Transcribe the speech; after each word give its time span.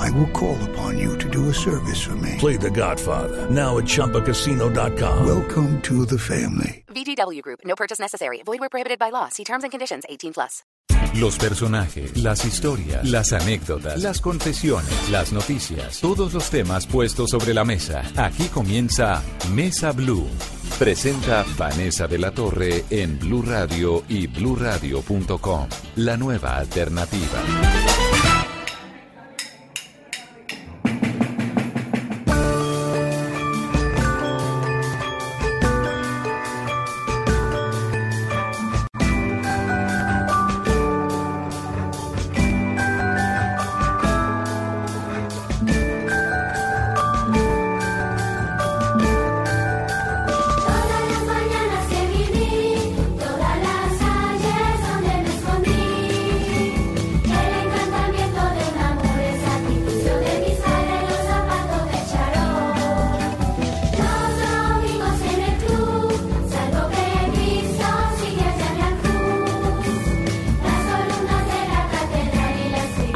I 0.00 0.10
will 0.10 0.30
call 0.32 0.56
upon 0.70 0.98
you 0.98 1.16
to 1.18 1.28
do 1.28 1.48
a 1.50 1.54
service 1.54 2.00
for 2.00 2.16
me. 2.16 2.36
Play 2.38 2.56
The 2.56 2.70
Godfather 2.70 3.50
now 3.50 3.78
at 3.78 3.84
ChumbaCasino.com. 3.84 5.26
Welcome 5.26 5.80
to 5.82 6.06
the 6.06 6.18
family. 6.18 6.84
VGW 6.88 7.42
Group. 7.42 7.60
No 7.64 7.74
purchase 7.76 8.00
necessary. 8.00 8.42
Void 8.44 8.60
where 8.60 8.68
prohibited 8.68 8.98
by 8.98 9.10
law. 9.10 9.28
See 9.28 9.44
terms 9.44 9.62
and 9.64 9.70
conditions. 9.70 10.04
18 10.08 10.32
plus. 10.32 10.64
Los 11.14 11.38
personajes, 11.38 12.16
las 12.18 12.44
historias, 12.44 13.08
las 13.08 13.32
anécdotas, 13.32 14.00
las 14.00 14.20
confesiones, 14.20 15.10
las 15.10 15.32
noticias, 15.32 16.00
todos 16.00 16.32
los 16.34 16.50
temas 16.50 16.86
puestos 16.86 17.30
sobre 17.30 17.52
la 17.52 17.64
mesa. 17.64 18.02
Aquí 18.16 18.44
comienza 18.44 19.20
Mesa 19.52 19.90
Blue. 19.90 20.28
Presenta 20.78 21.44
Vanessa 21.58 22.06
de 22.06 22.18
la 22.18 22.30
Torre 22.30 22.84
en 22.90 23.18
Blue 23.18 23.42
Radio 23.42 24.04
y 24.08 24.28
bluradio.com. 24.28 25.68
La 25.96 26.16
nueva 26.16 26.58
alternativa. 26.58 28.09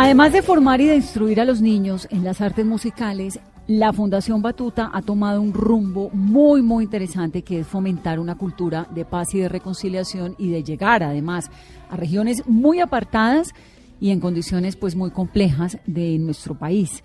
Además 0.05 0.34
de 0.34 0.42
formar 0.42 0.83
y 0.83 0.86
de 0.86 0.97
instruir 0.97 1.41
a 1.41 1.47
los 1.47 1.62
niños 1.62 2.06
en 2.10 2.24
las 2.24 2.42
artes 2.42 2.66
musicales, 2.66 3.41
la 3.66 3.91
Fundación 3.91 4.42
Batuta 4.42 4.91
ha 4.92 5.00
tomado 5.00 5.41
un 5.41 5.55
rumbo 5.55 6.11
muy, 6.11 6.61
muy 6.61 6.84
interesante 6.84 7.41
que 7.41 7.61
es 7.61 7.66
fomentar 7.66 8.20
una 8.20 8.34
cultura 8.34 8.86
de 8.94 9.06
paz 9.06 9.34
y 9.34 9.38
de 9.38 9.48
reconciliación 9.48 10.34
y 10.36 10.50
de 10.50 10.62
llegar 10.62 11.02
además 11.02 11.50
a 11.88 11.96
regiones 11.96 12.46
muy 12.46 12.80
apartadas 12.80 13.55
y 13.98 14.11
en 14.11 14.20
condiciones 14.20 14.77
pues 14.77 14.94
muy 14.94 15.11
complejas 15.11 15.78
de 15.86 16.18
nuestro 16.18 16.55
país. 16.55 17.02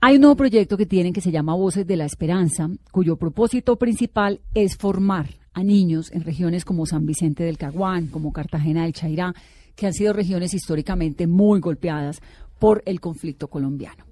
Hay 0.00 0.14
un 0.14 0.20
nuevo 0.20 0.36
proyecto 0.36 0.76
que 0.76 0.86
tienen 0.86 1.12
que 1.12 1.20
se 1.20 1.32
llama 1.32 1.56
Voces 1.56 1.84
de 1.84 1.96
la 1.96 2.04
Esperanza, 2.04 2.68
cuyo 2.92 3.16
propósito 3.16 3.74
principal 3.74 4.40
es 4.54 4.76
formar 4.76 5.30
a 5.52 5.64
niños 5.64 6.12
en 6.12 6.22
regiones 6.22 6.64
como 6.64 6.86
San 6.86 7.06
Vicente 7.06 7.42
del 7.42 7.58
Caguán, 7.58 8.06
como 8.06 8.32
Cartagena 8.32 8.84
del 8.84 8.92
Chairá, 8.92 9.34
que 9.74 9.86
han 9.86 9.92
sido 9.92 10.12
regiones 10.12 10.54
históricamente 10.54 11.26
muy 11.26 11.60
golpeadas 11.60 12.20
por 12.58 12.82
el 12.86 13.00
conflicto 13.00 13.48
colombiano. 13.48 14.04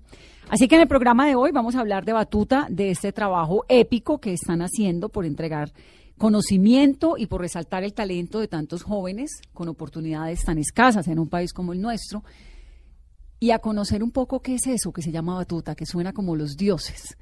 Así 0.48 0.66
que 0.66 0.74
en 0.74 0.80
el 0.82 0.88
programa 0.88 1.26
de 1.26 1.36
hoy 1.36 1.52
vamos 1.52 1.76
a 1.76 1.80
hablar 1.80 2.04
de 2.04 2.12
Batuta, 2.12 2.66
de 2.68 2.90
este 2.90 3.12
trabajo 3.12 3.64
épico 3.68 4.18
que 4.18 4.32
están 4.32 4.62
haciendo 4.62 5.08
por 5.08 5.24
entregar 5.24 5.72
conocimiento 6.18 7.16
y 7.16 7.26
por 7.26 7.40
resaltar 7.40 7.84
el 7.84 7.94
talento 7.94 8.40
de 8.40 8.48
tantos 8.48 8.82
jóvenes 8.82 9.40
con 9.54 9.68
oportunidades 9.68 10.44
tan 10.44 10.58
escasas 10.58 11.06
en 11.08 11.18
un 11.18 11.28
país 11.28 11.52
como 11.52 11.72
el 11.72 11.80
nuestro 11.80 12.24
y 13.38 13.52
a 13.52 13.58
conocer 13.58 14.02
un 14.02 14.10
poco 14.10 14.42
qué 14.42 14.56
es 14.56 14.66
eso 14.66 14.92
que 14.92 15.00
se 15.00 15.12
llama 15.12 15.34
batuta, 15.34 15.74
que 15.74 15.86
suena 15.86 16.12
como 16.12 16.36
los 16.36 16.56
dioses. 16.56 17.16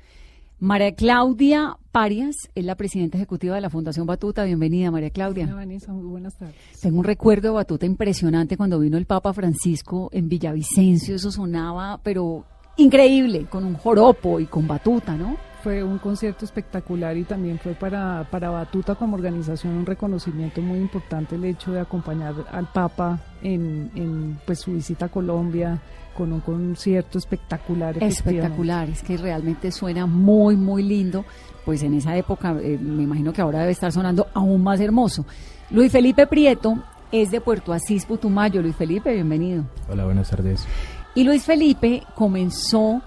María 0.60 0.92
Claudia 0.92 1.76
Parias 1.92 2.50
es 2.56 2.64
la 2.64 2.74
presidenta 2.74 3.16
ejecutiva 3.16 3.54
de 3.54 3.60
la 3.60 3.70
Fundación 3.70 4.06
Batuta. 4.06 4.42
Bienvenida, 4.42 4.90
María 4.90 5.10
Claudia. 5.10 5.44
Hola, 5.44 5.54
Vanessa, 5.54 5.92
muy 5.92 6.06
buenas 6.06 6.36
tardes. 6.36 6.56
Tengo 6.80 6.98
un 6.98 7.04
recuerdo 7.04 7.48
de 7.48 7.54
Batuta 7.54 7.86
impresionante 7.86 8.56
cuando 8.56 8.80
vino 8.80 8.98
el 8.98 9.06
Papa 9.06 9.32
Francisco 9.32 10.10
en 10.12 10.28
Villavicencio. 10.28 11.14
Eso 11.14 11.30
sonaba, 11.30 12.00
pero 12.02 12.44
increíble, 12.76 13.46
con 13.48 13.64
un 13.64 13.74
joropo 13.74 14.40
y 14.40 14.46
con 14.46 14.66
batuta, 14.66 15.16
¿no? 15.16 15.36
Fue 15.62 15.82
un 15.82 15.98
concierto 15.98 16.44
espectacular 16.44 17.16
y 17.16 17.24
también 17.24 17.58
fue 17.58 17.74
para, 17.74 18.26
para 18.30 18.50
Batuta 18.50 18.94
como 18.94 19.16
organización 19.16 19.74
un 19.74 19.86
reconocimiento 19.86 20.62
muy 20.62 20.78
importante 20.78 21.34
el 21.34 21.44
hecho 21.44 21.72
de 21.72 21.80
acompañar 21.80 22.34
al 22.52 22.70
Papa 22.70 23.18
en, 23.42 23.90
en 23.96 24.38
pues, 24.46 24.60
su 24.60 24.72
visita 24.72 25.06
a 25.06 25.08
Colombia 25.08 25.80
con 26.18 26.32
un 26.32 26.40
concierto 26.40 27.18
espectacular. 27.18 28.02
Espectacular, 28.02 28.90
es 28.90 29.02
que 29.02 29.16
realmente 29.16 29.70
suena 29.70 30.04
muy, 30.06 30.56
muy 30.56 30.82
lindo. 30.82 31.24
Pues 31.64 31.82
en 31.82 31.94
esa 31.94 32.16
época, 32.16 32.56
eh, 32.60 32.76
me 32.80 33.04
imagino 33.04 33.32
que 33.32 33.40
ahora 33.40 33.60
debe 33.60 33.72
estar 33.72 33.92
sonando 33.92 34.26
aún 34.34 34.62
más 34.62 34.80
hermoso. 34.80 35.24
Luis 35.70 35.92
Felipe 35.92 36.26
Prieto 36.26 36.82
es 37.12 37.30
de 37.30 37.40
Puerto 37.40 37.72
Asís, 37.72 38.04
Putumayo. 38.04 38.60
Luis 38.62 38.74
Felipe, 38.74 39.12
bienvenido. 39.12 39.64
Hola, 39.88 40.04
buenas 40.04 40.30
tardes. 40.30 40.66
Y 41.14 41.24
Luis 41.24 41.44
Felipe 41.44 42.02
comenzó 42.14 43.00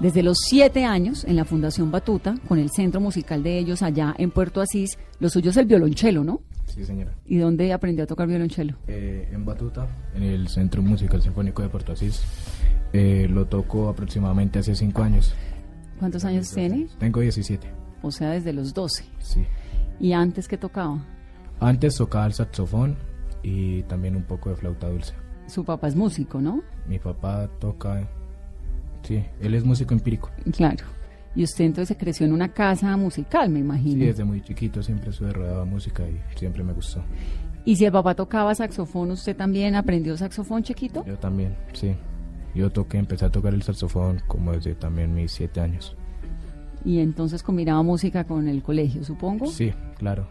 desde 0.00 0.22
los 0.22 0.38
siete 0.38 0.84
años 0.84 1.24
en 1.24 1.36
la 1.36 1.44
Fundación 1.44 1.90
Batuta, 1.90 2.34
con 2.48 2.58
el 2.58 2.70
centro 2.70 3.00
musical 3.00 3.42
de 3.42 3.58
ellos 3.58 3.82
allá 3.82 4.14
en 4.18 4.30
Puerto 4.30 4.60
Asís. 4.60 4.98
Lo 5.20 5.28
suyo 5.28 5.50
es 5.50 5.56
el 5.56 5.66
violonchelo, 5.66 6.24
¿no? 6.24 6.40
Sí, 6.66 6.84
señora. 6.84 7.12
¿Y 7.26 7.36
dónde 7.38 7.72
aprendió 7.72 8.04
a 8.04 8.06
tocar 8.06 8.26
violonchelo? 8.26 8.74
Eh, 8.88 9.28
en 9.30 9.44
Batuta, 9.44 9.86
en 10.14 10.22
el 10.22 10.48
Centro 10.48 10.82
Musical 10.82 11.20
Sinfónico 11.22 11.62
de 11.62 11.68
Puerto 11.68 11.92
Asís. 11.92 12.22
Eh, 12.92 13.26
lo 13.30 13.46
toco 13.46 13.88
aproximadamente 13.88 14.58
hace 14.58 14.74
cinco 14.74 15.02
años. 15.02 15.34
¿Cuántos 15.98 16.24
años 16.24 16.50
tiene? 16.50 16.88
Tengo 16.98 17.20
17. 17.20 17.66
O 18.02 18.10
sea, 18.10 18.30
desde 18.30 18.52
los 18.52 18.74
12. 18.74 19.04
Sí. 19.20 19.46
¿Y 20.00 20.12
antes 20.12 20.48
qué 20.48 20.58
tocaba? 20.58 21.04
Antes 21.60 21.96
tocaba 21.96 22.26
el 22.26 22.32
saxofón 22.32 22.96
y 23.42 23.82
también 23.84 24.16
un 24.16 24.24
poco 24.24 24.50
de 24.50 24.56
flauta 24.56 24.88
dulce. 24.88 25.14
Su 25.46 25.64
papá 25.64 25.88
es 25.88 25.96
músico, 25.96 26.40
¿no? 26.40 26.62
Mi 26.86 26.98
papá 26.98 27.48
toca... 27.60 28.08
Sí, 29.02 29.24
él 29.40 29.54
es 29.54 29.64
músico 29.64 29.94
empírico. 29.94 30.30
Claro. 30.56 30.84
Y 31.34 31.44
usted 31.44 31.64
entonces 31.64 31.88
se 31.88 31.96
creció 31.96 32.26
en 32.26 32.32
una 32.32 32.48
casa 32.52 32.96
musical, 32.96 33.48
me 33.48 33.56
Sí, 33.60 33.64
imagino. 33.64 34.04
desde 34.04 34.24
muy 34.24 34.42
chiquito 34.42 34.82
siempre 34.82 35.10
estuve 35.10 35.32
rodeado 35.32 35.60
de 35.64 35.70
música 35.70 36.02
y 36.08 36.20
siempre 36.38 36.62
me 36.62 36.72
gustó. 36.72 37.02
Y 37.64 37.76
si 37.76 37.84
el 37.84 37.92
papá 37.92 38.14
tocaba 38.14 38.54
saxofón, 38.54 39.10
¿usted 39.12 39.34
también 39.36 39.74
aprendió 39.74 40.16
saxofón 40.16 40.62
chiquito? 40.62 41.04
Yo 41.06 41.16
también, 41.18 41.56
sí. 41.72 41.94
Yo 42.54 42.68
toqué, 42.70 42.98
empecé 42.98 43.24
a 43.24 43.30
tocar 43.30 43.54
el 43.54 43.62
saxofón 43.62 44.20
como 44.26 44.52
desde 44.52 44.74
también 44.74 45.14
mis 45.14 45.32
siete 45.32 45.60
años. 45.60 45.96
Y 46.84 46.98
entonces 46.98 47.42
combinaba 47.42 47.82
música 47.82 48.24
con 48.24 48.46
el 48.48 48.62
colegio, 48.62 49.02
supongo. 49.04 49.46
Sí, 49.46 49.72
claro. 49.96 50.26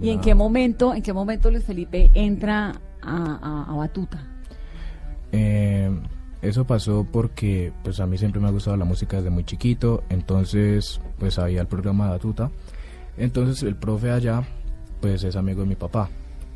¿Y 0.00 0.08
en 0.10 0.20
qué 0.20 0.34
momento, 0.34 0.94
en 0.94 1.02
qué 1.02 1.12
momento 1.12 1.50
Luis 1.50 1.64
Felipe 1.64 2.10
entra 2.14 2.72
a, 3.02 3.38
a- 3.42 3.72
a 3.72 3.76
Batuta? 3.76 4.24
Eh, 5.32 5.90
eso 6.48 6.64
pasó 6.64 7.06
porque 7.10 7.72
pues 7.82 8.00
a 8.00 8.06
mí 8.06 8.18
siempre 8.18 8.40
me 8.40 8.48
ha 8.48 8.50
gustado 8.50 8.76
la 8.76 8.84
música 8.84 9.16
desde 9.18 9.30
muy 9.30 9.44
chiquito, 9.44 10.02
entonces 10.08 11.00
pues 11.18 11.38
había 11.38 11.60
el 11.60 11.66
programa 11.66 12.08
de 12.08 12.16
Atuta. 12.16 12.50
Entonces 13.16 13.62
el 13.62 13.76
profe 13.76 14.10
allá 14.10 14.42
pues 15.00 15.24
es 15.24 15.36
amigo 15.36 15.62
de 15.62 15.68
mi 15.68 15.76
papá. 15.76 16.08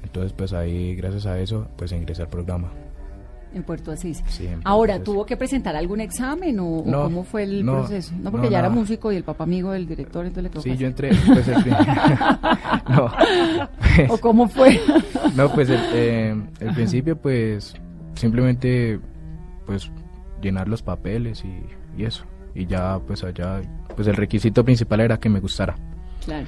Entonces 0.03 0.33
pues 0.33 0.53
ahí 0.53 0.95
gracias 0.95 1.27
a 1.27 1.39
eso 1.39 1.69
pues 1.77 1.93
ingresé 1.93 2.23
al 2.23 2.29
programa. 2.29 2.71
En 3.53 3.65
Puerto 3.65 3.91
Asís. 3.91 4.23
Sí, 4.29 4.47
en 4.47 4.61
Ahora, 4.65 4.95
Asís. 4.95 5.05
¿tuvo 5.05 5.27
que 5.27 5.37
presentar 5.37 5.75
algún 5.75 6.01
examen 6.01 6.61
o, 6.61 6.85
cómo 6.85 7.25
fue 7.25 7.43
el 7.43 7.65
no, 7.65 7.79
proceso? 7.79 8.15
No, 8.21 8.31
porque 8.31 8.47
no, 8.47 8.53
ya 8.53 8.61
era 8.61 8.71
músico 8.71 9.11
y 9.11 9.17
el 9.17 9.25
papá 9.25 9.43
amigo 9.43 9.73
del 9.73 9.89
director, 9.89 10.25
entonces 10.25 10.45
le 10.45 10.51
tocó. 10.51 10.63
Sí, 10.63 10.77
yo 10.77 10.87
entré 10.87 11.11
pues 11.27 11.49
el 11.49 11.57
no, 12.89 13.11
¿O 14.09 14.19
cómo 14.19 14.49
fue? 14.49 14.81
no, 15.35 15.53
pues 15.53 15.69
el, 15.69 15.81
eh, 15.93 16.43
el 16.61 16.75
principio 16.75 17.17
pues 17.17 17.75
simplemente 18.15 19.01
pues 19.71 19.89
llenar 20.43 20.67
los 20.67 20.83
papeles 20.83 21.45
y, 21.45 21.63
y 21.97 22.05
eso. 22.05 22.25
Y 22.57 22.67
ya 22.67 22.99
pues 23.07 23.23
allá 23.23 23.63
pues 23.95 24.09
el 24.09 24.17
requisito 24.17 24.65
principal 24.65 24.99
era 24.99 25.17
que 25.21 25.29
me 25.29 25.39
gustara. 25.39 25.77
claro. 26.25 26.47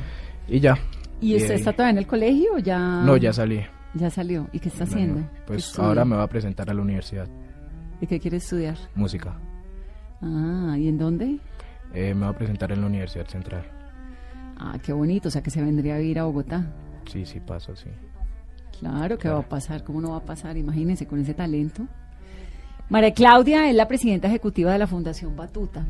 Y 0.48 0.58
ya. 0.58 0.76
¿Y 1.20 1.36
usted 1.36 1.54
está 1.54 1.70
todavía 1.72 1.92
en 1.92 1.98
el 1.98 2.06
colegio 2.08 2.54
o 2.56 2.58
ya? 2.58 2.80
No, 3.04 3.16
ya 3.16 3.32
salí. 3.32 3.60
Ya 3.94 4.10
salió. 4.10 4.48
¿Y 4.52 4.58
qué 4.58 4.70
está 4.70 4.82
haciendo? 4.82 5.14
Bueno, 5.14 5.28
¿Qué 5.32 5.40
pues 5.46 5.78
ahora 5.78 6.04
me 6.04 6.16
va 6.16 6.24
a 6.24 6.28
presentar 6.28 6.68
a 6.68 6.74
la 6.74 6.82
universidad, 6.82 7.28
¿Y 8.00 8.08
qué 8.08 8.18
quiere 8.18 8.38
estudiar? 8.38 8.76
música. 8.96 9.36
Ah, 10.20 10.74
¿y 10.76 10.88
en 10.88 10.98
dónde? 10.98 11.38
Eh, 11.94 12.12
me 12.12 12.22
va 12.22 12.30
a 12.30 12.36
presentar 12.36 12.72
en 12.72 12.80
la 12.80 12.88
Universidad 12.88 13.26
Central. 13.28 13.62
Ah, 14.58 14.76
qué 14.82 14.92
bonito, 14.92 15.28
o 15.28 15.30
sea 15.30 15.44
que 15.44 15.50
se 15.50 15.62
vendría 15.62 15.94
a 15.94 15.98
vivir 15.98 16.18
a 16.18 16.24
Bogotá. 16.24 16.66
sí, 17.06 17.24
sí 17.24 17.38
pasa, 17.38 17.76
sí. 17.76 17.88
Claro 18.80 19.16
que 19.16 19.28
va 19.28 19.38
a 19.38 19.48
pasar, 19.48 19.84
¿cómo 19.84 20.00
no 20.00 20.10
va 20.10 20.16
a 20.16 20.24
pasar? 20.24 20.56
Imagínense 20.56 21.06
con 21.06 21.20
ese 21.20 21.34
talento. 21.34 21.86
María 22.92 23.14
Claudia 23.14 23.70
es 23.70 23.74
la 23.74 23.88
presidenta 23.88 24.28
ejecutiva 24.28 24.70
de 24.70 24.78
la 24.78 24.86
Fundación 24.86 25.34
Batuta. 25.34 25.86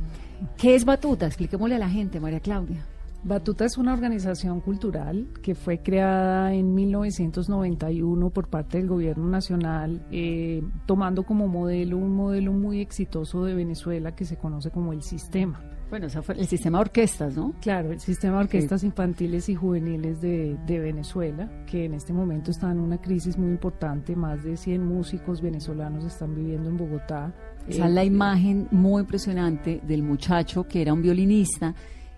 ¿Qué 0.56 0.76
es 0.76 0.84
Batuta? 0.84 1.26
Expliquémosle 1.26 1.74
a 1.74 1.78
la 1.80 1.88
gente, 1.88 2.20
María 2.20 2.38
Claudia. 2.38 2.86
Batuta 3.24 3.64
es 3.64 3.76
una 3.76 3.92
organización 3.92 4.60
cultural 4.60 5.26
que 5.42 5.56
fue 5.56 5.78
creada 5.78 6.54
en 6.54 6.76
1991 6.76 8.30
por 8.30 8.46
parte 8.46 8.78
del 8.78 8.86
gobierno 8.86 9.26
nacional, 9.26 10.06
eh, 10.12 10.62
tomando 10.86 11.24
como 11.24 11.48
modelo 11.48 11.98
un 11.98 12.14
modelo 12.14 12.52
muy 12.52 12.80
exitoso 12.80 13.44
de 13.46 13.54
Venezuela 13.54 14.14
que 14.14 14.24
se 14.24 14.36
conoce 14.36 14.70
como 14.70 14.92
el 14.92 15.02
sistema. 15.02 15.60
Bueno, 15.92 16.06
ese 16.06 16.22
fue 16.22 16.36
el 16.36 16.46
sistema 16.46 16.78
de 16.78 16.82
orquestas, 16.84 17.36
¿no? 17.36 17.52
Claro, 17.60 17.92
el 17.92 18.00
sistema 18.00 18.38
de 18.38 18.44
orquestas 18.44 18.82
infantiles 18.82 19.50
y 19.50 19.54
juveniles 19.54 20.22
de, 20.22 20.56
de 20.66 20.78
Venezuela, 20.78 21.50
que 21.66 21.84
en 21.84 21.92
este 21.92 22.14
momento 22.14 22.50
está 22.50 22.70
en 22.70 22.80
una 22.80 22.96
crisis 22.96 23.36
muy 23.36 23.50
importante. 23.50 24.16
Más 24.16 24.42
de 24.42 24.56
100 24.56 24.86
músicos 24.86 25.42
venezolanos 25.42 26.06
están 26.06 26.34
viviendo 26.34 26.70
en 26.70 26.78
Bogotá. 26.78 27.34
Esa 27.68 27.84
es 27.84 27.90
Eh, 27.90 27.94
la 27.94 28.04
imagen 28.04 28.68
muy 28.70 29.02
impresionante 29.02 29.82
del 29.86 30.02
muchacho 30.02 30.66
que 30.66 30.80
era 30.80 30.94
un 30.94 31.02
violinista 31.02 31.74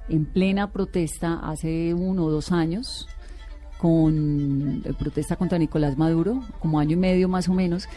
en 0.09 0.25
plena 0.25 0.71
protesta 0.71 1.41
hace 1.41 1.95
uno 1.95 2.27
o 2.27 2.31
dos 2.31 2.53
años, 2.53 3.09
con 3.79 4.83
eh, 4.85 4.93
protesta 4.97 5.35
contra 5.35 5.59
Nicolás 5.59 5.99
Maduro, 5.99 6.45
como 6.61 6.79
año 6.79 6.93
y 6.93 7.01
medio 7.01 7.29
más 7.29 7.49
o 7.49 7.55
menos, 7.55 7.89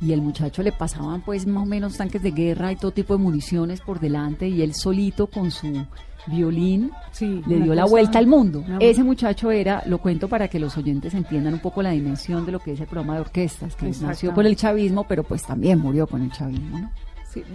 y 0.00 0.12
el 0.12 0.20
muchacho 0.20 0.62
le 0.62 0.72
pasaban 0.72 1.22
pues 1.22 1.46
más 1.46 1.62
o 1.62 1.66
menos 1.66 1.96
tanques 1.96 2.22
de 2.22 2.30
guerra 2.30 2.72
y 2.72 2.76
todo 2.76 2.90
tipo 2.90 3.16
de 3.16 3.22
municiones 3.22 3.80
por 3.80 4.00
delante, 4.00 4.48
y 4.48 4.62
él 4.62 4.74
solito 4.74 5.26
con 5.26 5.50
su 5.50 5.86
violín 6.26 6.90
Sí, 7.12 7.42
le 7.46 7.60
dio 7.60 7.74
la 7.74 7.84
vuelta 7.84 8.18
al 8.18 8.26
mundo. 8.26 8.64
Ese 8.80 9.02
muchacho 9.02 9.50
era, 9.50 9.82
lo 9.86 9.98
cuento 9.98 10.28
para 10.28 10.48
que 10.48 10.58
los 10.58 10.76
oyentes 10.76 11.14
entiendan 11.14 11.54
un 11.54 11.60
poco 11.60 11.82
la 11.82 11.90
dimensión 11.90 12.44
de 12.44 12.52
lo 12.52 12.58
que 12.58 12.72
es 12.72 12.80
el 12.80 12.86
programa 12.86 13.14
de 13.14 13.20
orquestas, 13.20 13.74
que 13.76 13.90
nació 14.00 14.34
con 14.34 14.44
el 14.44 14.56
chavismo, 14.56 15.04
pero 15.04 15.22
pues 15.22 15.42
también 15.42 15.78
murió 15.78 16.06
con 16.06 16.22
el 16.22 16.32
chavismo, 16.32 16.78
¿no? 16.78 16.90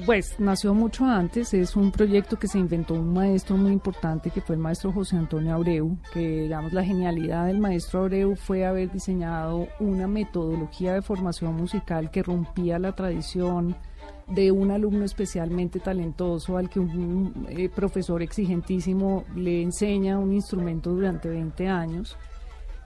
Pues 0.05 0.39
nació 0.39 0.73
mucho 0.73 1.05
antes, 1.05 1.53
es 1.53 1.75
un 1.75 1.91
proyecto 1.91 2.37
que 2.37 2.47
se 2.47 2.59
inventó 2.59 2.93
un 2.93 3.13
maestro 3.13 3.57
muy 3.57 3.71
importante 3.71 4.29
que 4.29 4.41
fue 4.41 4.55
el 4.55 4.61
maestro 4.61 4.91
José 4.91 5.17
Antonio 5.17 5.55
Abreu, 5.55 5.97
que 6.13 6.43
digamos 6.43 6.73
la 6.73 6.83
genialidad 6.83 7.47
del 7.47 7.59
maestro 7.59 8.01
Abreu 8.01 8.35
fue 8.35 8.65
haber 8.65 8.91
diseñado 8.91 9.67
una 9.79 10.07
metodología 10.07 10.93
de 10.93 11.01
formación 11.01 11.55
musical 11.55 12.11
que 12.11 12.23
rompía 12.23 12.79
la 12.79 12.93
tradición 12.93 13.75
de 14.27 14.51
un 14.51 14.71
alumno 14.71 15.03
especialmente 15.03 15.79
talentoso 15.79 16.57
al 16.57 16.69
que 16.69 16.79
un 16.79 17.47
eh, 17.49 17.69
profesor 17.69 18.21
exigentísimo 18.21 19.25
le 19.35 19.61
enseña 19.61 20.17
un 20.17 20.33
instrumento 20.33 20.91
durante 20.91 21.29
20 21.29 21.67
años 21.67 22.17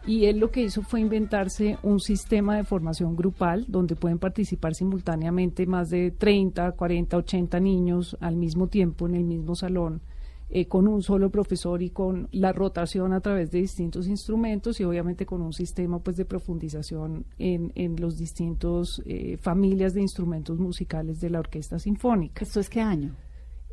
y 0.08 0.26
él 0.26 0.38
lo 0.38 0.52
que 0.52 0.64
hizo 0.64 0.82
fue 0.82 1.00
inventarse 1.00 1.78
un 1.84 2.00
sistema 2.00 2.56
de 2.56 2.64
formación 2.64 3.16
grupal 3.16 3.66
donde 3.68 3.96
pueden 3.96 4.20
participar 4.20 4.76
simultáneamente 4.76 5.66
más 5.66 5.90
de 5.90 6.12
30, 6.12 6.74
40, 6.74 7.18
80 7.18 7.60
niños 7.60 8.18
al 8.20 8.36
mismo 8.36 8.68
tiempo 8.68 9.08
en 9.08 9.16
el 9.16 9.24
mismo 9.24 9.56
salón, 9.56 10.02
eh, 10.50 10.68
con 10.68 10.88
un 10.88 11.02
solo 11.02 11.32
profesor 11.32 11.82
y 11.82 11.90
con 11.90 12.28
la 12.32 12.54
rotación 12.54 13.14
a 13.14 13.22
través 13.22 13.50
de 13.50 13.62
distintos 13.62 14.08
instrumentos 14.08 14.80
y 14.80 14.84
obviamente 14.84 15.26
con 15.26 15.42
un 15.42 15.54
sistema 15.54 15.98
pues 16.00 16.18
de 16.18 16.26
profundización 16.26 17.26
en, 17.40 17.72
en 17.74 17.96
los 18.00 18.18
distintos 18.18 19.02
eh, 19.06 19.38
familias 19.38 19.96
de 19.96 20.02
instrumentos 20.02 20.60
musicales 20.60 21.20
de 21.20 21.32
la 21.32 21.40
orquesta 21.40 21.80
sinfónica. 21.80 22.44
¿Esto 22.44 22.60
es 22.60 22.70
qué 22.70 22.82
año? 22.82 23.16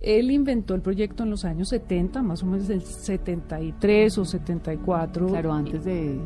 Él 0.03 0.31
inventó 0.31 0.75
el 0.75 0.81
proyecto 0.81 1.23
en 1.23 1.31
los 1.31 1.45
años 1.45 1.69
70, 1.69 2.23
más 2.23 2.43
o 2.43 2.47
menos 2.47 2.67
del 2.69 2.83
73 2.83 4.19
o 4.19 4.25
74. 4.25 5.27
Claro, 5.29 5.53
antes 5.53 5.85
de... 5.85 6.19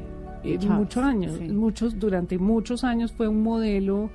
de 0.42 0.54
Eh, 0.54 0.58
muchos 0.68 1.02
años, 1.02 1.34
sí. 1.38 1.48
muchos, 1.48 1.98
durante 1.98 2.38
muchos 2.38 2.84
años 2.84 3.12
fue 3.12 3.28
un 3.28 3.42
modelo 3.42 4.10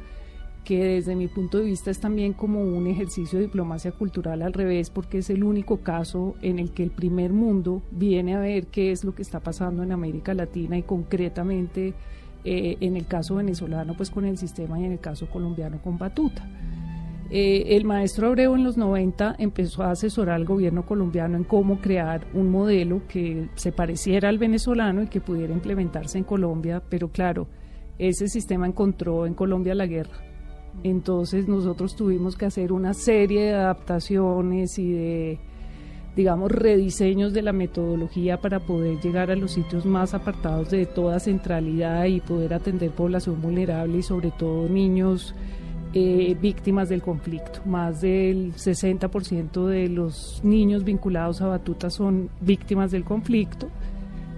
que 0.63 0.83
desde 0.83 1.15
mi 1.15 1.27
punto 1.27 1.57
de 1.57 1.65
vista 1.65 1.91
es 1.91 1.99
también 1.99 2.33
como 2.33 2.63
un 2.63 2.87
ejercicio 2.87 3.39
de 3.39 3.45
diplomacia 3.45 3.91
cultural 3.91 4.41
al 4.41 4.53
revés, 4.53 4.89
porque 4.89 5.19
es 5.19 5.29
el 5.29 5.43
único 5.43 5.77
caso 5.77 6.35
en 6.41 6.59
el 6.59 6.71
que 6.71 6.83
el 6.83 6.91
primer 6.91 7.33
mundo 7.33 7.81
viene 7.91 8.35
a 8.35 8.39
ver 8.39 8.67
qué 8.67 8.91
es 8.91 9.03
lo 9.03 9.13
que 9.15 9.21
está 9.23 9.39
pasando 9.39 9.83
en 9.83 9.91
América 9.91 10.33
Latina 10.33 10.77
y 10.77 10.83
concretamente 10.83 11.93
eh, 12.43 12.77
en 12.79 12.95
el 12.95 13.05
caso 13.05 13.35
venezolano 13.35 13.95
pues 13.95 14.09
con 14.09 14.25
el 14.25 14.37
sistema 14.37 14.79
y 14.79 14.85
en 14.85 14.93
el 14.93 14.99
caso 14.99 15.29
colombiano 15.29 15.81
con 15.81 15.97
Batuta. 15.97 16.47
Eh, 17.33 17.77
el 17.77 17.85
maestro 17.85 18.27
Abreu 18.27 18.55
en 18.55 18.65
los 18.65 18.75
90 18.75 19.37
empezó 19.39 19.83
a 19.83 19.91
asesorar 19.91 20.35
al 20.35 20.43
gobierno 20.43 20.85
colombiano 20.85 21.37
en 21.37 21.45
cómo 21.45 21.79
crear 21.79 22.27
un 22.33 22.51
modelo 22.51 23.03
que 23.07 23.47
se 23.55 23.71
pareciera 23.71 24.27
al 24.27 24.37
venezolano 24.37 25.01
y 25.01 25.07
que 25.07 25.21
pudiera 25.21 25.53
implementarse 25.53 26.17
en 26.17 26.25
Colombia, 26.25 26.83
pero 26.89 27.07
claro, 27.07 27.47
ese 27.97 28.27
sistema 28.27 28.67
encontró 28.67 29.25
en 29.25 29.33
Colombia 29.33 29.73
la 29.75 29.85
guerra. 29.85 30.17
Entonces 30.83 31.47
nosotros 31.47 31.95
tuvimos 31.95 32.35
que 32.35 32.47
hacer 32.47 32.73
una 32.73 32.93
serie 32.93 33.43
de 33.43 33.53
adaptaciones 33.53 34.77
y 34.77 34.91
de, 34.91 35.39
digamos, 36.17 36.51
rediseños 36.51 37.31
de 37.31 37.43
la 37.43 37.53
metodología 37.53 38.41
para 38.41 38.59
poder 38.59 38.99
llegar 38.99 39.31
a 39.31 39.37
los 39.37 39.51
sitios 39.51 39.85
más 39.85 40.13
apartados 40.13 40.69
de 40.69 40.85
toda 40.85 41.21
centralidad 41.21 42.05
y 42.05 42.19
poder 42.19 42.53
atender 42.53 42.91
población 42.91 43.41
vulnerable 43.41 43.99
y 43.99 44.03
sobre 44.03 44.31
todo 44.31 44.67
niños 44.67 45.33
eh, 45.93 46.37
víctimas 46.39 46.89
del 46.89 47.01
conflicto. 47.01 47.61
Más 47.65 48.01
del 48.01 48.53
60% 48.53 49.65
de 49.67 49.89
los 49.89 50.41
niños 50.43 50.83
vinculados 50.83 51.41
a 51.41 51.47
Batuta 51.47 51.89
son 51.89 52.29
víctimas 52.39 52.91
del 52.91 53.03
conflicto 53.03 53.69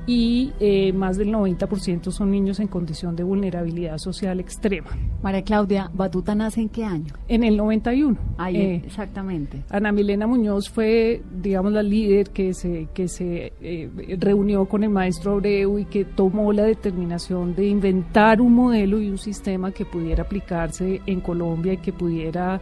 y 0.06 0.52
eh, 0.60 0.92
más 0.94 1.18
del 1.18 1.30
90% 1.30 2.12
son 2.12 2.32
niños 2.32 2.60
en 2.60 2.68
condición 2.68 3.16
de 3.16 3.24
vulnerabilidad 3.24 3.98
social 3.98 4.40
extrema. 4.40 4.90
María 5.22 5.44
Claudia, 5.44 5.90
¿Batuta 5.94 6.36
nace 6.36 6.62
en 6.62 6.70
qué 6.70 6.84
año? 6.84 7.14
En 7.28 7.44
el 7.44 7.56
91. 7.56 8.18
Ahí, 8.38 8.58
eh, 8.58 8.82
exactamente. 8.86 9.64
Ana 9.70 9.92
Milena 9.92 10.28
Muñoz 10.28 10.70
fue, 10.70 11.22
digamos, 11.42 11.72
la 11.72 11.84
líder 11.84 12.32
que 12.32 12.54
se, 12.54 12.88
que 12.94 13.08
se 13.08 13.54
eh, 13.62 13.90
reunió 14.20 14.66
con 14.66 14.84
el 14.84 14.90
maestro 14.90 15.34
Abreu 15.34 15.80
y 15.80 15.86
que 15.86 16.04
tomó 16.04 16.52
la 16.52 16.64
determinación 16.64 17.56
de 17.56 17.68
inventar 17.68 18.42
un 18.42 18.54
modelo 18.54 19.02
y 19.02 19.10
un 19.10 19.18
sistema 19.18 19.72
que 19.72 19.86
pudiera 19.86 20.24
aplicarse 20.24 21.02
en 21.06 21.22
Colombia 21.22 21.74
y 21.74 21.78
que 21.78 21.94
pudiera 21.94 22.62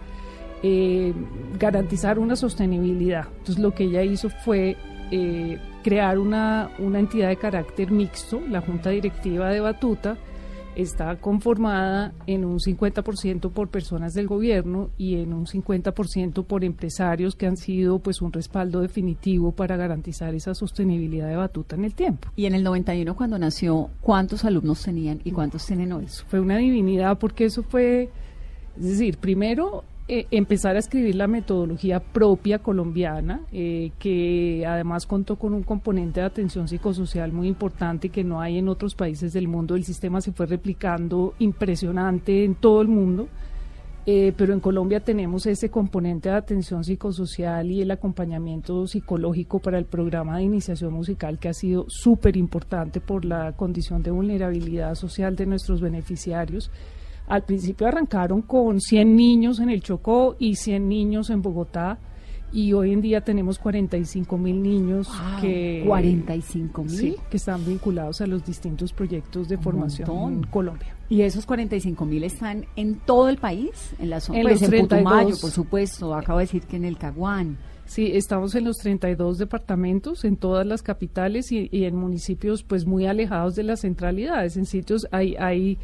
eh, 0.63 1.11
garantizar 1.57 2.19
una 2.19 2.35
sostenibilidad. 2.35 3.25
Entonces 3.39 3.57
lo 3.57 3.71
que 3.71 3.85
ella 3.85 4.03
hizo 4.03 4.29
fue 4.29 4.77
eh, 5.11 5.59
crear 5.83 6.17
una, 6.17 6.71
una 6.79 6.99
entidad 6.99 7.29
de 7.29 7.37
carácter 7.37 7.91
mixto, 7.91 8.41
la 8.49 8.61
Junta 8.61 8.89
Directiva 8.89 9.49
de 9.49 9.59
Batuta, 9.59 10.17
está 10.75 11.17
conformada 11.17 12.13
en 12.27 12.45
un 12.45 12.59
50% 12.59 13.51
por 13.51 13.67
personas 13.69 14.13
del 14.13 14.27
gobierno 14.27 14.89
y 14.97 15.15
en 15.15 15.33
un 15.33 15.45
50% 15.45 16.45
por 16.45 16.63
empresarios 16.63 17.35
que 17.35 17.45
han 17.45 17.57
sido 17.57 17.99
pues 17.99 18.21
un 18.21 18.31
respaldo 18.31 18.79
definitivo 18.79 19.51
para 19.51 19.75
garantizar 19.75 20.33
esa 20.33 20.53
sostenibilidad 20.53 21.27
de 21.27 21.35
Batuta 21.35 21.75
en 21.75 21.85
el 21.85 21.93
tiempo. 21.93 22.29
Y 22.35 22.45
en 22.45 22.55
el 22.55 22.63
91, 22.63 23.15
cuando 23.15 23.37
nació, 23.37 23.89
¿cuántos 24.01 24.45
alumnos 24.45 24.81
tenían 24.83 25.19
y 25.23 25.31
cuántos 25.31 25.65
tienen 25.65 25.91
hoy? 25.91 26.07
Fue 26.27 26.39
una 26.39 26.57
divinidad 26.57 27.17
porque 27.17 27.45
eso 27.45 27.63
fue, 27.63 28.09
es 28.77 28.83
decir, 28.83 29.17
primero 29.17 29.83
eh, 30.13 30.27
empezar 30.29 30.75
a 30.75 30.79
escribir 30.79 31.15
la 31.15 31.25
metodología 31.25 32.01
propia 32.01 32.59
colombiana, 32.59 33.45
eh, 33.53 33.91
que 33.97 34.65
además 34.67 35.05
contó 35.05 35.37
con 35.37 35.53
un 35.53 35.63
componente 35.63 36.19
de 36.19 36.25
atención 36.25 36.67
psicosocial 36.67 37.31
muy 37.31 37.47
importante 37.47 38.09
que 38.09 38.21
no 38.25 38.41
hay 38.41 38.57
en 38.57 38.67
otros 38.67 38.93
países 38.93 39.31
del 39.31 39.47
mundo. 39.47 39.73
El 39.73 39.85
sistema 39.85 40.19
se 40.19 40.33
fue 40.33 40.47
replicando 40.47 41.33
impresionante 41.39 42.43
en 42.43 42.55
todo 42.55 42.81
el 42.81 42.89
mundo. 42.89 43.29
Eh, 44.05 44.33
pero 44.35 44.51
en 44.51 44.59
Colombia 44.59 44.99
tenemos 44.99 45.45
ese 45.45 45.69
componente 45.69 46.27
de 46.27 46.35
atención 46.35 46.83
psicosocial 46.83 47.71
y 47.71 47.81
el 47.81 47.91
acompañamiento 47.91 48.87
psicológico 48.87 49.59
para 49.59 49.77
el 49.77 49.85
programa 49.85 50.35
de 50.35 50.43
iniciación 50.43 50.91
musical 50.91 51.39
que 51.39 51.47
ha 51.47 51.53
sido 51.53 51.85
súper 51.87 52.35
importante 52.35 52.99
por 52.99 53.23
la 53.23 53.53
condición 53.53 54.03
de 54.03 54.11
vulnerabilidad 54.11 54.95
social 54.95 55.37
de 55.37 55.45
nuestros 55.45 55.79
beneficiarios. 55.79 56.69
Al 57.31 57.43
principio 57.43 57.87
arrancaron 57.87 58.41
con 58.41 58.81
100 58.81 59.15
niños 59.15 59.59
en 59.59 59.69
el 59.69 59.81
Chocó 59.81 60.35
y 60.37 60.55
100 60.55 60.89
niños 60.89 61.29
en 61.29 61.41
Bogotá 61.41 61.97
y 62.51 62.73
hoy 62.73 62.91
en 62.91 62.99
día 62.99 63.21
tenemos 63.21 63.57
45 63.57 64.37
mil 64.37 64.61
niños 64.61 65.09
que 65.39 65.83
45 65.87 66.83
mil. 66.83 66.91
sí, 66.91 67.15
que 67.29 67.37
están 67.37 67.65
vinculados 67.65 68.19
a 68.19 68.27
los 68.27 68.45
distintos 68.45 68.91
proyectos 68.91 69.47
de 69.47 69.57
formación 69.57 70.09
montón. 70.09 70.33
en 70.33 70.43
Colombia. 70.43 70.95
¿Y 71.07 71.21
esos 71.21 71.45
45 71.45 72.03
mil 72.05 72.25
están 72.25 72.65
en 72.75 72.95
todo 72.95 73.29
el 73.29 73.37
país? 73.37 73.93
En 73.99 74.09
la 74.09 74.19
zona, 74.19 74.39
En 74.39 74.43
pues 74.47 74.61
los 74.61 74.73
en 74.73 74.81
Putumayo, 74.81 75.27
32. 75.27 75.39
por 75.39 75.51
supuesto. 75.51 76.13
Acabo 76.13 76.39
de 76.39 76.45
decir 76.45 76.63
que 76.63 76.75
en 76.75 76.83
el 76.83 76.97
Caguán. 76.97 77.57
Sí, 77.85 78.11
estamos 78.13 78.55
en 78.55 78.65
los 78.65 78.77
32 78.77 79.37
departamentos, 79.37 80.23
en 80.23 80.37
todas 80.37 80.65
las 80.65 80.81
capitales 80.81 81.51
y, 81.51 81.69
y 81.71 81.85
en 81.85 81.95
municipios 81.95 82.63
pues 82.63 82.85
muy 82.85 83.05
alejados 83.05 83.55
de 83.55 83.63
las 83.63 83.81
centralidades. 83.81 84.55
En 84.57 84.65
sitios 84.65 85.07
hay, 85.11 85.35
hay 85.35 85.77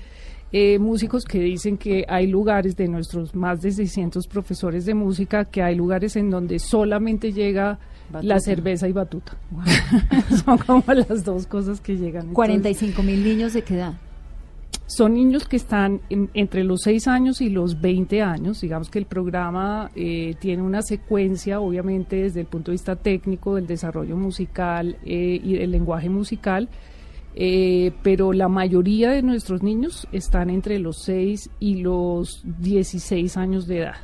eh, 0.52 0.80
músicos 0.80 1.26
que 1.26 1.40
dicen 1.40 1.78
que 1.78 2.06
hay 2.08 2.28
lugares 2.28 2.76
de 2.76 2.88
nuestros 2.88 3.36
más 3.36 3.62
de 3.62 3.72
600 3.72 4.28
profesores 4.28 4.86
de 4.86 4.94
música, 4.94 5.46
que 5.46 5.62
hay 5.62 5.76
lugares 5.76 6.16
en 6.16 6.30
donde 6.30 6.60
solamente 6.60 7.34
llega 7.34 7.80
Batuta. 8.12 8.34
la 8.34 8.40
cerveza 8.40 8.88
y 8.88 8.94
batuta. 8.94 9.38
Son 10.46 10.58
como 10.58 10.84
las 10.94 11.24
dos 11.26 11.48
cosas 11.48 11.82
que 11.82 11.94
llegan. 11.98 12.28
Entonces, 12.30 12.36
45 12.36 13.04
mil 13.04 13.24
niños 13.24 13.54
de 13.54 13.62
qué 13.64 13.76
edad. 13.76 13.94
son 14.90 15.16
niños 15.16 15.46
que 15.50 15.58
están 15.58 16.00
en- 16.10 16.30
entre 16.34 16.64
los 16.64 16.80
6 16.84 17.10
años 17.10 17.42
y 17.42 17.50
los 17.50 17.82
20 17.82 18.22
años. 18.22 18.62
Digamos 18.62 18.90
que 18.90 19.00
el 19.00 19.06
programa 19.06 19.92
eh, 19.96 20.36
tiene 20.40 20.64
una 20.64 20.82
secuencia, 20.82 21.60
obviamente, 21.60 22.16
desde 22.24 22.40
el 22.40 22.46
punto 22.46 22.72
de 22.72 22.76
vista 22.76 22.96
técnico, 22.96 23.56
del 23.56 23.68
desarrollo 23.68 24.16
musical 24.16 24.96
eh, 25.06 25.42
y 25.44 25.56
del 25.56 25.72
lenguaje 25.72 26.08
musical. 26.10 26.70
Eh, 27.40 27.92
pero 28.02 28.34
la 28.34 28.48
mayoría 28.48 29.12
de 29.12 29.22
nuestros 29.22 29.62
niños 29.62 30.08
están 30.12 30.50
entre 30.50 30.80
los 30.80 30.98
6 31.04 31.52
y 31.60 31.84
los 31.84 32.42
16 32.44 33.38
años 33.38 33.68
de 33.68 33.82
edad. 33.82 33.96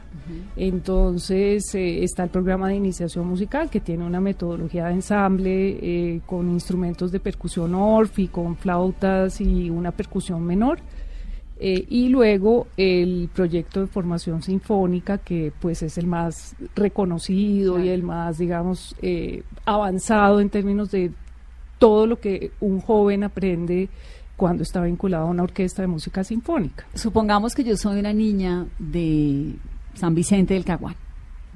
Entonces 0.56 1.74
eh, 1.74 2.04
está 2.04 2.26
el 2.26 2.30
programa 2.30 2.68
de 2.70 2.76
iniciación 2.76 3.28
musical 3.28 3.72
que 3.72 3.80
tiene 3.80 4.06
una 4.06 4.22
metodología 4.22 4.86
de 4.86 4.94
ensamble 4.94 5.80
eh, 5.82 6.22
con 6.28 6.48
instrumentos 6.52 7.12
de 7.12 7.20
percusión 7.20 7.74
orfi, 7.74 8.28
con 8.28 8.56
flautas 8.56 9.42
y 9.42 9.68
una 9.68 9.92
percusión 9.92 10.44
menor. 10.44 10.78
Eh, 11.66 11.86
y 11.88 12.10
luego 12.10 12.68
el 12.78 13.30
proyecto 13.34 13.80
de 13.80 13.88
formación 13.88 14.42
sinfónica 14.42 15.20
que 15.20 15.54
pues 15.62 15.82
es 15.82 15.98
el 15.98 16.08
más 16.08 16.56
reconocido 16.76 17.80
y 17.80 17.90
el 17.90 18.04
más 18.04 18.40
digamos 18.40 18.96
eh, 19.02 19.44
avanzado 19.64 20.42
en 20.42 20.50
términos 20.50 20.92
de 20.92 21.12
todo 21.84 22.08
lo 22.08 22.18
que 22.18 22.52
un 22.62 22.80
joven 22.80 23.26
aprende 23.26 23.90
cuando 24.38 24.64
está 24.64 24.82
vinculado 24.82 25.28
a 25.28 25.30
una 25.30 25.44
orquesta 25.44 25.82
de 25.82 25.90
música 25.90 26.24
sinfónica. 26.24 26.86
Supongamos 26.94 27.54
que 27.54 27.66
yo 27.66 27.76
soy 27.76 28.00
una 28.00 28.14
niña 28.14 28.68
de 28.80 29.56
San 29.94 30.16
Vicente 30.16 30.54
del 30.54 30.64
Caguán. 30.64 30.96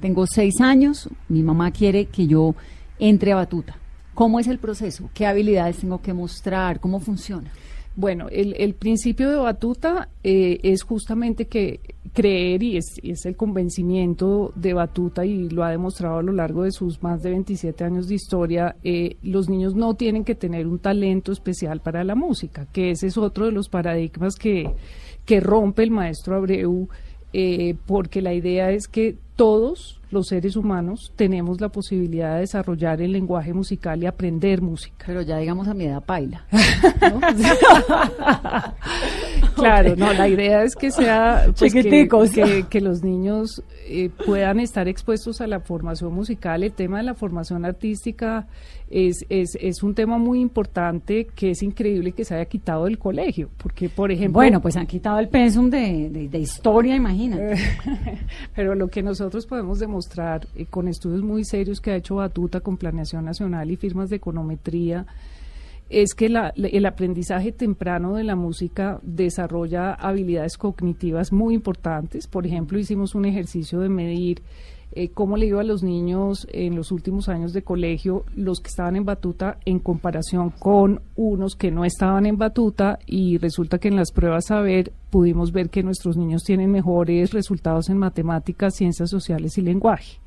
Tengo 0.02 0.26
seis 0.26 0.60
años, 0.60 1.08
mi 1.30 1.42
mamá 1.42 1.70
quiere 1.70 2.04
que 2.04 2.26
yo 2.26 2.54
entre 2.98 3.32
a 3.32 3.36
batuta. 3.36 3.78
¿Cómo 4.12 4.38
es 4.38 4.48
el 4.48 4.58
proceso? 4.58 5.08
¿Qué 5.14 5.24
habilidades 5.24 5.78
tengo 5.78 6.02
que 6.02 6.12
mostrar? 6.12 6.78
¿Cómo 6.78 7.00
funciona? 7.00 7.50
Bueno, 7.98 8.28
el, 8.30 8.54
el 8.58 8.74
principio 8.74 9.28
de 9.28 9.34
Batuta 9.34 10.08
eh, 10.22 10.60
es 10.62 10.84
justamente 10.84 11.48
que 11.48 11.80
creer 12.12 12.62
y 12.62 12.76
es, 12.76 13.00
es 13.02 13.26
el 13.26 13.34
convencimiento 13.34 14.52
de 14.54 14.72
Batuta 14.72 15.26
y 15.26 15.48
lo 15.48 15.64
ha 15.64 15.70
demostrado 15.70 16.18
a 16.18 16.22
lo 16.22 16.30
largo 16.30 16.62
de 16.62 16.70
sus 16.70 17.02
más 17.02 17.24
de 17.24 17.30
27 17.30 17.82
años 17.82 18.06
de 18.06 18.14
historia, 18.14 18.76
eh, 18.84 19.16
los 19.24 19.48
niños 19.48 19.74
no 19.74 19.94
tienen 19.94 20.24
que 20.24 20.36
tener 20.36 20.68
un 20.68 20.78
talento 20.78 21.32
especial 21.32 21.80
para 21.80 22.04
la 22.04 22.14
música, 22.14 22.68
que 22.72 22.92
ese 22.92 23.08
es 23.08 23.18
otro 23.18 23.46
de 23.46 23.50
los 23.50 23.68
paradigmas 23.68 24.36
que, 24.36 24.70
que 25.24 25.40
rompe 25.40 25.82
el 25.82 25.90
maestro 25.90 26.36
Abreu, 26.36 26.88
eh, 27.32 27.74
porque 27.84 28.22
la 28.22 28.32
idea 28.32 28.70
es 28.70 28.86
que 28.86 29.16
todos 29.34 29.97
los 30.10 30.28
seres 30.28 30.56
humanos 30.56 31.12
tenemos 31.16 31.60
la 31.60 31.68
posibilidad 31.68 32.34
de 32.34 32.40
desarrollar 32.40 33.00
el 33.02 33.12
lenguaje 33.12 33.52
musical 33.52 34.02
y 34.02 34.06
aprender 34.06 34.62
música. 34.62 35.04
Pero 35.06 35.20
ya 35.22 35.36
digamos 35.38 35.68
a 35.68 35.74
mi 35.74 35.84
edad 35.84 36.02
paila. 36.02 36.44
Claro, 39.54 39.96
no, 39.96 40.12
la 40.12 40.28
idea 40.28 40.62
es 40.62 40.76
que 40.76 40.92
sea 40.92 41.46
pues, 41.58 41.72
que, 41.72 41.82
Chiquiticos. 41.82 42.30
que- 42.30 42.66
que 42.70 42.80
los 42.80 43.02
niños 43.02 43.60
eh, 43.88 44.10
puedan 44.26 44.60
estar 44.60 44.86
expuestos 44.88 45.40
a 45.40 45.46
la 45.46 45.60
formación 45.60 46.12
musical. 46.14 46.62
El 46.62 46.72
tema 46.72 46.98
de 46.98 47.04
la 47.04 47.14
formación 47.14 47.64
artística 47.64 48.46
es, 48.90 49.24
es, 49.28 49.56
es 49.60 49.82
un 49.82 49.94
tema 49.94 50.18
muy 50.18 50.40
importante 50.40 51.26
que 51.34 51.50
es 51.50 51.62
increíble 51.62 52.12
que 52.12 52.24
se 52.24 52.34
haya 52.34 52.44
quitado 52.44 52.84
del 52.84 52.98
colegio, 52.98 53.48
porque 53.56 53.88
por 53.88 54.12
ejemplo... 54.12 54.34
Bueno, 54.40 54.60
pues 54.60 54.76
han 54.76 54.86
quitado 54.86 55.18
el 55.18 55.28
pensum 55.28 55.70
de, 55.70 56.10
de- 56.10 56.28
de 56.28 56.38
historia, 56.38 56.94
imagínate. 56.96 57.56
Pero 58.54 58.74
lo 58.74 58.88
que 58.88 59.02
nosotros 59.02 59.46
podemos 59.46 59.78
demostrar 59.78 60.46
eh, 60.54 60.66
con 60.66 60.88
estudios 60.88 61.22
muy 61.22 61.44
serios 61.44 61.80
que 61.80 61.90
ha 61.90 61.96
hecho 61.96 62.16
Batuta 62.16 62.60
con 62.60 62.76
Planeación 62.76 63.24
Nacional 63.24 63.70
y 63.70 63.76
firmas 63.76 64.10
de 64.10 64.16
econometría 64.16 65.06
es 65.88 66.14
que 66.14 66.28
la- 66.28 66.52
el 66.56 66.86
aprendizaje 66.86 67.52
temprano 67.52 68.14
de 68.14 68.24
la 68.24 68.36
música 68.36 69.00
desarrolla 69.02 69.94
habilidades 69.94 70.56
cognitivas 70.58 71.32
muy 71.32 71.54
importantes. 71.54 72.26
Por 72.26 72.46
ejemplo, 72.46 72.78
hicimos 72.78 73.14
un 73.14 73.24
ejercicio 73.24 73.80
de 73.80 73.88
medir 73.88 74.42
eh, 74.92 75.10
cómo 75.10 75.36
le 75.36 75.44
iba 75.44 75.60
a 75.60 75.64
los 75.64 75.82
niños 75.82 76.48
en 76.50 76.74
los 76.74 76.92
últimos 76.92 77.28
años 77.28 77.52
de 77.52 77.60
colegio, 77.62 78.24
los 78.34 78.60
que 78.60 78.68
estaban 78.68 78.96
en 78.96 79.04
batuta 79.04 79.58
en 79.66 79.80
comparación 79.80 80.48
con 80.48 81.02
unos 81.14 81.56
que 81.56 81.70
no 81.70 81.84
estaban 81.84 82.24
en 82.24 82.38
batuta 82.38 82.98
y 83.04 83.36
resulta 83.36 83.78
que 83.78 83.88
en 83.88 83.96
las 83.96 84.12
pruebas 84.12 84.46
saber 84.46 84.92
pudimos 85.10 85.52
ver 85.52 85.68
que 85.68 85.82
nuestros 85.82 86.16
niños 86.16 86.42
tienen 86.42 86.72
mejores 86.72 87.32
resultados 87.32 87.90
en 87.90 87.98
matemáticas, 87.98 88.76
ciencias 88.76 89.10
sociales 89.10 89.58
y 89.58 89.60
lenguaje. 89.60 90.20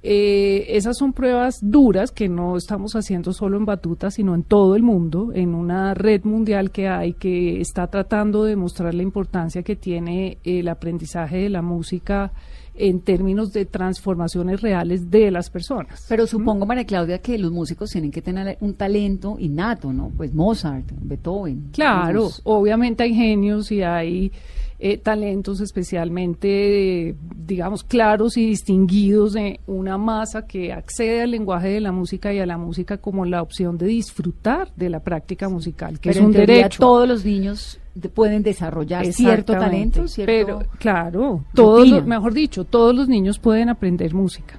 Eh, 0.00 0.76
esas 0.76 0.96
son 0.96 1.12
pruebas 1.12 1.58
duras 1.60 2.12
que 2.12 2.28
no 2.28 2.56
estamos 2.56 2.94
haciendo 2.94 3.32
solo 3.32 3.56
en 3.56 3.64
Batuta, 3.64 4.10
sino 4.10 4.34
en 4.36 4.44
todo 4.44 4.76
el 4.76 4.82
mundo, 4.82 5.32
en 5.34 5.54
una 5.54 5.92
red 5.94 6.22
mundial 6.22 6.70
que 6.70 6.88
hay 6.88 7.14
que 7.14 7.60
está 7.60 7.88
tratando 7.88 8.44
de 8.44 8.54
mostrar 8.54 8.94
la 8.94 9.02
importancia 9.02 9.64
que 9.64 9.74
tiene 9.74 10.38
el 10.44 10.68
aprendizaje 10.68 11.38
de 11.38 11.48
la 11.48 11.62
música 11.62 12.32
en 12.78 13.00
términos 13.00 13.52
de 13.52 13.66
transformaciones 13.66 14.60
reales 14.60 15.10
de 15.10 15.30
las 15.30 15.50
personas. 15.50 16.06
Pero 16.08 16.26
supongo, 16.26 16.64
María 16.64 16.84
Claudia, 16.84 17.18
que 17.18 17.36
los 17.38 17.50
músicos 17.50 17.90
tienen 17.90 18.10
que 18.10 18.22
tener 18.22 18.56
un 18.60 18.74
talento 18.74 19.36
innato, 19.38 19.92
¿no? 19.92 20.10
Pues 20.16 20.32
Mozart, 20.32 20.86
Beethoven. 21.00 21.70
Claro, 21.72 22.28
obviamente 22.44 23.02
hay 23.02 23.14
genios 23.14 23.70
y 23.72 23.82
hay 23.82 24.32
eh, 24.80 24.96
talentos 24.96 25.60
especialmente, 25.60 27.08
eh, 27.08 27.14
digamos, 27.36 27.82
claros 27.82 28.36
y 28.36 28.46
distinguidos 28.46 29.32
de 29.32 29.58
una 29.66 29.98
masa 29.98 30.46
que 30.46 30.72
accede 30.72 31.22
al 31.22 31.32
lenguaje 31.32 31.68
de 31.68 31.80
la 31.80 31.90
música 31.90 32.32
y 32.32 32.38
a 32.38 32.46
la 32.46 32.58
música 32.58 32.98
como 32.98 33.24
la 33.24 33.42
opción 33.42 33.76
de 33.76 33.86
disfrutar 33.86 34.72
de 34.76 34.88
la 34.88 35.00
práctica 35.00 35.48
musical, 35.48 35.98
que 35.98 36.10
Pero 36.10 36.20
es 36.20 36.26
un 36.26 36.32
derecho. 36.32 36.78
todos 36.78 37.08
los 37.08 37.24
niños 37.24 37.80
pueden 38.14 38.42
desarrollar 38.42 39.04
cierto 39.12 39.54
talento, 39.54 40.06
cierto... 40.06 40.30
Pero, 40.32 40.58
claro, 40.78 41.44
todos 41.54 41.88
los- 41.88 42.06
mejor 42.06 42.32
dicho, 42.34 42.64
todos 42.64 42.94
los 42.94 43.08
niños 43.08 43.38
pueden 43.38 43.68
aprender 43.68 44.14
música. 44.14 44.58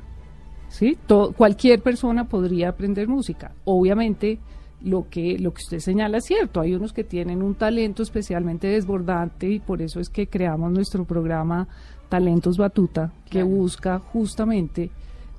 ¿sí? 0.68 0.98
To- 1.08 1.34
cualquier 1.36 1.82
persona 1.82 2.26
podría 2.28 2.70
aprender 2.70 3.08
música. 3.08 3.52
Obviamente, 3.66 4.40
lo 4.84 5.08
que, 5.10 5.38
lo 5.40 5.52
que 5.54 5.62
usted 5.64 5.80
señala 5.80 6.18
es 6.20 6.26
cierto. 6.26 6.62
Hay 6.62 6.74
unos 6.74 6.94
que 6.94 7.04
tienen 7.04 7.42
un 7.42 7.56
talento 7.56 8.02
especialmente 8.04 8.68
desbordante 8.68 9.50
y 9.50 9.60
por 9.60 9.82
eso 9.82 10.00
es 10.00 10.10
que 10.10 10.28
creamos 10.28 10.72
nuestro 10.72 11.06
programa 11.06 11.68
Talentos 12.08 12.58
Batuta, 12.58 13.12
que 13.26 13.32
Claro. 13.42 13.48
busca 13.48 14.00
justamente 14.00 14.90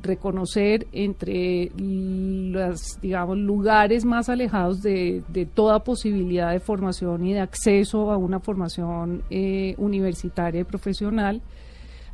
reconocer 0.02 0.87
entre 0.92 1.71
los, 1.76 3.00
digamos, 3.00 3.38
lugares 3.38 4.04
más 4.04 4.28
alejados 4.28 4.83
de, 4.83 5.23
de 5.28 5.47
toda 5.47 5.85
posibilidad 5.85 6.52
de 6.52 6.61
formación 6.61 7.26
y 7.26 7.35
de 7.35 7.40
acceso 7.40 8.11
a 8.11 8.16
una 8.16 8.40
formación 8.40 9.23
eh, 9.30 9.75
universitaria 9.78 10.61
y 10.62 10.64
profesional, 10.64 11.42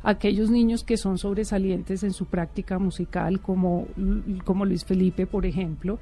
aquellos 0.03 0.49
niños 0.49 0.83
que 0.83 0.97
son 0.97 1.17
sobresalientes 1.17 2.03
en 2.03 2.13
su 2.13 2.25
práctica 2.25 2.79
musical, 2.79 3.39
como, 3.39 3.87
como 4.45 4.65
Luis 4.65 4.85
Felipe, 4.85 5.25
por 5.25 5.45
ejemplo, 5.45 5.99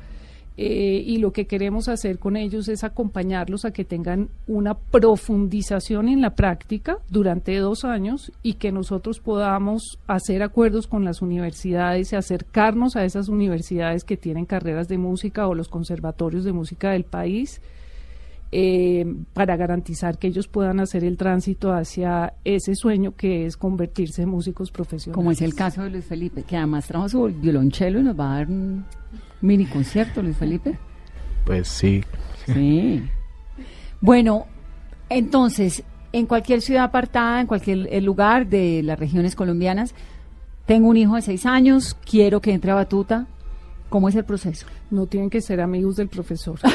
eh, 0.57 1.03
y 1.05 1.17
lo 1.17 1.33
que 1.33 1.47
queremos 1.47 1.89
hacer 1.89 2.17
con 2.17 2.37
ellos 2.37 2.69
es 2.69 2.85
acompañarlos 2.85 3.65
a 3.65 3.71
que 3.71 3.83
tengan 3.83 4.29
una 4.47 4.73
profundización 4.75 6.07
en 6.07 6.21
la 6.21 6.35
práctica 6.35 6.99
durante 7.09 7.57
dos 7.57 7.83
años 7.83 8.31
y 8.41 8.53
que 8.53 8.71
nosotros 8.71 9.19
podamos 9.19 9.99
hacer 10.07 10.43
acuerdos 10.43 10.87
con 10.87 11.03
las 11.03 11.21
universidades 11.21 12.13
y 12.13 12.15
acercarnos 12.15 12.95
a 12.95 13.03
esas 13.03 13.27
universidades 13.27 14.05
que 14.05 14.15
tienen 14.15 14.45
carreras 14.45 14.87
de 14.87 14.97
música 14.97 15.47
o 15.47 15.55
los 15.55 15.67
conservatorios 15.67 16.45
de 16.45 16.53
música 16.53 16.91
del 16.91 17.03
país 17.03 17.61
eh, 18.51 19.05
para 19.33 19.57
garantizar 19.57 20.17
que 20.17 20.27
ellos 20.27 20.47
puedan 20.47 20.79
hacer 20.79 21.03
el 21.03 21.17
tránsito 21.17 21.73
hacia 21.73 22.33
ese 22.43 22.75
sueño 22.75 23.15
que 23.15 23.45
es 23.45 23.57
convertirse 23.57 24.21
en 24.21 24.29
músicos 24.29 24.71
profesionales. 24.71 25.15
Como 25.15 25.31
es 25.31 25.41
el 25.41 25.55
caso 25.55 25.83
de 25.83 25.89
Luis 25.89 26.05
Felipe, 26.05 26.43
que 26.43 26.55
además 26.55 26.87
trajo 26.87 27.09
su 27.09 27.23
violonchelo 27.23 27.99
y 27.99 28.03
nos 28.03 28.19
va 28.19 28.33
a 28.33 28.37
dar 28.37 28.47
un 28.47 28.85
mini 29.41 29.65
concierto, 29.65 30.21
Luis 30.21 30.37
Felipe. 30.37 30.77
Pues 31.45 31.67
sí. 31.67 32.03
Sí. 32.45 33.03
Bueno, 34.01 34.45
entonces, 35.09 35.83
en 36.11 36.25
cualquier 36.25 36.61
ciudad 36.61 36.85
apartada, 36.85 37.41
en 37.41 37.47
cualquier 37.47 37.87
eh, 37.91 38.01
lugar 38.01 38.47
de 38.47 38.81
las 38.83 38.99
regiones 38.99 39.35
colombianas, 39.35 39.93
tengo 40.65 40.87
un 40.87 40.97
hijo 40.97 41.15
de 41.15 41.21
seis 41.21 41.45
años, 41.45 41.95
quiero 42.09 42.41
que 42.41 42.53
entre 42.53 42.71
a 42.71 42.75
batuta. 42.75 43.27
¿Cómo 43.95 44.09
es 44.09 44.15
el 44.15 44.25
proceso? 44.25 44.67
No 44.91 45.05
tienen 45.05 45.29
que 45.29 45.39
ser 45.39 45.61
amigos 45.61 45.95
del 45.95 46.09
profesor. 46.09 46.59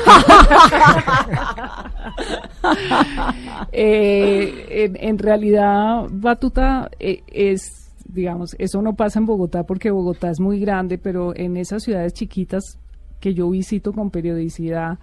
Eh, 3.73 4.85
en, 4.85 4.97
en 4.99 5.19
realidad, 5.19 6.07
Batuta 6.11 6.91
eh, 6.99 7.23
es, 7.27 7.93
digamos, 8.07 8.57
eso 8.59 8.81
no 8.81 8.95
pasa 8.95 9.19
en 9.19 9.27
Bogotá 9.27 9.65
porque 9.65 9.91
Bogotá 9.91 10.31
es 10.31 10.41
muy 10.41 10.61
grande, 10.61 10.97
pero 10.97 11.37
en 11.37 11.59
esas 11.59 11.83
ciudades 11.83 12.15
chiquitas 12.15 12.79
que 13.21 13.35
yo 13.35 13.50
visito 13.50 13.93
con 13.93 14.11
periodicidad, 14.11 14.99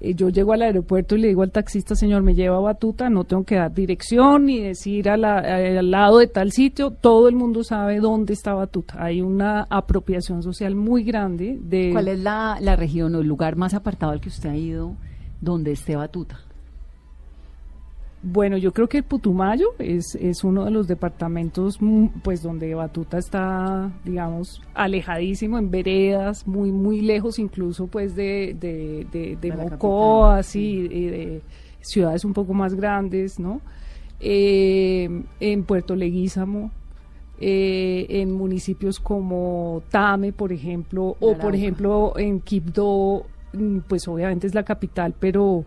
eh, 0.00 0.14
yo 0.14 0.28
llego 0.28 0.52
al 0.52 0.62
aeropuerto 0.62 1.16
y 1.16 1.20
le 1.20 1.28
digo 1.28 1.42
al 1.42 1.50
taxista, 1.50 1.94
señor, 1.94 2.22
me 2.22 2.34
lleva 2.34 2.56
a 2.56 2.60
Batuta, 2.60 3.08
no 3.10 3.24
tengo 3.24 3.44
que 3.44 3.54
dar 3.56 3.72
dirección 3.72 4.46
ni 4.46 4.60
decir 4.60 5.08
a 5.08 5.16
la- 5.16 5.60
eh, 5.60 5.78
al 5.78 5.90
lado 5.90 6.18
de 6.18 6.26
tal 6.26 6.52
sitio, 6.52 6.90
todo 6.90 7.28
el 7.28 7.34
mundo 7.36 7.64
sabe 7.64 8.00
dónde 8.00 8.32
está 8.32 8.54
Batuta. 8.54 9.02
Hay 9.02 9.20
una 9.22 9.66
apropiación 9.70 10.42
social 10.42 10.74
muy 10.74 11.02
grande 11.04 11.58
de... 11.60 11.90
¿Cuál 11.92 12.08
es 12.08 12.18
la, 12.20 12.58
la 12.60 12.76
región 12.76 13.14
o 13.14 13.20
el 13.20 13.26
lugar 13.26 13.56
más 13.56 13.74
apartado 13.74 14.12
al 14.12 14.20
que 14.20 14.28
usted 14.28 14.50
ha 14.50 14.56
ido 14.56 14.92
donde 15.40 15.72
esté 15.72 15.96
Batuta? 15.96 16.40
Bueno, 18.28 18.56
yo 18.56 18.72
creo 18.72 18.88
que 18.88 18.98
el 18.98 19.04
Putumayo 19.04 19.74
es, 19.78 20.16
es 20.16 20.42
uno 20.42 20.64
de 20.64 20.72
los 20.72 20.88
departamentos 20.88 21.80
mm, 21.80 22.06
pues 22.24 22.42
donde 22.42 22.74
Batuta 22.74 23.18
está, 23.18 23.92
digamos, 24.04 24.60
alejadísimo 24.74 25.58
en 25.58 25.70
veredas, 25.70 26.44
muy 26.44 26.72
muy 26.72 27.02
lejos 27.02 27.38
incluso 27.38 27.86
pues 27.86 28.16
de, 28.16 28.56
de, 28.58 29.06
de, 29.12 29.36
de 29.36 29.50
De 29.50 29.56
Mocoa, 29.56 30.38
de 30.38 31.40
ciudades 31.80 32.24
un 32.24 32.32
poco 32.32 32.52
más 32.52 32.74
grandes, 32.74 33.38
¿no? 33.38 33.60
Eh, 34.18 35.08
en 35.38 35.62
Puerto 35.62 35.94
Leguízamo, 35.94 36.72
eh, 37.38 38.06
en 38.08 38.32
municipios 38.32 38.98
como 38.98 39.84
Tame, 39.88 40.32
por 40.32 40.52
ejemplo, 40.52 41.16
o 41.20 41.38
por 41.38 41.54
ejemplo 41.54 42.14
en 42.16 42.40
Quibdó, 42.40 43.24
mm, 43.52 43.78
pues 43.86 44.08
obviamente 44.08 44.48
es 44.48 44.54
la 44.56 44.64
capital, 44.64 45.14
pero 45.16 45.64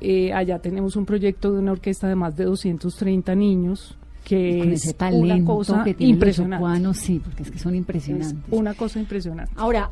eh, 0.00 0.32
allá 0.32 0.58
tenemos 0.60 0.96
un 0.96 1.04
proyecto 1.06 1.52
de 1.52 1.58
una 1.60 1.72
orquesta 1.72 2.08
de 2.08 2.14
más 2.14 2.36
de 2.36 2.44
230 2.44 3.34
niños 3.34 3.96
que 4.24 4.58
Con 4.58 4.72
es 4.72 4.94
una 5.12 5.44
cosa 5.44 5.84
que 5.84 5.94
tienen 5.94 6.16
los 6.16 6.16
impresionante. 6.16 6.56
chocuanos, 6.56 6.96
sí, 6.96 7.20
porque 7.22 7.42
es 7.44 7.50
que 7.50 7.58
son 7.58 7.74
Es 7.74 7.78
impresionantes. 7.78 8.42
una 8.50 8.74
cosa 8.74 8.98
impresionante. 8.98 9.52
Ahora, 9.56 9.90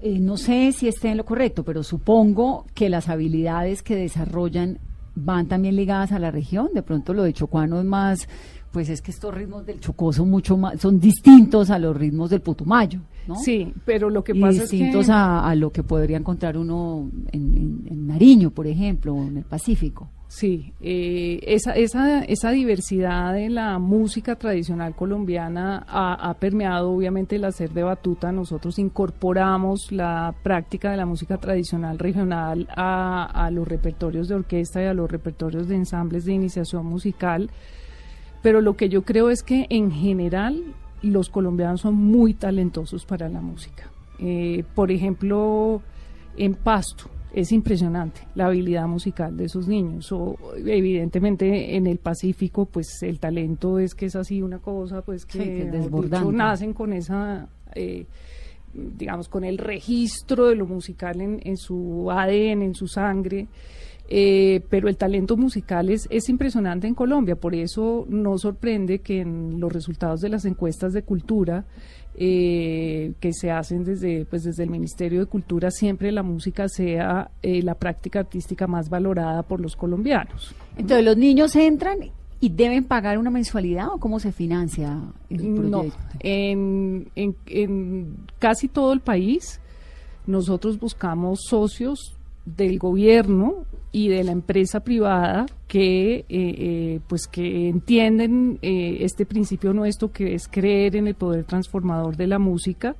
eh, 0.00 0.18
no 0.18 0.36
sé 0.38 0.72
si 0.72 0.88
esté 0.88 1.10
en 1.10 1.18
lo 1.18 1.24
correcto, 1.26 1.64
pero 1.64 1.82
supongo 1.82 2.64
que 2.74 2.88
las 2.88 3.08
habilidades 3.10 3.82
que 3.82 3.94
desarrollan 3.96 4.78
van 5.14 5.46
también 5.48 5.76
ligadas 5.76 6.12
a 6.12 6.18
la 6.18 6.30
región. 6.30 6.70
De 6.74 6.82
pronto 6.82 7.12
lo 7.12 7.22
de 7.24 7.34
Chocuano 7.34 7.78
es 7.78 7.84
más, 7.84 8.26
pues 8.72 8.88
es 8.88 9.02
que 9.02 9.10
estos 9.10 9.34
ritmos 9.34 9.66
del 9.66 9.80
Chocó 9.80 10.12
son 10.14 10.30
mucho 10.30 10.56
más, 10.56 10.80
son 10.80 10.98
distintos 10.98 11.68
a 11.70 11.78
los 11.78 11.94
ritmos 11.94 12.30
del 12.30 12.40
Putumayo, 12.40 13.00
¿no? 13.26 13.36
Sí, 13.36 13.72
pero 13.84 14.10
lo 14.10 14.22
que 14.24 14.32
y 14.34 14.40
pasa 14.40 14.62
es 14.64 14.70
distintos 14.70 15.06
que 15.06 15.12
a, 15.12 15.48
a 15.48 15.54
lo 15.54 15.70
que 15.70 15.82
podría 15.82 16.16
encontrar 16.16 16.56
uno 16.56 17.10
en, 17.32 17.54
en- 17.56 17.86
en 17.90 18.06
Nariño, 18.06 18.50
por 18.50 18.66
ejemplo, 18.66 19.14
o 19.14 19.22
en 19.24 19.38
el 19.38 19.44
Pacífico. 19.44 20.08
Sí, 20.26 20.72
eh, 20.80 21.38
esa, 21.46 21.74
esa, 21.76 22.24
esa 22.24 22.50
diversidad 22.50 23.32
de 23.34 23.50
la 23.50 23.78
música 23.78 24.34
tradicional 24.34 24.96
colombiana 24.96 25.84
ha, 25.86 26.14
ha 26.28 26.34
permeado 26.34 26.90
obviamente 26.90 27.36
el 27.36 27.44
hacer 27.44 27.70
de 27.72 27.84
batuta. 27.84 28.32
Nosotros 28.32 28.78
incorporamos 28.80 29.92
la 29.92 30.34
práctica 30.42 30.90
de 30.90 30.96
la 30.96 31.06
música 31.06 31.36
tradicional 31.38 32.00
regional 32.00 32.66
a, 32.74 33.26
a 33.26 33.50
los 33.52 33.68
repertorios 33.68 34.26
de 34.26 34.34
orquesta 34.34 34.82
y 34.82 34.86
a 34.86 34.94
los 34.94 35.08
repertorios 35.08 35.68
de 35.68 35.76
ensambles 35.76 36.24
de 36.24 36.32
iniciación 36.32 36.84
musical. 36.86 37.50
Pero 38.42 38.60
lo 38.60 38.76
que 38.76 38.88
yo 38.88 39.02
creo 39.02 39.30
es 39.30 39.42
que 39.44 39.66
en 39.70 39.92
general 39.92 40.62
los 41.10 41.28
colombianos 41.28 41.80
son 41.82 41.94
muy 41.94 42.34
talentosos 42.34 43.04
para 43.04 43.28
la 43.28 43.40
música. 43.40 43.90
Eh, 44.18 44.64
por 44.74 44.90
ejemplo, 44.90 45.82
en 46.36 46.54
Pasto 46.54 47.04
es 47.32 47.50
impresionante 47.50 48.20
la 48.36 48.46
habilidad 48.46 48.86
musical 48.86 49.36
de 49.36 49.46
esos 49.46 49.66
niños. 49.66 50.10
O 50.12 50.36
evidentemente 50.56 51.76
en 51.76 51.86
el 51.86 51.98
Pacífico, 51.98 52.66
pues 52.66 53.02
el 53.02 53.18
talento 53.18 53.78
es 53.78 53.94
que 53.94 54.06
es 54.06 54.16
así 54.16 54.40
una 54.42 54.58
cosa, 54.58 55.02
pues 55.02 55.26
que, 55.26 55.38
Sí, 55.38 55.44
que 55.44 55.58
es 55.62 55.64
mejor 55.66 55.80
dicho, 55.82 56.00
desbordante. 56.00 56.32
nacen 56.36 56.72
con 56.72 56.92
esa 56.92 57.48
eh, 57.74 58.06
digamos, 58.74 59.28
con 59.28 59.44
el 59.44 59.58
registro 59.58 60.46
de 60.46 60.56
lo 60.56 60.66
musical 60.66 61.20
en, 61.20 61.40
en 61.44 61.56
su 61.56 62.10
ADN, 62.10 62.62
en 62.62 62.74
su 62.74 62.88
sangre. 62.88 63.46
Eh, 64.06 64.60
pero 64.68 64.88
el 64.88 64.98
talento 64.98 65.34
musical 65.36 65.88
es, 65.88 66.06
es 66.10 66.28
impresionante 66.28 66.86
en 66.86 66.94
Colombia, 66.94 67.36
por 67.36 67.54
eso 67.54 68.04
no 68.10 68.36
sorprende 68.36 68.98
que 68.98 69.20
en 69.22 69.58
los 69.58 69.72
resultados 69.72 70.20
de 70.20 70.28
las 70.28 70.44
encuestas 70.44 70.92
de 70.92 71.02
cultura 71.02 71.64
eh, 72.16 73.14
que 73.18 73.32
se 73.32 73.50
hacen 73.50 73.82
desde, 73.82 74.26
pues 74.26 74.44
desde 74.44 74.62
el 74.62 74.68
Ministerio 74.70 75.20
de 75.20 75.26
Cultura 75.26 75.70
siempre 75.70 76.12
la 76.12 76.22
música 76.22 76.68
sea 76.68 77.30
eh, 77.42 77.62
la 77.62 77.74
práctica 77.76 78.20
artística 78.20 78.66
más 78.66 78.90
valorada 78.90 79.42
por 79.42 79.58
los 79.60 79.74
colombianos. 79.74 80.54
Entonces 80.76 81.04
los 81.04 81.16
niños 81.16 81.56
entran 81.56 81.98
y 82.40 82.48
deben 82.50 82.84
pagar 82.84 83.16
una 83.16 83.30
mensualidad 83.30 83.88
o 83.88 83.98
cómo 83.98 84.20
se 84.20 84.32
financia 84.32 85.00
el 85.30 85.70
No, 85.70 85.78
proyecto. 85.78 85.98
en, 86.20 87.08
en, 87.16 87.36
en 87.46 88.16
casi 88.38 88.68
todo 88.68 88.92
el 88.92 89.00
país 89.00 89.60
nosotros 90.26 90.78
buscamos 90.78 91.40
socios 91.48 92.13
del 92.44 92.78
gobierno 92.78 93.64
y 93.92 94.08
de 94.08 94.24
la 94.24 94.32
empresa 94.32 94.80
privada 94.80 95.46
que 95.68 96.16
eh, 96.16 96.24
eh, 96.28 97.00
pues 97.06 97.28
que 97.28 97.68
entienden 97.68 98.58
eh, 98.60 98.98
este 99.00 99.24
principio 99.24 99.72
nuestro 99.72 100.10
que 100.10 100.34
es 100.34 100.48
creer 100.48 100.96
en 100.96 101.06
el 101.06 101.14
poder 101.14 101.44
transformador 101.44 102.16
de 102.16 102.26
la 102.26 102.40
música 102.40 102.96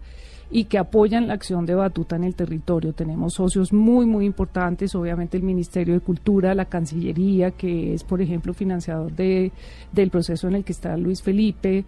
y 0.51 0.67
que 0.67 0.79
apoyan 0.79 1.27
la 1.27 1.35
acción 1.35 1.67
de 1.67 1.75
Batuta 1.75 2.15
en 2.15 2.23
el 2.23 2.37
territorio. 2.37 2.93
Tenemos 2.93 3.35
socios 3.35 3.73
muy, 3.73 4.07
muy 4.07 4.25
importantes, 4.25 4.95
obviamente 4.95 5.37
el 5.37 5.43
Ministerio 5.43 5.95
de 5.95 6.01
Cultura, 6.01 6.55
la 6.55 6.67
Cancillería, 6.67 7.51
que 7.51 7.93
es, 7.93 8.05
por 8.05 8.23
ejemplo, 8.23 8.55
financiador 8.55 9.13
de, 9.17 9.51
del 9.91 10.11
proceso 10.11 10.47
en 10.47 10.55
el 10.55 10.65
que 10.65 10.71
está 10.71 10.97
Luis 10.97 11.23
Felipe. 11.23 11.85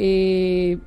Eh, 0.00 0.78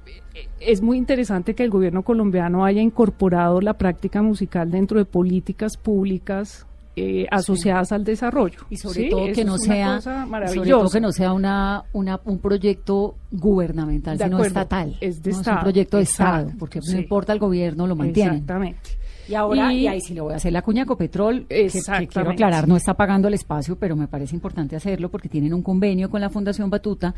es 0.62 0.82
muy 0.82 0.98
interesante 0.98 1.54
que 1.54 1.64
el 1.64 1.70
gobierno 1.70 2.04
colombiano 2.04 2.64
haya 2.64 2.82
incorporado 2.82 3.60
la 3.60 3.74
práctica 3.74 4.22
musical 4.22 4.72
dentro 4.72 5.00
de 5.00 5.06
políticas 5.06 5.76
públicas 5.76 6.66
eh, 6.96 7.26
asociadas 7.30 7.92
al 7.92 8.06
desarrollo. 8.06 8.60
Y 8.70 8.78
sobre 8.78 9.04
¿sí? 9.04 9.10
todo 9.10 9.26
que 9.34 9.44
no 9.44 9.58
sea, 9.58 10.00
sobre 10.00 10.70
todo 10.70 10.90
que 10.90 11.02
no 11.02 11.12
sea 11.12 11.34
una, 11.34 11.84
una, 11.92 12.22
un 12.24 12.40
proyecto 12.40 13.16
gubernamental, 13.32 14.18
De 14.18 14.24
sino 14.24 14.38
acuerdo, 14.38 14.60
estatal. 14.62 14.96
es 15.02 15.22
de 15.22 15.32
¿no? 15.32 15.38
Estado, 15.40 15.58
un 15.58 15.64
proyecto 15.64 15.98
de 15.98 16.04
Estado, 16.04 16.52
porque 16.58 16.82
sí. 16.82 16.94
no 16.94 17.00
importa 17.02 17.34
el 17.34 17.40
gobierno, 17.40 17.88
lo 17.88 17.96
mantienen. 17.98 18.36
Exactamente. 18.36 18.92
Y 19.28 19.36
ahora, 19.36 19.74
y, 19.74 19.82
Y- 19.82 19.88
ahí 19.88 20.02
sí 20.02 20.14
le 20.14 20.22
voy 20.22 20.34
a 20.34 20.38
hacer 20.38 20.52
la 20.54 20.62
cuña 20.62 20.84
a 20.84 20.86
Copetrol, 20.86 21.46
que- 21.48 21.70
quiero 22.10 22.30
aclarar, 22.32 22.68
no 22.68 22.76
está 22.78 22.94
pagando 22.94 23.28
el 23.28 23.34
espacio, 23.34 23.78
pero 23.78 23.96
me 23.96 24.08
parece 24.08 24.36
importante 24.36 24.76
hacerlo 24.76 25.10
porque 25.10 25.28
tienen 25.30 25.54
un 25.54 25.62
convenio 25.64 26.10
con 26.10 26.22
la 26.22 26.30
Fundación 26.30 26.70
Batuta 26.70 27.14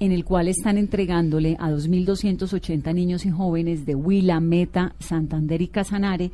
en 0.00 0.12
el 0.12 0.24
cual 0.24 0.48
están 0.48 0.78
entregándole 0.78 1.56
a 1.60 1.70
2.280 1.70 2.94
niños 2.94 3.24
y 3.26 3.30
jóvenes 3.30 3.86
de 3.86 3.94
Huila, 3.94 4.40
Meta, 4.40 4.94
Santander 4.98 5.62
y 5.62 5.68
Casanare 5.68 6.30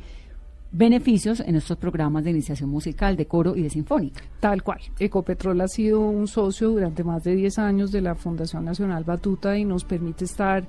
beneficios 0.71 1.39
en 1.39 1.55
estos 1.55 1.77
programas 1.77 2.23
de 2.23 2.31
iniciación 2.31 2.69
musical, 2.69 3.15
de 3.15 3.25
coro 3.25 3.55
y 3.55 3.63
de 3.63 3.69
sinfónica. 3.69 4.21
Tal 4.39 4.63
cual. 4.63 4.79
Ecopetrol 4.99 5.61
ha 5.61 5.67
sido 5.67 6.01
un 6.01 6.27
socio 6.27 6.69
durante 6.69 7.03
más 7.03 7.23
de 7.23 7.35
10 7.35 7.59
años 7.59 7.91
de 7.91 8.01
la 8.01 8.15
Fundación 8.15 8.65
Nacional 8.65 9.03
Batuta 9.03 9.57
y 9.57 9.65
nos 9.65 9.83
permite 9.83 10.25
estar 10.25 10.65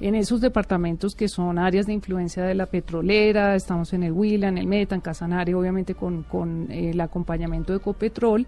en 0.00 0.14
esos 0.14 0.40
departamentos 0.40 1.14
que 1.14 1.28
son 1.28 1.58
áreas 1.58 1.86
de 1.86 1.92
influencia 1.92 2.42
de 2.42 2.54
la 2.54 2.66
petrolera. 2.66 3.54
Estamos 3.54 3.92
en 3.92 4.02
el 4.02 4.12
Huila, 4.12 4.48
en 4.48 4.58
el 4.58 4.66
Meta, 4.66 4.94
en 4.94 5.00
Casanare, 5.00 5.54
obviamente 5.54 5.94
con, 5.94 6.24
con 6.24 6.70
eh, 6.70 6.90
el 6.90 7.00
acompañamiento 7.00 7.72
de 7.72 7.78
Ecopetrol. 7.78 8.46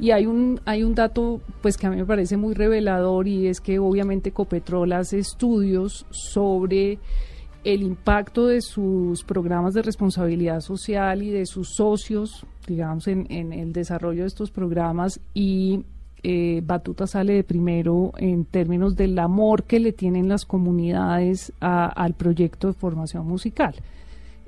Y 0.00 0.12
hay 0.12 0.26
un, 0.26 0.60
hay 0.64 0.82
un 0.82 0.94
dato 0.94 1.40
pues 1.60 1.76
que 1.76 1.86
a 1.86 1.90
mí 1.90 1.96
me 1.96 2.06
parece 2.06 2.36
muy 2.36 2.54
revelador 2.54 3.28
y 3.28 3.48
es 3.48 3.60
que 3.60 3.78
obviamente 3.78 4.30
Ecopetrol 4.30 4.92
hace 4.92 5.18
estudios 5.18 6.06
sobre 6.10 6.98
el 7.64 7.82
impacto 7.82 8.46
de 8.46 8.62
sus 8.62 9.22
programas 9.24 9.74
de 9.74 9.82
responsabilidad 9.82 10.60
social 10.60 11.22
y 11.22 11.30
de 11.30 11.44
sus 11.44 11.74
socios, 11.74 12.46
digamos, 12.66 13.06
en, 13.08 13.26
en 13.30 13.52
el 13.52 13.74
desarrollo 13.74 14.22
de 14.22 14.28
estos 14.28 14.50
programas 14.50 15.20
y 15.34 15.84
eh, 16.22 16.60
Batuta 16.64 17.06
sale 17.06 17.34
de 17.34 17.44
primero 17.44 18.12
en 18.18 18.44
términos 18.44 18.94
del 18.94 19.18
amor 19.18 19.64
que 19.64 19.80
le 19.80 19.92
tienen 19.92 20.28
las 20.28 20.44
comunidades 20.44 21.52
al 21.60 22.14
proyecto 22.14 22.68
de 22.68 22.74
formación 22.74 23.26
musical. 23.26 23.74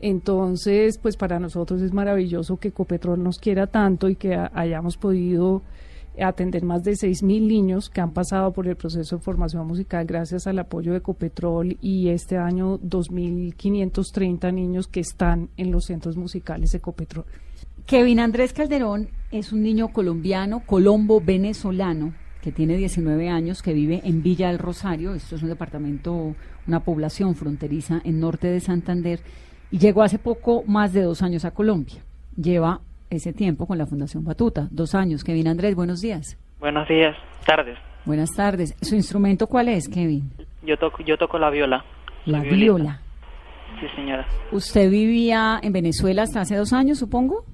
Entonces, 0.02 0.98
pues 0.98 1.16
para 1.16 1.38
nosotros 1.38 1.80
es 1.80 1.92
maravilloso 1.94 2.58
que 2.58 2.68
Ecopetrol 2.68 3.22
nos 3.22 3.38
quiera 3.38 3.68
tanto 3.68 4.08
y 4.08 4.16
que 4.16 4.34
ha- 4.34 4.50
hayamos 4.52 4.96
podido 4.98 5.62
atender 6.20 6.62
más 6.64 6.84
de 6.84 6.92
6.000 6.92 7.46
niños 7.46 7.88
que 7.88 8.02
han 8.02 8.10
pasado 8.12 8.52
por 8.52 8.66
el 8.68 8.76
proceso 8.76 9.16
de 9.16 9.22
formación 9.22 9.66
musical 9.66 10.04
gracias 10.04 10.46
al 10.46 10.58
apoyo 10.58 10.92
de 10.92 10.98
Ecopetrol 10.98 11.78
y 11.80 12.08
este 12.08 12.36
año 12.36 12.78
2.530 12.80 14.52
niños 14.52 14.88
que 14.88 15.00
están 15.00 15.48
en 15.56 15.70
los 15.70 15.86
centros 15.86 16.16
musicales 16.16 16.74
Ecopetrol. 16.74 17.24
Kevin 17.86 18.20
Andrés 18.20 18.52
Calderón 18.52 19.08
es 19.30 19.52
un 19.52 19.62
niño 19.62 19.88
colombiano, 19.92 20.62
colombo 20.66 21.20
venezolano, 21.20 22.12
que 22.42 22.52
tiene 22.52 22.76
19 22.76 23.28
años, 23.28 23.62
que 23.62 23.72
vive 23.72 24.00
en 24.04 24.22
Villa 24.22 24.48
del 24.48 24.58
Rosario. 24.58 25.14
Esto 25.14 25.36
es 25.36 25.42
un 25.42 25.48
departamento, 25.48 26.34
una 26.66 26.80
población 26.80 27.34
fronteriza 27.36 28.00
en 28.04 28.20
norte 28.20 28.48
de 28.48 28.60
Santander. 28.60 29.20
Y 29.72 29.78
llegó 29.78 30.02
hace 30.02 30.18
poco 30.18 30.62
más 30.66 30.92
de 30.92 31.00
dos 31.02 31.22
años 31.22 31.46
a 31.46 31.50
Colombia. 31.52 32.02
Lleva 32.36 32.80
ese 33.08 33.32
tiempo 33.32 33.66
con 33.66 33.78
la 33.78 33.86
Fundación 33.86 34.22
Batuta. 34.22 34.68
Dos 34.70 34.94
años. 34.94 35.24
Kevin 35.24 35.48
Andrés, 35.48 35.74
buenos 35.74 36.02
días. 36.02 36.36
Buenos 36.60 36.86
días, 36.86 37.16
tardes. 37.46 37.78
Buenas 38.04 38.30
tardes. 38.36 38.76
¿Su 38.82 38.94
instrumento 38.94 39.46
cuál 39.46 39.68
es, 39.68 39.88
Kevin? 39.88 40.30
Yo 40.62 40.76
toco, 40.76 41.02
yo 41.02 41.16
toco 41.16 41.38
la 41.38 41.48
viola. 41.48 41.84
La 42.26 42.40
violista. 42.40 42.56
viola. 42.64 43.00
Sí, 43.80 43.86
señora. 43.96 44.26
¿Usted 44.52 44.90
vivía 44.90 45.58
en 45.62 45.72
Venezuela 45.72 46.24
hasta 46.24 46.42
hace 46.42 46.54
dos 46.56 46.74
años, 46.74 46.98
supongo? 46.98 47.46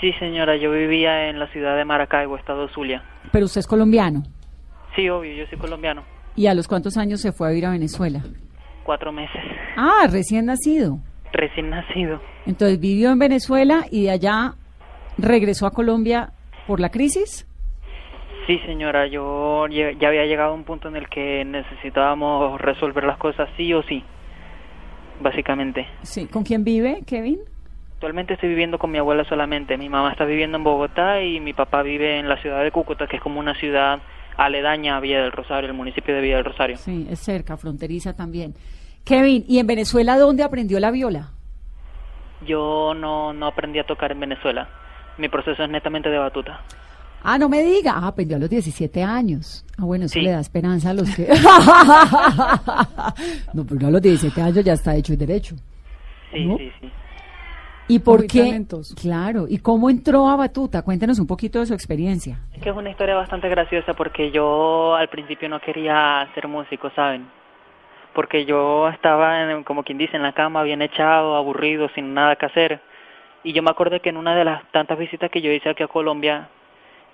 Sí, 0.00 0.12
señora, 0.20 0.56
yo 0.56 0.70
vivía 0.70 1.28
en 1.28 1.40
la 1.40 1.48
ciudad 1.48 1.76
de 1.76 1.84
Maracaibo, 1.84 2.36
estado 2.36 2.68
Zulia. 2.68 3.02
Pero 3.32 3.46
usted 3.46 3.58
es 3.58 3.66
colombiano. 3.66 4.22
Sí, 4.94 5.08
obvio, 5.08 5.34
yo 5.34 5.46
soy 5.48 5.58
colombiano. 5.58 6.04
¿Y 6.36 6.46
a 6.46 6.54
los 6.54 6.68
cuántos 6.68 6.96
años 6.96 7.20
se 7.20 7.32
fue 7.32 7.48
a 7.48 7.50
vivir 7.50 7.66
a 7.66 7.70
Venezuela? 7.72 8.22
Cuatro 8.84 9.10
meses. 9.10 9.40
Ah, 9.76 10.06
recién 10.08 10.46
nacido. 10.46 11.00
Recién 11.36 11.68
nacido. 11.68 12.20
Entonces 12.46 12.80
vivió 12.80 13.10
en 13.10 13.18
Venezuela 13.18 13.84
y 13.90 14.04
de 14.04 14.10
allá 14.10 14.54
regresó 15.18 15.66
a 15.66 15.70
Colombia 15.70 16.30
por 16.66 16.80
la 16.80 16.88
crisis. 16.88 17.46
Sí, 18.46 18.58
señora, 18.60 19.06
yo 19.06 19.66
ya 19.68 20.08
había 20.08 20.24
llegado 20.24 20.52
a 20.52 20.54
un 20.54 20.64
punto 20.64 20.88
en 20.88 20.96
el 20.96 21.08
que 21.08 21.44
necesitábamos 21.44 22.60
resolver 22.60 23.04
las 23.04 23.18
cosas 23.18 23.50
sí 23.56 23.74
o 23.74 23.82
sí, 23.82 24.02
básicamente. 25.20 25.86
Sí. 26.02 26.26
¿Con 26.26 26.42
quién 26.42 26.64
vive, 26.64 27.02
Kevin? 27.06 27.40
Actualmente 27.94 28.34
estoy 28.34 28.48
viviendo 28.48 28.78
con 28.78 28.90
mi 28.90 28.98
abuela 28.98 29.24
solamente. 29.24 29.76
Mi 29.76 29.88
mamá 29.88 30.12
está 30.12 30.24
viviendo 30.24 30.56
en 30.56 30.64
Bogotá 30.64 31.22
y 31.22 31.40
mi 31.40 31.54
papá 31.54 31.82
vive 31.82 32.18
en 32.18 32.28
la 32.28 32.40
ciudad 32.40 32.62
de 32.62 32.70
Cúcuta, 32.70 33.06
que 33.06 33.16
es 33.16 33.22
como 33.22 33.40
una 33.40 33.54
ciudad 33.54 34.00
aledaña 34.36 34.96
a 34.96 35.00
Villa 35.00 35.22
del 35.22 35.32
Rosario, 35.32 35.68
el 35.68 35.76
municipio 35.76 36.14
de 36.14 36.20
Villa 36.20 36.36
del 36.36 36.44
Rosario. 36.44 36.76
Sí, 36.76 37.06
es 37.10 37.18
cerca, 37.18 37.56
fronteriza 37.56 38.14
también. 38.14 38.54
Kevin, 39.06 39.44
¿y 39.48 39.58
en 39.60 39.66
Venezuela 39.66 40.18
dónde 40.18 40.42
aprendió 40.42 40.78
la 40.80 40.90
viola? 40.90 41.30
Yo 42.46 42.92
no, 42.94 43.32
no 43.32 43.46
aprendí 43.46 43.78
a 43.78 43.86
tocar 43.86 44.12
en 44.12 44.20
Venezuela. 44.20 44.68
Mi 45.16 45.28
proceso 45.30 45.62
es 45.62 45.70
netamente 45.70 46.10
de 46.10 46.18
batuta. 46.18 46.60
Ah, 47.22 47.38
no 47.38 47.48
me 47.48 47.62
diga. 47.62 47.92
Ah, 47.96 48.08
aprendió 48.08 48.36
a 48.36 48.40
los 48.40 48.50
17 48.50 49.02
años. 49.02 49.64
Ah, 49.78 49.84
bueno, 49.84 50.04
eso 50.06 50.14
Sí. 50.14 50.20
le 50.22 50.32
da 50.32 50.40
esperanza 50.40 50.90
a 50.90 50.94
los 50.94 51.08
que... 51.14 51.28
no, 53.54 53.64
pero 53.64 53.86
a 53.86 53.90
los 53.90 54.02
17 54.02 54.40
años 54.42 54.64
ya 54.64 54.72
está 54.74 54.94
hecho 54.94 55.12
y 55.12 55.16
derecho. 55.16 55.54
Sí, 56.32 56.44
¿No? 56.44 56.58
sí, 56.58 56.70
sí. 56.80 56.90
¿Y 57.88 58.00
por 58.00 58.18
Muy 58.20 58.26
qué? 58.28 58.40
talentoso. 58.40 58.94
Claro. 59.00 59.46
¿Y 59.48 59.58
cómo 59.58 59.88
entró 59.88 60.28
a 60.28 60.34
Batuta? 60.36 60.82
Cuéntenos 60.82 61.20
un 61.20 61.26
poquito 61.28 61.60
de 61.60 61.66
su 61.66 61.74
experiencia. 61.74 62.40
Es 62.52 62.60
que 62.60 62.70
es 62.70 62.76
una 62.76 62.90
historia 62.90 63.14
bastante 63.14 63.48
graciosa 63.48 63.94
porque 63.94 64.32
yo 64.32 64.96
al 64.96 65.08
principio 65.08 65.48
no 65.48 65.60
quería 65.60 66.28
ser 66.34 66.48
músico, 66.48 66.90
¿saben? 66.96 67.28
Porque 68.16 68.46
yo 68.46 68.88
estaba, 68.88 69.42
en- 69.42 69.62
como 69.62 69.84
quien 69.84 69.98
dice, 69.98 70.16
en 70.16 70.22
la 70.22 70.32
cama, 70.32 70.62
bien 70.62 70.80
echado, 70.80 71.36
aburrido, 71.36 71.90
sin 71.90 72.14
nada 72.14 72.36
que 72.36 72.46
hacer. 72.46 72.80
Y 73.44 73.52
yo 73.52 73.62
me 73.62 73.70
acuerdo 73.70 74.00
que 74.00 74.08
en 74.08 74.16
una 74.16 74.34
de 74.34 74.42
las 74.42 74.64
tantas 74.72 74.98
visitas 74.98 75.30
que 75.30 75.42
yo 75.42 75.52
hice 75.52 75.68
aquí 75.68 75.82
a 75.82 75.88
Colombia, 75.88 76.48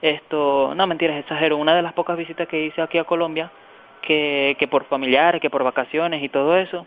esto, 0.00 0.72
no 0.76 0.86
mentiras, 0.86 1.16
exagero, 1.18 1.56
una 1.56 1.74
de 1.74 1.82
las 1.82 1.92
pocas 1.92 2.16
visitas 2.16 2.46
que 2.46 2.66
hice 2.66 2.80
aquí 2.80 2.98
a 2.98 3.04
Colombia, 3.04 3.50
que, 4.02 4.68
por 4.70 4.84
familiares, 4.84 5.40
que 5.40 5.50
por 5.50 5.64
vacaciones 5.64 6.22
y 6.22 6.28
todo 6.28 6.56
eso, 6.56 6.86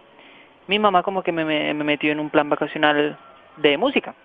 mi 0.68 0.80
mamá 0.80 1.04
como 1.04 1.22
que 1.22 1.34
me 1.34 1.74
metió 1.74 2.14
en 2.14 2.22
un 2.22 2.30
plan 2.30 2.50
vacacional 2.50 3.18
de 3.58 3.78
música. 3.78 4.16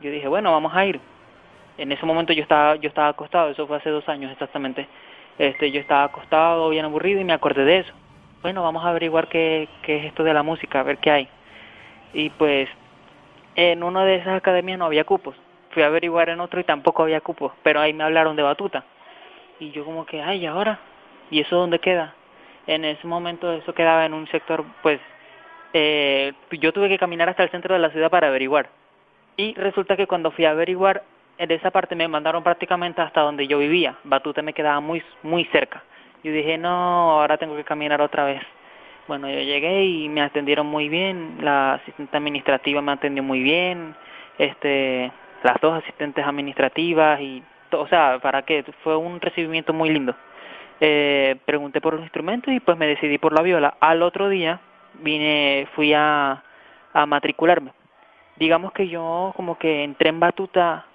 Yo 0.00 0.12
dije, 0.12 0.28
bueno, 0.28 0.52
vamos 0.52 0.72
a 0.76 0.86
ir. 0.86 1.00
En 1.76 1.90
ese 1.90 2.06
momento 2.06 2.32
yo 2.32 2.42
estaba, 2.42 2.76
yo 2.76 2.88
estaba 2.88 3.08
acostado, 3.08 3.50
eso 3.50 3.66
fue 3.66 3.78
hace 3.78 3.90
dos 3.90 4.08
años 4.08 4.30
exactamente. 4.30 4.86
Este, 5.38 5.72
yo 5.72 5.80
estaba 5.80 6.04
acostado, 6.04 6.68
bien 6.70 6.84
aburrido 6.84 7.20
y 7.20 7.24
me 7.24 7.32
acordé 7.32 7.64
de 7.64 7.78
eso. 7.78 7.92
Bueno, 8.42 8.62
vamos 8.62 8.82
a 8.86 8.88
averiguar 8.88 9.28
qué, 9.28 9.68
es 9.86 10.04
esto 10.06 10.24
de 10.24 10.32
la 10.32 10.42
música, 10.42 10.80
a 10.80 10.82
ver 10.82 10.96
qué 10.96 11.10
hay. 11.10 11.28
Y 12.14 12.30
pues 12.30 12.70
en 13.54 13.82
una 13.82 14.04
de 14.06 14.14
esas 14.16 14.34
academias 14.34 14.78
no 14.78 14.86
había 14.86 15.04
cupos. 15.04 15.36
Fui 15.72 15.82
a 15.82 15.86
averiguar 15.86 16.30
en 16.30 16.40
otro 16.40 16.58
y 16.58 16.64
tampoco 16.64 17.02
había 17.02 17.20
cupos, 17.20 17.52
pero 17.62 17.80
ahí 17.80 17.92
me 17.92 18.02
hablaron 18.02 18.36
de 18.36 18.42
batuta. 18.42 18.84
Y 19.58 19.72
yo 19.72 19.84
como 19.84 20.06
que, 20.06 20.22
ay, 20.22 20.38
¿y 20.40 20.46
ahora? 20.46 20.80
¿Y 21.30 21.40
eso 21.40 21.54
dónde 21.54 21.80
queda? 21.80 22.14
En 22.66 22.86
ese 22.86 23.06
momento 23.06 23.52
eso 23.52 23.74
quedaba 23.74 24.06
en 24.06 24.14
un 24.14 24.26
sector, 24.28 24.64
pues, 24.82 25.00
eh, 25.74 26.32
yo 26.50 26.72
tuve 26.72 26.88
que 26.88 26.98
caminar 26.98 27.28
hasta 27.28 27.42
el 27.42 27.50
centro 27.50 27.74
de 27.74 27.80
la 27.80 27.90
ciudad 27.90 28.10
para 28.10 28.28
averiguar. 28.28 28.70
Y 29.36 29.52
resulta 29.52 29.98
que 29.98 30.06
cuando 30.06 30.30
fui 30.30 30.46
a 30.46 30.52
averiguar, 30.52 31.02
en 31.36 31.50
esa 31.50 31.70
parte 31.70 31.94
me 31.94 32.08
mandaron 32.08 32.42
prácticamente 32.42 33.02
hasta 33.02 33.20
donde 33.20 33.46
yo 33.46 33.58
vivía. 33.58 33.96
Batuta 34.02 34.40
me 34.40 34.54
quedaba 34.54 34.80
muy, 34.80 35.02
muy 35.22 35.44
cerca. 35.46 35.84
Yo 36.22 36.32
dije, 36.32 36.58
no, 36.58 37.20
ahora 37.20 37.38
tengo 37.38 37.56
que 37.56 37.64
caminar 37.64 38.00
otra 38.00 38.24
vez. 38.24 38.42
Bueno, 39.08 39.28
yo 39.28 39.40
llegué 39.40 39.84
y 39.84 40.08
me 40.08 40.20
atendieron 40.20 40.66
muy 40.66 40.88
bien. 40.88 41.38
La 41.40 41.74
asistente 41.74 42.16
administrativa 42.16 42.82
me 42.82 42.92
atendió 42.92 43.22
muy 43.22 43.42
bien. 43.42 43.94
Este, 44.38 45.10
las 45.42 45.60
dos 45.60 45.82
asistentes 45.82 46.24
administrativas 46.24 47.20
y, 47.20 47.42
o 47.72 47.86
sea, 47.88 48.18
para 48.20 48.42
qué, 48.42 48.64
fue 48.82 48.96
un 48.96 49.20
recibimiento 49.20 49.72
muy 49.72 49.90
lindo. 49.90 50.14
Eh, 50.80 51.36
pregunté 51.44 51.80
por 51.80 51.94
los 51.94 52.02
instrumentos 52.02 52.52
y 52.54 52.60
pues 52.60 52.76
me 52.76 52.86
decidí 52.86 53.18
por 53.18 53.32
la 53.32 53.42
viola. 53.42 53.76
Al 53.80 54.02
otro 54.02 54.28
día 54.28 54.60
vine, 54.94 55.66
fui 55.74 55.92
a, 55.94 56.42
a 56.92 57.06
matricularme. 57.06 57.72
Digamos 58.36 58.72
que 58.72 58.88
yo 58.88 59.32
como 59.36 59.58
que 59.58 59.84
entré 59.84 60.08
en 60.08 60.20
batuta, 60.20 60.86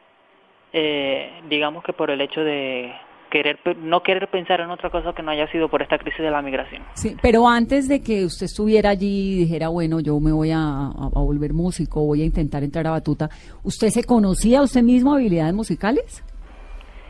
eh, 0.74 1.42
digamos 1.48 1.84
que 1.84 1.94
por 1.94 2.10
el 2.10 2.22
hecho 2.22 2.44
de 2.44 2.94
querer 3.36 3.60
no 3.80 4.02
querer 4.02 4.30
pensar 4.30 4.62
en 4.62 4.70
otra 4.70 4.90
cosa 4.90 5.12
que 5.14 5.22
no 5.22 5.32
haya 5.32 5.46
sido 5.52 5.68
por 5.68 5.82
esta 5.82 5.98
crisis 5.98 6.20
de 6.22 6.32
la 6.32 6.42
migración. 6.42 6.82
Sí, 6.94 7.18
pero 7.22 7.48
antes 7.50 7.90
de 7.90 8.02
que 8.02 8.24
usted 8.24 8.46
estuviera 8.46 8.92
allí 8.92 9.34
y 9.34 9.38
dijera, 9.40 9.68
bueno, 9.68 10.00
yo 10.00 10.18
me 10.22 10.32
voy 10.32 10.52
a, 10.52 10.60
a- 10.60 11.10
a 11.14 11.20
volver 11.20 11.54
músico, 11.54 12.02
voy 12.06 12.22
a 12.22 12.26
intentar 12.26 12.64
entrar 12.64 12.88
a 12.88 12.92
Batuta, 12.92 13.30
¿usted 13.64 13.90
se 13.90 14.06
conocía 14.06 14.62
usted 14.62 14.84
mismo 14.84 15.14
habilidades 15.14 15.54
musicales? 15.54 16.24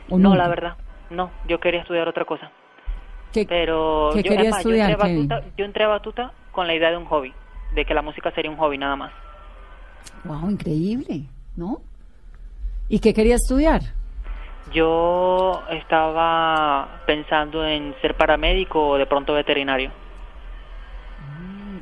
¿O 0.09 0.17
No, 0.17 0.29
nunca? 0.29 0.37
la 0.43 0.47
verdad, 0.49 0.73
no, 1.11 1.29
yo 1.47 1.59
quería 1.59 1.81
estudiar 1.81 2.07
otra 2.07 2.25
cosa. 2.25 2.49
¿Qué- 3.31 3.45
Pero 3.45 4.09
qué 4.13 4.23
yo, 4.23 4.29
quería 4.31 4.49
estudiar, 4.49 4.89
yo, 4.89 5.05
entré 5.05 5.15
batuta, 5.15 5.41
yo 5.57 5.65
entré 5.65 5.83
a 5.83 5.87
batuta 5.89 6.31
con 6.51 6.65
la 6.65 6.73
idea 6.75 6.89
de 6.89 6.97
un 6.97 7.05
hobby, 7.05 7.33
de 7.75 7.85
que 7.85 7.93
la 7.93 8.01
música 8.01 8.31
sería 8.31 8.49
un 8.49 8.57
hobby 8.57 8.77
nada 8.79 8.95
más. 8.95 9.11
Wow, 10.23 10.49
increíble, 10.49 11.25
¿no? 11.55 11.81
¿Y 12.89 12.97
qué 12.99 13.13
quería 13.13 13.35
estudiar? 13.35 13.81
Yo 14.73 15.61
estaba 15.69 17.01
pensando 17.05 17.65
en 17.65 17.93
ser 18.01 18.15
paramédico 18.15 18.89
o 18.89 18.97
de 18.97 19.05
pronto 19.05 19.33
veterinario, 19.33 19.91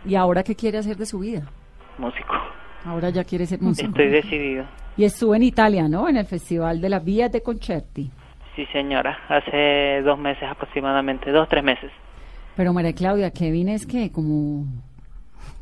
¿Y 0.06 0.16
ahora 0.16 0.44
qué 0.44 0.54
quiere 0.56 0.78
hacer 0.80 0.98
de 0.98 1.06
su 1.06 1.20
vida? 1.20 1.48
músico. 1.98 2.34
Ahora 2.86 3.10
ya 3.10 3.24
quiere 3.24 3.46
ser 3.46 3.62
músico. 3.62 3.88
Estoy 3.90 4.10
decidido. 4.10 4.66
Y 4.98 5.06
estuvo 5.06 5.34
en 5.36 5.44
Italia, 5.44 5.88
¿no? 5.88 6.10
En 6.10 6.18
el 6.18 6.26
Festival 6.26 6.82
de 6.82 6.90
la 6.90 7.00
Vía 7.00 7.30
de 7.30 7.42
Concerti. 7.42 8.12
Sí, 8.56 8.66
señora, 8.74 9.18
hace 9.30 10.02
dos 10.04 10.20
meses 10.20 10.44
aproximadamente, 10.50 11.32
dos, 11.32 11.48
tres 11.48 11.64
meses. 11.64 11.92
Pero 12.58 12.74
María 12.74 12.94
Claudia, 12.94 13.32
Kevin 13.32 13.70
es 13.70 13.86
que 13.86 14.12
como 14.12 14.66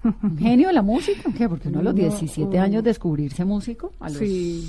un 0.04 0.38
genio 0.40 0.68
de 0.70 0.74
la 0.74 0.82
música, 0.82 1.30
¿o 1.30 1.34
qué? 1.38 1.48
Porque 1.48 1.68
uno 1.68 1.80
a 1.80 1.84
los 1.84 1.94
No, 1.94 2.00
17 2.02 2.58
um, 2.58 2.62
años 2.64 2.84
descubrirse 2.84 3.46
músico, 3.46 3.92
a 4.00 4.06
los, 4.10 4.18
Sí, 4.18 4.68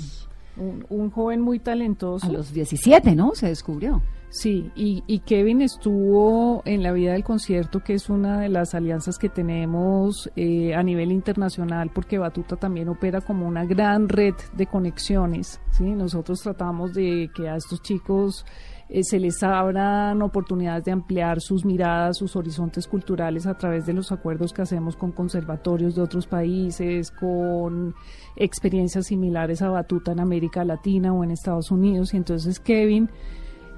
un, 0.57 0.85
un 0.89 1.09
joven 1.09 1.41
muy 1.41 1.59
talentoso. 1.59 2.25
a 2.25 2.29
los 2.29 2.53
17, 2.53 3.15
¿no? 3.15 3.31
Se 3.35 3.47
descubrió. 3.47 4.01
Sí, 4.33 4.71
y, 4.75 5.03
y 5.05 5.19
Kevin 5.19 5.61
estuvo 5.61 6.63
en 6.65 6.81
la 6.81 6.91
vida 6.91 7.13
del 7.13 7.23
concierto, 7.23 7.81
que 7.81 7.93
es 7.93 8.09
una 8.09 8.39
de 8.39 8.49
las 8.49 8.73
alianzas 8.73 9.19
que 9.19 9.29
tenemos 9.29 10.27
eh, 10.35 10.73
a 10.73 10.81
nivel 10.81 11.11
internacional, 11.11 11.91
porque 11.93 12.17
Batuta 12.17 12.55
también 12.55 12.89
opera 12.89 13.21
como 13.21 13.47
una 13.47 13.63
gran 13.63 14.09
red 14.09 14.33
de 14.57 14.65
conexiones. 14.65 15.61
¿sí? 15.69 15.83
Nosotros 15.83 16.41
tratamos 16.41 16.95
de 16.95 17.29
que 17.35 17.47
a 17.47 17.57
estos 17.57 17.83
chicos 17.83 18.43
eh, 18.89 19.03
se 19.03 19.19
les 19.19 19.41
abran 19.43 20.21
oportunidades 20.21 20.83
de 20.85 20.91
ampliar 20.91 21.41
sus 21.41 21.65
miradas, 21.65 22.17
sus 22.17 22.35
horizontes 22.35 22.87
culturales 22.87 23.47
a 23.47 23.57
través 23.57 23.85
de 23.85 23.93
los 23.93 24.11
acuerdos 24.11 24.53
que 24.53 24.61
hacemos 24.61 24.95
con 24.95 25.11
conservatorios 25.11 25.95
de 25.95 26.01
otros 26.01 26.27
países, 26.27 27.11
con 27.11 27.95
experiencias 28.35 29.07
similares 29.07 29.61
a 29.61 29.69
Batuta 29.69 30.11
en 30.11 30.19
América 30.19 30.63
Latina 30.65 31.13
o 31.13 31.23
en 31.23 31.31
Estados 31.31 31.71
Unidos. 31.71 32.13
Y 32.13 32.17
entonces 32.17 32.59
Kevin 32.59 33.09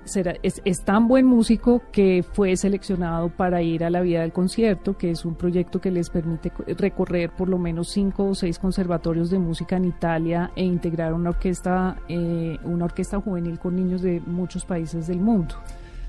será, 0.05 0.35
es, 0.41 0.81
tan 0.83 1.07
buen 1.07 1.25
músico 1.25 1.81
que 1.91 2.23
fue 2.33 2.55
seleccionado 2.55 3.29
para 3.29 3.61
ir 3.61 3.83
a 3.83 3.89
la 3.89 4.01
Vía 4.01 4.21
del 4.21 4.31
Concierto, 4.31 4.97
que 4.97 5.11
es 5.11 5.25
un 5.25 5.35
proyecto 5.35 5.81
que 5.81 5.91
les 5.91 6.09
permite 6.09 6.51
co- 6.51 6.63
recorrer 6.77 7.31
por 7.31 7.49
lo 7.49 7.57
menos 7.57 7.89
cinco 7.89 8.25
o 8.29 8.35
seis 8.35 8.57
conservatorios 8.57 9.29
de 9.29 9.39
música 9.39 9.77
en 9.77 9.85
Italia 9.85 10.51
e 10.55 10.63
integrar 10.63 11.13
una 11.13 11.31
orquesta, 11.31 11.97
eh, 12.07 12.57
una 12.63 12.85
orquesta 12.85 13.19
juvenil 13.19 13.59
con 13.59 13.75
niños 13.75 14.01
de 14.01 14.21
muchos 14.25 14.63
países 14.65 15.07
del 15.07 15.19
mundo. 15.19 15.55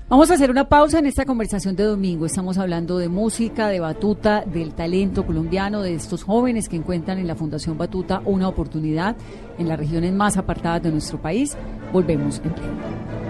Vamos 0.09 0.31
a 0.31 0.35
hacer 0.35 0.49
una 0.49 0.69
pausa 0.69 0.99
en 0.99 1.05
esta 1.05 1.25
conversación 1.25 1.75
de 1.75 1.83
domingo. 1.83 2.25
Estamos 2.25 2.57
hablando 2.57 2.97
de 2.97 3.09
música, 3.09 3.67
de 3.67 3.81
Batuta, 3.81 4.45
del 4.45 4.73
talento 4.73 5.25
colombiano, 5.25 5.81
de 5.81 5.95
estos 5.95 6.23
jóvenes 6.23 6.69
que 6.69 6.77
encuentran 6.77 7.17
en 7.17 7.27
la 7.27 7.35
Fundación 7.35 7.77
Batuta 7.77 8.21
una 8.23 8.47
oportunidad 8.47 9.17
en 9.57 9.67
las 9.67 9.77
regiones 9.77 10.13
más 10.13 10.37
apartadas 10.37 10.83
de 10.83 10.91
nuestro 10.91 11.21
país. 11.21 11.57
Volvemos 11.91 12.37
en 12.45 12.53
breve. 12.53 13.26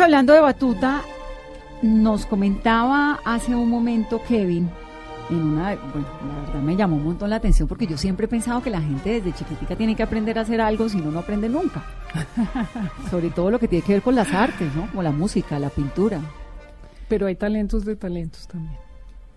Hablando 0.00 0.32
de 0.32 0.40
batuta. 0.40 1.02
Nos 1.82 2.26
comentaba 2.26 3.20
hace 3.24 3.54
un 3.54 3.68
momento 3.70 4.20
Kevin, 4.26 4.68
en 5.30 5.36
una, 5.36 5.74
bueno, 5.76 6.06
la 6.26 6.40
verdad 6.46 6.62
me 6.62 6.76
llamó 6.76 6.96
un 6.96 7.04
montón 7.04 7.30
la 7.30 7.36
atención 7.36 7.68
porque 7.68 7.86
yo 7.86 7.96
siempre 7.96 8.26
he 8.26 8.28
pensado 8.28 8.62
que 8.62 8.70
la 8.70 8.80
gente 8.80 9.10
desde 9.10 9.32
chiquitica 9.32 9.76
tiene 9.76 9.94
que 9.94 10.02
aprender 10.02 10.38
a 10.38 10.42
hacer 10.42 10.60
algo, 10.60 10.88
si 10.88 10.98
no, 10.98 11.10
no 11.10 11.20
aprende 11.20 11.48
nunca. 11.48 11.84
Sobre 13.10 13.30
todo 13.30 13.50
lo 13.50 13.58
que 13.58 13.68
tiene 13.68 13.84
que 13.84 13.94
ver 13.94 14.02
con 14.02 14.14
las 14.14 14.32
artes, 14.32 14.74
¿no? 14.74 14.88
Como 14.88 15.02
la 15.02 15.12
música, 15.12 15.58
la 15.58 15.70
pintura. 15.70 16.20
Pero 17.08 17.26
hay 17.26 17.36
talentos 17.36 17.84
de 17.84 17.96
talentos 17.96 18.48
también. 18.48 18.76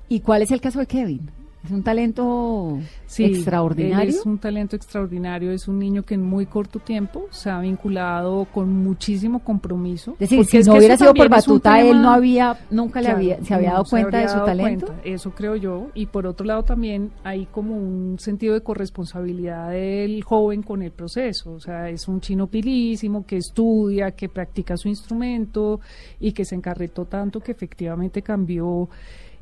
¿Y 0.10 0.22
cuál 0.22 0.42
es 0.42 0.52
el 0.52 0.62
caso 0.62 0.80
de 0.80 0.88
Kevin? 0.88 1.30
¿Es 1.64 1.72
un 1.72 1.84
talento 1.84 2.80
Sí, 3.08 3.26
extraordinario? 3.26 4.10
es 4.10 4.26
un 4.26 4.38
talento 4.38 4.76
extraordinario, 4.76 5.52
es 5.52 5.68
un 5.68 5.80
niño 5.80 6.04
que 6.04 6.14
en 6.14 6.22
muy 6.22 6.46
corto 6.46 6.80
tiempo 6.80 7.26
se 7.32 7.50
ha 7.50 7.60
vinculado 7.60 8.46
con 8.54 8.72
muchísimo 8.72 9.40
compromiso. 9.44 10.14
Es 10.14 10.30
decir, 10.30 10.46
si 10.46 10.58
es 10.58 10.68
no 10.68 10.76
hubiera 10.76 10.96
sido 10.98 11.14
por 11.14 11.28
batuta, 11.30 11.82
él 11.82 12.02
no 12.02 12.12
había, 12.12 12.58
nunca 12.70 13.02
le 13.02 13.10
había, 13.10 13.44
se 13.44 13.54
había 13.54 13.70
no 13.70 13.74
dado 13.76 13.86
cuenta 13.90 14.18
de 14.20 14.30
su 14.30 14.40
talento. 14.46 14.86
cuenta, 14.88 15.04
Eso 15.10 15.32
creo 15.32 15.56
yo. 15.56 15.88
Y 15.94 16.06
por 16.06 16.26
otro 16.28 16.46
lado 16.46 16.64
también 16.64 17.12
hay 17.24 17.46
como 17.48 17.76
un 17.76 18.18
sentido 18.20 18.54
de 18.54 18.62
corresponsabilidad 18.62 19.72
del 19.72 20.24
joven 20.24 20.64
con 20.64 20.82
el 20.82 20.92
proceso. 20.92 21.54
O 21.54 21.60
sea, 21.60 21.90
es 21.90 22.08
un 22.08 22.22
chino 22.22 22.48
pilísimo 22.48 23.26
que 23.26 23.38
estudia, 23.38 24.12
que 24.12 24.30
practica 24.30 24.78
su 24.78 24.88
instrumento 24.88 25.80
y 26.20 26.32
que 26.32 26.46
se 26.46 26.56
encarretó 26.56 27.06
tanto 27.06 27.40
que 27.40 27.52
efectivamente 27.52 28.22
cambió 28.22 28.90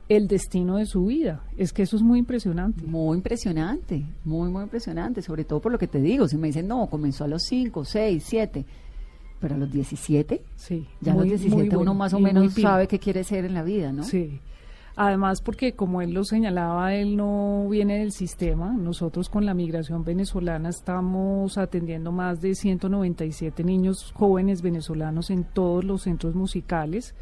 el 0.07 0.27
destino 0.27 0.77
de 0.77 0.85
su 0.85 1.05
vida. 1.05 1.43
Es 1.57 1.73
que 1.73 1.83
eso 1.83 1.95
es 1.95 2.01
muy 2.01 2.19
impresionante. 2.19 2.85
Muy 2.85 3.17
impresionante, 3.17 4.05
muy, 4.23 4.49
muy 4.49 4.63
impresionante, 4.63 5.21
sobre 5.21 5.43
todo 5.45 5.59
por 5.59 5.71
lo 5.71 5.77
que 5.77 5.87
te 5.87 6.01
digo. 6.01 6.27
Si 6.27 6.37
me 6.37 6.47
dicen, 6.47 6.67
no, 6.67 6.87
comenzó 6.87 7.23
a 7.23 7.27
los 7.27 7.43
5, 7.43 7.83
6, 7.85 8.23
7, 8.25 8.65
pero 9.39 9.55
a 9.55 9.57
los 9.57 9.71
17, 9.71 10.41
Sí, 10.55 10.87
ya 11.01 11.13
a 11.13 11.15
los 11.15 11.25
muy 11.25 11.37
17 11.37 11.77
uno 11.77 11.93
más 11.93 12.13
o 12.13 12.19
menos 12.19 12.53
sabe 12.53 12.87
qué 12.87 12.99
quiere 12.99 13.23
ser 13.23 13.45
en 13.45 13.53
la 13.53 13.63
vida, 13.63 13.91
¿no? 13.91 14.03
Sí. 14.03 14.39
Además, 14.97 15.41
porque 15.41 15.73
como 15.73 16.01
él 16.01 16.13
lo 16.13 16.23
señalaba, 16.23 16.95
él 16.95 17.17
no 17.17 17.67
viene 17.69 17.99
del 17.99 18.13
sistema. 18.13 18.71
Nosotros 18.71 19.27
con 19.27 19.45
la 19.45 19.53
migración 19.53 20.05
venezolana 20.05 20.69
estamos 20.69 21.57
atendiendo 21.57 22.13
más 22.13 22.39
de 22.39 22.55
197 22.55 23.63
niños 23.65 24.13
jóvenes 24.13 24.61
venezolanos 24.61 25.31
en 25.31 25.43
todos 25.43 25.83
los 25.83 26.03
centros 26.03 26.33
musicales 26.33 27.13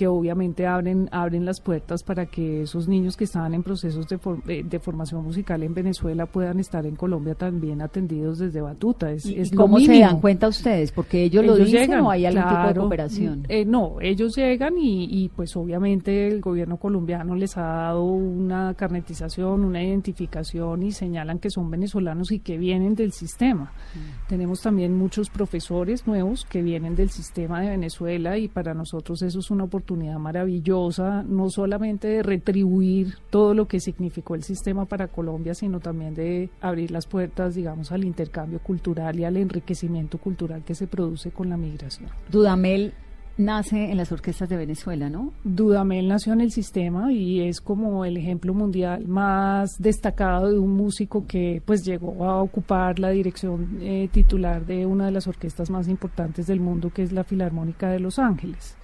que 0.00 0.06
obviamente 0.08 0.66
abren 0.66 1.10
abren 1.12 1.44
las 1.44 1.60
puertas 1.60 2.02
para 2.02 2.24
que 2.24 2.62
esos 2.62 2.88
niños 2.88 3.18
que 3.18 3.24
estaban 3.24 3.52
en 3.52 3.62
procesos 3.62 4.08
de, 4.08 4.16
for- 4.16 4.40
eh, 4.48 4.62
de 4.64 4.78
formación 4.78 5.22
musical 5.22 5.62
en 5.62 5.74
Venezuela 5.74 6.24
puedan 6.24 6.58
estar 6.58 6.86
en 6.86 6.96
Colombia 6.96 7.34
también 7.34 7.82
atendidos 7.82 8.38
desde 8.38 8.62
Batuta. 8.62 9.12
Es, 9.12 9.26
¿Y, 9.26 9.38
es 9.38 9.52
lo 9.52 9.60
cómo 9.60 9.78
se 9.78 10.00
dan 10.00 10.18
cuenta 10.22 10.48
ustedes? 10.48 10.90
Porque 10.90 11.22
ellos, 11.24 11.44
lo 11.44 11.54
dicen 11.54 11.82
llegan, 11.82 12.00
o 12.00 12.10
hay 12.10 12.24
algún 12.24 12.48
tipo 12.48 12.66
de 12.68 12.74
cooperación. 12.76 13.44
Eh, 13.50 13.66
no, 13.66 14.00
ellos 14.00 14.34
llegan 14.36 14.78
y, 14.78 15.04
y, 15.04 15.28
pues 15.28 15.54
obviamente 15.54 16.28
el 16.28 16.40
gobierno 16.40 16.78
colombiano 16.78 17.34
les 17.34 17.58
ha 17.58 17.60
dado 17.66 18.02
una 18.04 18.72
carnetización, 18.72 19.66
una 19.66 19.84
identificación 19.84 20.82
y 20.82 20.92
señalan 20.92 21.40
que 21.40 21.50
son 21.50 21.70
venezolanos 21.70 22.32
y 22.32 22.38
que 22.38 22.56
vienen 22.56 22.94
del 22.94 23.12
sistema. 23.12 23.64
Mm. 23.94 24.28
Tenemos 24.30 24.62
también 24.62 24.96
muchos 24.96 25.28
profesores 25.28 26.06
nuevos 26.06 26.46
que 26.46 26.62
vienen 26.62 26.96
del 26.96 27.10
sistema 27.10 27.60
de 27.60 27.68
Venezuela 27.68 28.38
y 28.38 28.48
para 28.48 28.72
nosotros 28.72 29.20
eso 29.20 29.40
es 29.40 29.50
una 29.50 29.64
oportunidad 29.64 29.89
maravillosa, 29.96 31.22
no 31.22 31.50
solamente 31.50 32.08
de 32.08 32.22
retribuir 32.22 33.14
todo 33.30 33.54
lo 33.54 33.66
que 33.66 33.80
significó 33.80 34.34
el 34.34 34.42
sistema 34.42 34.84
para 34.84 35.08
Colombia, 35.08 35.54
sino 35.54 35.80
también 35.80 36.14
de 36.14 36.50
abrir 36.60 36.90
las 36.90 37.06
puertas, 37.06 37.54
digamos, 37.54 37.92
al 37.92 38.04
intercambio 38.04 38.60
cultural 38.60 39.18
y 39.18 39.24
al 39.24 39.36
enriquecimiento 39.36 40.18
cultural 40.18 40.62
que 40.64 40.74
se 40.74 40.86
produce 40.86 41.30
con 41.30 41.48
la 41.48 41.56
migración. 41.56 42.10
Dudamel 42.30 42.92
nace 43.40 43.90
en 43.90 43.96
las 43.96 44.12
orquestas 44.12 44.48
de 44.48 44.56
Venezuela, 44.56 45.08
¿no? 45.08 45.32
Dudamel 45.44 46.08
nació 46.08 46.32
en 46.32 46.42
el 46.42 46.52
sistema 46.52 47.12
y 47.12 47.40
es 47.40 47.60
como 47.60 48.04
el 48.04 48.16
ejemplo 48.16 48.54
mundial 48.54 49.08
más 49.08 49.76
destacado 49.78 50.50
de 50.50 50.58
un 50.58 50.74
músico 50.74 51.26
que 51.26 51.62
pues 51.64 51.84
llegó 51.84 52.24
a 52.24 52.42
ocupar 52.42 52.98
la 52.98 53.10
dirección 53.10 53.78
eh, 53.80 54.08
titular 54.12 54.66
de 54.66 54.86
una 54.86 55.06
de 55.06 55.12
las 55.12 55.26
orquestas 55.26 55.70
más 55.70 55.88
importantes 55.88 56.46
del 56.46 56.60
mundo 56.60 56.90
que 56.90 57.02
es 57.02 57.12
la 57.12 57.24
Filarmónica 57.24 57.90
de 57.90 58.00
Los 58.00 58.18
Ángeles. 58.18 58.76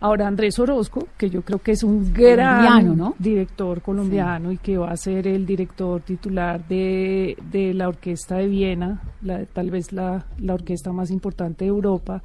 Ahora 0.00 0.28
Andrés 0.28 0.58
Orozco, 0.60 1.08
que 1.16 1.28
yo 1.28 1.42
creo 1.42 1.58
que 1.58 1.72
es 1.72 1.82
un 1.82 2.12
gran 2.12 2.60
Colombiano, 2.64 2.94
¿no? 2.94 3.14
director 3.18 3.82
colombiano 3.82 4.52
y 4.52 4.58
que 4.58 4.78
va 4.78 4.90
a 4.92 4.96
ser 4.96 5.26
el 5.26 5.44
director 5.44 6.00
titular 6.02 6.66
de, 6.68 7.36
de 7.50 7.74
la 7.74 7.88
Orquesta 7.88 8.36
de 8.36 8.46
Viena, 8.46 9.02
la- 9.22 9.44
tal 9.46 9.70
vez 9.70 9.92
la, 9.92 10.24
la 10.38 10.54
orquesta 10.54 10.92
más 10.92 11.10
importante 11.10 11.64
de 11.64 11.70
Europa. 11.70 12.22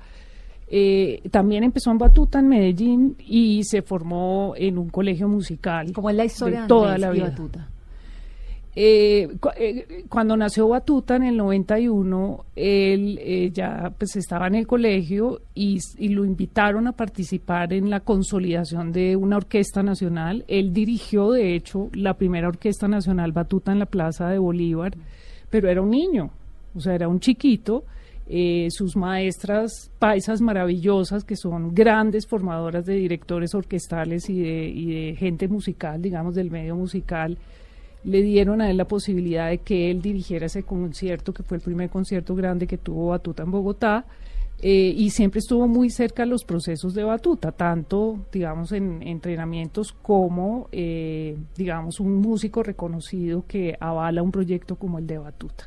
Eh, 0.68 1.22
también 1.32 1.64
empezó 1.64 1.92
en 1.92 1.98
batuta 1.98 2.40
en 2.40 2.48
Medellín 2.48 3.16
y 3.20 3.64
se 3.64 3.82
formó 3.82 4.54
en 4.56 4.78
un 4.78 4.90
colegio 4.90 5.28
musical. 5.28 5.92
¿Cómo 5.94 6.10
es 6.10 6.16
la 6.16 6.26
historia 6.26 6.62
de, 6.64 6.68
toda 6.68 6.98
la 6.98 7.10
y 7.10 7.14
vida. 7.14 7.30
Batuta? 7.30 7.68
Eh, 8.76 9.30
eh, 9.58 10.06
cuando 10.10 10.36
nació 10.36 10.68
Batuta 10.68 11.16
en 11.16 11.24
el 11.24 11.38
91, 11.38 12.46
él 12.56 13.20
eh, 13.22 13.52
ya 13.54 13.94
pues 13.96 14.16
estaba 14.16 14.48
en 14.48 14.56
el 14.56 14.66
colegio 14.66 15.42
y, 15.54 15.80
lo 16.10 16.26
invitaron 16.26 16.88
a 16.88 16.94
participar 16.94 17.72
en 17.74 17.92
la 17.92 18.00
consolidación 18.00 18.92
de 18.92 19.16
una 19.16 19.38
orquesta 19.38 19.84
nacional. 19.84 20.44
Él 20.48 20.74
dirigió, 20.74 21.32
de 21.32 21.56
hecho, 21.56 21.90
la 21.94 22.16
primera 22.16 22.48
orquesta 22.48 22.88
nacional 22.88 23.32
Batuta 23.32 23.72
en 23.72 23.80
la 23.80 23.86
Plaza 23.86 24.28
de 24.30 24.40
Bolívar, 24.40 24.96
pero 25.52 25.70
era 25.70 25.82
un 25.82 25.92
niño, 25.92 26.32
o 26.76 26.80
sea, 26.80 26.96
era 26.96 27.08
un 27.08 27.20
chiquito. 27.20 27.84
Eh, 28.26 28.70
sus 28.72 28.96
maestras 28.96 29.92
paisas 30.00 30.42
maravillosas, 30.42 31.26
que 31.26 31.36
son 31.36 31.76
grandes 31.76 32.26
formadoras 32.26 32.86
de 32.86 32.94
directores 32.94 33.54
orquestales 33.54 34.30
y 34.30 34.42
de 34.42 35.16
gente 35.18 35.50
musical, 35.50 36.02
digamos, 36.02 36.34
del 36.34 36.50
medio 36.50 36.76
musical, 36.78 37.38
le 38.04 38.22
dieron 38.22 38.62
a 38.62 38.70
él 38.70 38.78
la 38.78 38.86
posibilidad 38.86 39.50
de 39.50 39.60
que 39.60 39.90
él 39.92 40.02
dirigiera 40.02 40.46
ese 40.46 40.64
concierto, 40.64 41.34
que 41.34 41.44
fue 41.44 41.58
el 41.58 41.64
primer 41.64 41.90
concierto 41.90 42.36
grande 42.36 42.68
que 42.68 42.78
tuvo 42.78 43.08
Batuta 43.08 43.44
en 43.44 43.52
Bogotá, 43.52 44.06
eh, 44.62 44.94
y 44.96 45.10
siempre 45.10 45.40
estuvo 45.40 45.68
muy 45.68 45.90
cerca 45.90 46.26
los 46.26 46.46
procesos 46.46 46.94
de 46.94 47.04
Batuta, 47.04 47.52
tanto, 47.52 48.26
digamos, 48.32 48.72
en 48.72 49.02
entrenamientos 49.02 49.92
como, 49.92 50.70
eh, 50.72 51.36
digamos, 51.58 52.00
un 52.00 52.16
músico 52.16 52.64
reconocido 52.64 53.46
que 53.46 53.76
avala 53.80 54.22
un 54.22 54.32
proyecto 54.32 54.76
como 54.78 55.00
el 55.00 55.08
de 55.08 55.18
Batuta. 55.18 55.66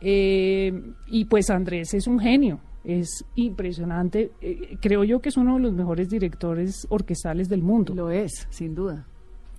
Eh, 0.00 0.72
y 1.06 1.24
pues 1.24 1.48
Andrés 1.50 1.94
es 1.94 2.06
un 2.06 2.18
genio, 2.18 2.60
es 2.84 3.24
impresionante, 3.36 4.32
eh, 4.42 4.76
creo 4.80 5.02
yo 5.04 5.20
que 5.20 5.30
es 5.30 5.36
uno 5.38 5.54
de 5.54 5.60
los 5.60 5.72
mejores 5.72 6.10
directores 6.10 6.86
orquestales 6.90 7.48
del 7.48 7.62
mundo. 7.62 7.94
Lo 7.94 8.10
es, 8.10 8.46
sin 8.50 8.74
duda. 8.74 9.06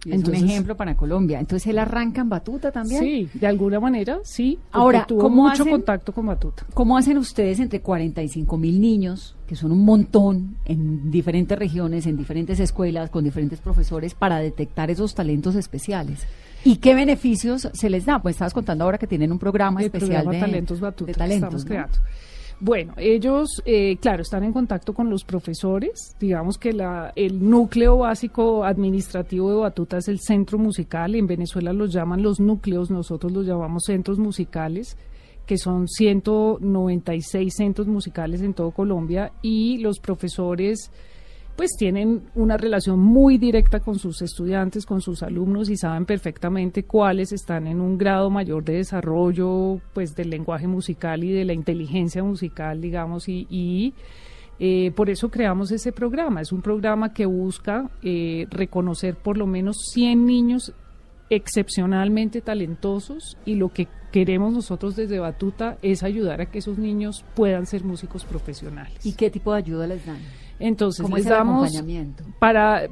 Es 0.06 0.12
Entonces- 0.13 0.44
un 0.44 0.50
ejemplo 0.50 0.78
para 0.78 0.96
Colombia. 0.96 1.39
Entonces 1.39 1.65
él 1.68 1.80
arranca 1.80 2.22
en 2.22 2.30
Batuta 2.30 2.72
también. 2.72 3.02
Sí, 3.02 3.30
de 3.34 3.48
alguna 3.48 3.80
manera, 3.80 4.20
sí. 4.24 4.60
Ahora, 4.72 5.06
tuvo 5.08 5.22
¿cómo 5.22 5.44
mucho 5.44 5.63
hacen- 5.63 5.72
contacto 5.72 6.12
con 6.13 6.28
Batuta. 6.28 6.63
¿Cómo 6.76 6.96
hacen 6.98 7.18
ustedes 7.18 7.60
entre 7.60 7.82
45 7.82 8.58
mil 8.58 8.80
niños, 8.80 9.36
que 9.48 9.56
son 9.56 9.72
un 9.72 9.84
montón 9.84 10.58
en 10.65 11.10
diferentes 11.10 11.58
regiones, 11.58 12.06
en 12.06 12.18
diferentes 12.18 12.60
escuelas, 12.60 13.10
con 13.10 13.24
diferentes 13.24 13.60
profesores, 13.60 14.13
para 14.13 14.38
detectar 14.39 14.91
esos 14.91 15.15
talentos 15.15 15.56
especiales? 15.56 16.20
¿Y 16.63 16.78
qué 16.78 16.96
beneficios 16.96 17.70
se 17.74 17.89
les 17.89 18.06
da? 18.06 18.20
Pues 18.22 18.36
estabas 18.36 18.54
contando 18.54 18.84
ahora 18.86 18.98
que 18.98 19.08
tienen 19.08 19.32
un 19.32 19.39
programa 19.39 19.80
el 19.82 19.88
especial 19.88 20.24
programa 20.24 20.34
de 20.34 20.39
Talentos 20.39 20.80
Batuta 20.80 21.08
de 21.08 21.13
que 21.13 21.18
talentos, 21.20 21.48
estamos 21.48 21.63
¿no? 21.63 21.68
creando. 21.68 21.98
Bueno, 22.62 22.94
ellos, 22.98 23.62
eh, 23.65 23.98
claro, 23.98 24.22
están 24.22 24.46
en 24.46 24.54
contacto 24.54 24.94
con 24.94 25.10
los 25.10 25.26
profesores. 25.26 26.15
Digamos 26.20 26.58
que 26.58 26.72
la, 26.72 27.12
el 27.15 27.48
núcleo 27.48 27.98
básico 27.98 28.63
administrativo 28.63 29.52
de 29.52 29.58
Batuta 29.58 29.98
es 29.98 30.08
el 30.08 30.20
centro 30.20 30.58
musical. 30.58 31.15
En 31.15 31.28
Venezuela 31.28 31.74
los 31.74 31.91
llaman 31.91 32.24
los 32.24 32.39
núcleos, 32.39 32.89
nosotros 32.89 33.34
los 33.34 33.46
llamamos 33.46 33.84
centros 33.86 34.20
musicales, 34.20 34.98
que 35.46 35.58
son 35.58 35.89
196 35.89 37.54
centros 37.54 37.88
musicales 37.88 38.41
en 38.41 38.54
todo 38.54 38.72
Colombia 38.72 39.34
y 39.41 39.80
los 39.80 40.00
profesores 40.00 40.91
pues 41.56 41.72
tienen 41.78 42.24
una 42.36 42.58
relación 42.58 43.00
muy 43.00 43.38
directa 43.38 43.80
con 43.80 43.98
sus 43.98 44.22
estudiantes, 44.22 44.86
con 44.86 45.02
sus 45.02 45.24
alumnos 45.24 45.70
y 45.70 45.78
saben 45.78 46.06
perfectamente 46.06 46.84
cuáles 46.84 47.32
están 47.32 47.68
en 47.68 47.80
un 47.80 47.98
grado 47.98 48.30
mayor 48.30 48.63
de 48.63 48.74
desarrollo 48.74 49.80
pues 49.94 50.15
del 50.15 50.30
lenguaje 50.30 50.68
musical 50.68 51.24
y 51.24 51.32
de 51.32 51.46
la 51.46 51.54
inteligencia 51.54 52.24
musical, 52.24 52.82
digamos, 52.82 53.30
y, 53.30 53.94
eh, 54.60 54.91
por 54.96 55.10
eso 55.10 55.30
creamos 55.30 55.72
ese 55.72 55.91
programa. 55.91 56.41
Es 56.41 56.52
un 56.52 56.62
programa 56.62 57.13
que 57.13 57.26
busca 57.26 57.89
eh, 58.02 58.48
reconocer 58.50 59.15
por 59.15 59.38
lo 59.38 59.48
menos 59.48 59.78
100 59.94 60.26
niños 60.26 60.74
excepcionalmente 61.30 62.41
talentosos 62.41 63.38
y 63.46 63.56
lo 63.56 63.70
que 63.70 63.88
queremos 64.12 64.54
nosotros 64.54 64.96
desde 64.96 65.20
Batuta 65.20 65.78
es 65.82 66.04
ayudar 66.04 66.39
a 66.41 66.46
que 66.46 66.60
esos 66.60 66.78
niños 66.78 67.26
puedan 67.36 67.65
ser 67.65 67.84
músicos 67.84 68.24
profesionales. 68.24 69.06
¿Y 69.06 69.13
qué 69.13 69.30
tipo 69.30 69.52
de 69.52 69.58
ayuda 69.60 69.88
les 69.88 70.06
dan? 70.06 70.20
Entonces, 70.60 71.04
¿Cómo 71.04 71.18
les 71.18 71.26
es 71.26 71.32
el 71.32 71.38
damos 71.38 71.63
acompañamiento? 71.68 72.24
para 72.39 72.88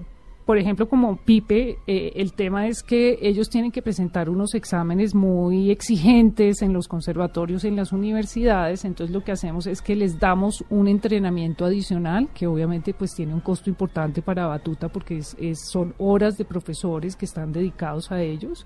por 0.46 0.58
ejemplo, 0.58 0.90
como 0.90 1.16
Pipe, 1.16 1.78
eh, 1.88 2.12
el 2.18 2.34
tema 2.34 2.68
es 2.68 2.84
que 2.84 3.18
ellos 3.22 3.50
tienen 3.50 3.72
que 3.72 3.82
presentar 3.82 4.30
unos 4.30 4.56
exámenes 4.56 5.16
muy 5.16 5.72
exigentes 5.72 6.62
en 6.62 6.74
los 6.74 6.90
conservatorios, 6.90 7.64
en 7.64 7.78
las 7.78 7.94
universidades, 7.94 8.84
entonces 8.84 9.14
lo 9.14 9.24
que 9.24 9.32
hacemos 9.32 9.68
es 9.68 9.82
que 9.82 9.96
les 9.96 10.20
damos 10.20 10.66
un 10.70 10.90
entrenamiento 10.90 11.64
adicional, 11.64 12.28
que 12.34 12.46
obviamente 12.46 12.94
pues 12.94 13.14
tiene 13.16 13.34
un 13.34 13.40
costo 13.40 13.70
importante 13.70 14.22
para 14.22 14.46
Batuta 14.48 14.90
porque 14.90 15.20
es, 15.20 15.34
es- 15.40 15.66
son 15.72 15.94
horas 15.98 16.38
de 16.38 16.44
profesores 16.44 17.16
que 17.16 17.24
están 17.24 17.54
dedicados 17.54 18.12
a 18.12 18.22
ellos 18.22 18.66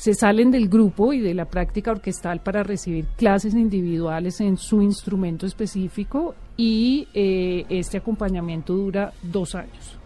se 0.00 0.14
salen 0.14 0.50
del 0.50 0.70
grupo 0.70 1.12
y 1.12 1.20
de 1.20 1.34
la 1.34 1.44
práctica 1.44 1.90
orquestal 1.90 2.40
para 2.40 2.62
recibir 2.62 3.04
clases 3.18 3.52
individuales 3.52 4.40
en 4.40 4.56
su 4.56 4.80
instrumento 4.80 5.44
específico 5.44 6.34
y 6.56 7.06
eh, 7.12 7.66
este 7.68 7.98
acompañamiento 7.98 8.72
dura 8.72 9.12
dos 9.22 9.54
años. 9.54 9.98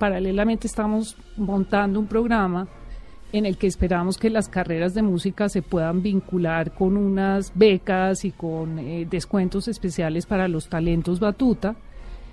Paralelamente 0.00 0.66
estamos 0.66 1.16
montando 1.36 2.00
un 2.00 2.08
programa 2.08 2.66
en 3.32 3.46
el 3.46 3.56
que 3.56 3.68
esperamos 3.68 4.18
que 4.18 4.30
las 4.30 4.48
carreras 4.48 4.94
de 4.94 5.02
música 5.02 5.48
se 5.48 5.62
puedan 5.62 6.02
vincular 6.02 6.74
con 6.74 6.96
unas 6.96 7.52
becas 7.54 8.24
y 8.24 8.32
con 8.32 8.80
eh, 8.80 9.06
descuentos 9.08 9.68
especiales 9.68 10.26
para 10.26 10.48
los 10.48 10.68
talentos 10.68 11.20
batuta 11.20 11.76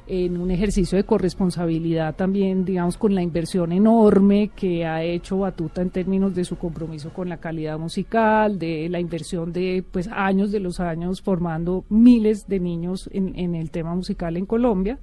en 0.07 0.37
un 0.37 0.51
ejercicio 0.51 0.97
de 0.97 1.05
corresponsabilidad 1.05 2.15
también, 2.15 2.65
digamos, 2.65 2.97
con 2.97 3.15
la 3.15 3.21
inversión 3.21 3.71
enorme 3.71 4.51
que 4.55 4.85
ha 4.85 5.03
hecho 5.03 5.37
Batuta 5.37 5.81
en 5.81 5.89
términos 5.89 6.35
de 6.35 6.43
su 6.43 6.57
compromiso 6.57 7.13
con 7.13 7.29
la 7.29 7.37
calidad 7.37 7.79
musical, 7.79 8.59
de 8.59 8.89
la 8.89 8.99
inversión 8.99 9.53
de 9.53 9.83
pues 9.89 10.09
años 10.11 10.51
de 10.51 10.59
los 10.59 10.79
años 10.79 11.21
formando 11.21 11.85
miles 11.89 12.47
de 12.47 12.59
niños 12.59 13.09
en, 13.13 13.37
en 13.37 13.55
el 13.55 13.71
tema 13.71 13.95
musical 13.95 14.37
en 14.37 14.45
Colombia. 14.45 14.99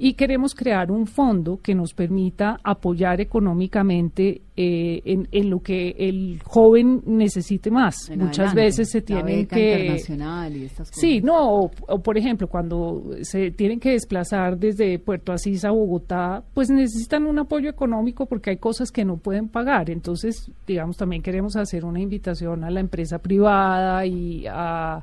Y 0.00 0.14
queremos 0.14 0.54
crear 0.54 0.92
un 0.92 1.06
fondo 1.08 1.58
que 1.60 1.74
nos 1.74 1.92
permita 1.92 2.60
apoyar 2.62 3.20
económicamente 3.20 4.42
eh, 4.56 5.02
en, 5.04 5.26
en 5.32 5.50
lo 5.50 5.58
que 5.58 5.96
el 5.98 6.40
joven 6.44 7.02
necesite 7.04 7.68
más. 7.70 8.08
En 8.08 8.20
Muchas 8.20 8.50
adelante, 8.50 8.60
veces 8.60 8.90
se 8.90 9.02
tienen 9.02 9.46
que 9.46 9.72
internacional 9.72 10.56
y 10.56 10.64
estas 10.66 10.90
cosas. 10.90 11.00
Sí, 11.00 11.20
no, 11.20 11.62
o, 11.62 11.70
o, 11.88 11.98
por 12.00 12.16
ejemplo, 12.16 12.46
cuando 12.46 13.02
se 13.22 13.50
tienen 13.50 13.80
que 13.80 13.90
desplazar 13.90 14.56
desde 14.56 15.00
Puerto 15.00 15.32
Asís 15.32 15.64
a 15.64 15.72
Bogotá, 15.72 16.44
pues 16.54 16.70
necesitan 16.70 17.26
un 17.26 17.40
apoyo 17.40 17.68
económico 17.68 18.26
porque 18.26 18.50
hay 18.50 18.58
cosas 18.58 18.92
que 18.92 19.04
no 19.04 19.16
pueden 19.16 19.48
pagar. 19.48 19.90
Entonces, 19.90 20.50
digamos, 20.64 20.96
también 20.96 21.22
queremos 21.22 21.56
hacer 21.56 21.84
una 21.84 22.00
invitación 22.00 22.62
a 22.62 22.70
la 22.70 22.78
empresa 22.78 23.18
privada 23.18 24.06
y 24.06 24.44
a 24.48 25.02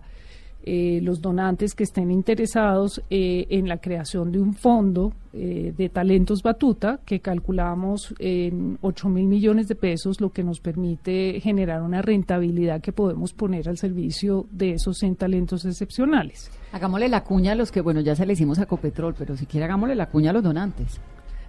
eh, 0.68 1.00
los 1.04 1.22
donantes 1.22 1.76
que 1.76 1.84
estén 1.84 2.10
interesados 2.10 3.00
eh, 3.12 3.46
en 3.52 3.68
la 3.68 3.78
creación 3.78 4.32
de 4.32 4.40
un 4.40 4.56
fondo 4.56 5.14
eh, 5.32 5.72
de 5.78 5.90
talentos 5.90 6.42
Batuta 6.42 7.00
que 7.06 7.20
calculamos 7.20 8.16
en 8.18 8.80
8 8.82 9.10
mil 9.10 9.28
millones 9.28 9.68
de 9.68 9.76
pesos, 9.76 10.20
lo 10.20 10.32
que 10.32 10.44
nos 10.44 10.60
permite 10.60 11.40
generar 11.40 11.84
una 11.84 12.02
rentabilidad 12.02 12.82
que 12.82 12.92
podemos 12.92 13.32
poner 13.34 13.70
al 13.70 13.78
servicio 13.78 14.48
de 14.50 14.72
esos 14.72 14.98
100 14.98 15.18
talentos 15.18 15.66
excepcionales. 15.66 16.50
Hagámosle 16.72 17.10
la 17.10 17.24
cuña 17.24 17.52
a 17.52 17.56
los 17.56 17.72
que, 17.72 17.82
bueno, 17.82 18.02
ya 18.02 18.16
se 18.16 18.26
le 18.26 18.34
hicimos 18.34 18.58
a 18.58 18.64
Ecopetrol, 18.64 19.14
pero 19.16 19.38
si 19.38 19.46
quiere 19.46 19.66
hagámosle 19.66 19.94
la 19.94 20.10
cuña 20.10 20.32
a 20.32 20.34
los 20.34 20.44
donantes. 20.44 21.00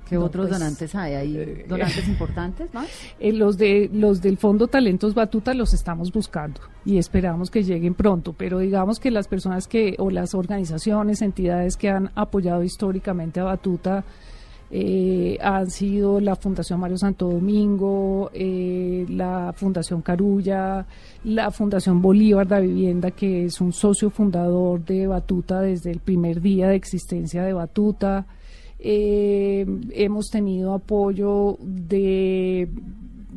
¿Qué 0.09 0.15
No, 0.15 0.25
otros 0.25 0.49
pues, 0.49 0.59
donantes 0.59 0.95
hay? 0.95 1.15
¿Hay 1.15 1.65
donantes 1.69 2.07
importantes 2.07 2.73
más? 2.73 2.87
Eh, 3.19 3.33
los 3.33 3.59
de 3.59 3.91
los 3.93 4.23
del 4.23 4.37
Fondo 4.37 4.69
Talentos 4.69 5.15
Batuta 5.15 5.53
los 5.53 5.75
estamos 5.75 6.13
buscando 6.13 6.61
y 6.85 6.99
esperamos 6.99 7.51
que 7.51 7.65
lleguen 7.65 7.95
pronto, 7.95 8.33
pero 8.33 8.61
digamos 8.61 9.01
que 9.01 9.11
las 9.11 9.27
personas 9.27 9.67
que 9.67 9.97
o 9.99 10.11
las 10.11 10.35
organizaciones, 10.35 11.23
entidades 11.23 11.77
que 11.77 11.91
han 11.91 12.11
apoyado 12.15 12.63
históricamente 12.63 13.41
a 13.41 13.45
Batuta 13.45 14.05
eh, 14.69 15.39
han 15.41 15.71
sido 15.71 16.21
la 16.21 16.35
Fundación 16.35 16.81
Mario 16.81 16.99
Santo 16.99 17.29
Domingo, 17.29 18.31
eh, 18.35 19.07
la 19.09 19.53
Fundación 19.57 20.03
Carulla, 20.03 20.85
la 21.25 21.51
Fundación 21.53 22.03
Bolívar 22.03 22.49
da 22.49 22.59
Vivienda, 22.59 23.13
que 23.13 23.45
es 23.45 23.61
un 23.61 23.73
socio 23.73 24.11
fundador 24.11 24.85
de 24.85 25.07
Batuta 25.07 25.61
desde 25.61 25.93
el 25.93 26.01
primer 26.01 26.41
día 26.41 26.69
de 26.69 26.77
existencia 26.77 27.45
de 27.45 27.53
Batuta. 27.53 28.27
Eh, 28.79 29.67
hemos 29.93 30.27
tenido 30.31 30.75
apoyo 30.75 31.57
de 31.61 32.69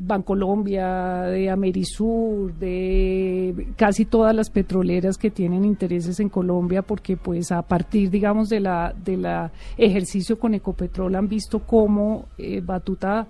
Bancolombia, 0.09 1.23
de 1.23 1.49
Amerisur, 1.49 2.53
de 2.55 3.67
casi 3.75 4.05
todas 4.05 4.35
las 4.35 4.49
petroleras 4.49 5.17
que 5.17 5.29
tienen 5.29 5.65
intereses 5.65 6.19
en 6.19 6.29
Colombia, 6.29 6.81
porque 6.81 7.15
pues 7.15 7.51
a 7.51 7.61
partir, 7.61 8.09
digamos, 8.09 8.49
de 8.49 8.59
la 8.59 8.93
de 9.05 9.17
la 9.17 9.51
ejercicio 9.77 10.39
con 10.39 10.53
Ecopetrol 10.53 11.15
han 11.15 11.27
visto 11.27 11.59
cómo 11.59 12.25
eh, 12.37 12.61
Batuta 12.61 13.27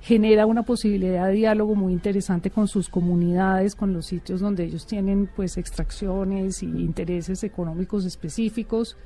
genera 0.00 0.46
una 0.46 0.62
posibilidad 0.62 1.26
de 1.26 1.34
diálogo 1.34 1.74
muy 1.74 1.92
interesante 1.92 2.50
con 2.50 2.68
sus 2.68 2.88
comunidades, 2.88 3.74
con 3.74 3.92
los 3.92 4.06
sitios 4.06 4.40
donde 4.40 4.64
ellos 4.64 4.86
tienen 4.86 5.28
pues 5.34 5.56
extracciones 5.56 6.62
y 6.62 6.66
intereses 6.66 7.42
económicos 7.42 8.04
específicos. 8.04 8.96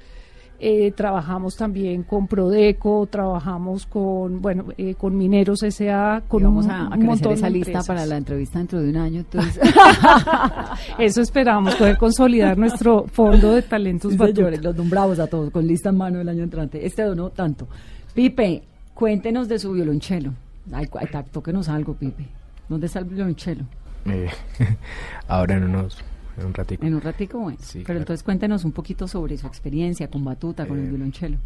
Eh, 0.65 0.93
trabajamos 0.93 1.57
también 1.57 2.05
con 2.05 2.29
Prodeco, 2.29 3.09
trabajamos 3.11 3.85
con, 3.85 4.41
bueno, 4.41 4.67
eh, 4.79 4.95
con 4.95 5.19
Mineros 5.19 5.65
S.A., 5.65 6.23
con 6.29 6.41
Y 6.41 6.45
vamos 6.45 6.67
un, 6.67 6.71
a, 6.71 6.83
a 6.83 6.83
un 6.83 6.91
crecer 6.91 7.07
montón 7.07 7.33
esa 7.33 7.47
de 7.47 7.51
lista 7.51 7.83
para 7.83 8.07
la 8.07 8.17
entrevista 8.17 8.61
dentro 8.61 8.81
de 8.81 8.91
un 8.91 8.97
año. 8.97 9.21
Entonces, 9.23 9.61
Eso 11.01 11.21
esperamos, 11.21 11.75
poder 11.75 11.99
consolidar 11.99 12.57
nuestro 12.57 13.09
fondo 13.09 13.57
de 13.57 13.63
talentos 13.63 14.13
Sí, 14.13 14.19
señores, 14.19 14.63
los 14.63 14.77
nombramos 14.77 15.19
a 15.19 15.27
todos 15.27 15.51
con 15.51 15.67
lista 15.67 15.89
en 15.89 15.97
mano 15.97 16.21
el 16.21 16.29
año 16.29 16.45
entrante. 16.45 16.87
Este 16.87 17.03
donó 17.03 17.31
tanto. 17.31 17.67
Pipe, 18.15 18.63
cuéntenos 18.95 19.49
de 19.49 19.59
su 19.59 19.73
violonchelo. 19.73 20.33
Ay, 20.71 20.89
tóquenos 21.33 21.69
algo, 21.69 21.95
Pipe. 21.95 22.25
¿Dónde 22.69 22.87
está 22.87 23.01
el 23.01 23.07
violonchelo? 23.07 23.65
Eh, 24.05 24.31
ahora 25.27 25.57
en 25.57 25.65
unos, 25.65 25.99
en 26.39 26.47
un 26.47 26.55
ratico. 26.55 26.85
En 26.87 26.95
un 26.95 27.01
ratico, 27.01 27.39
bueno. 27.39 27.59
Sí, 27.61 27.79
Pero 27.79 27.85
claro. 27.87 28.01
entonces 28.01 28.23
cuéntenos 28.23 28.65
un 28.65 28.73
poquito 28.73 29.07
sobre 29.09 29.37
su 29.37 29.47
experiencia 29.47 30.09
con 30.09 30.25
Batuta, 30.25 30.67
con 30.67 30.79
el 30.79 30.87
Eh, 30.87 30.89
violonchelo. 30.91 31.37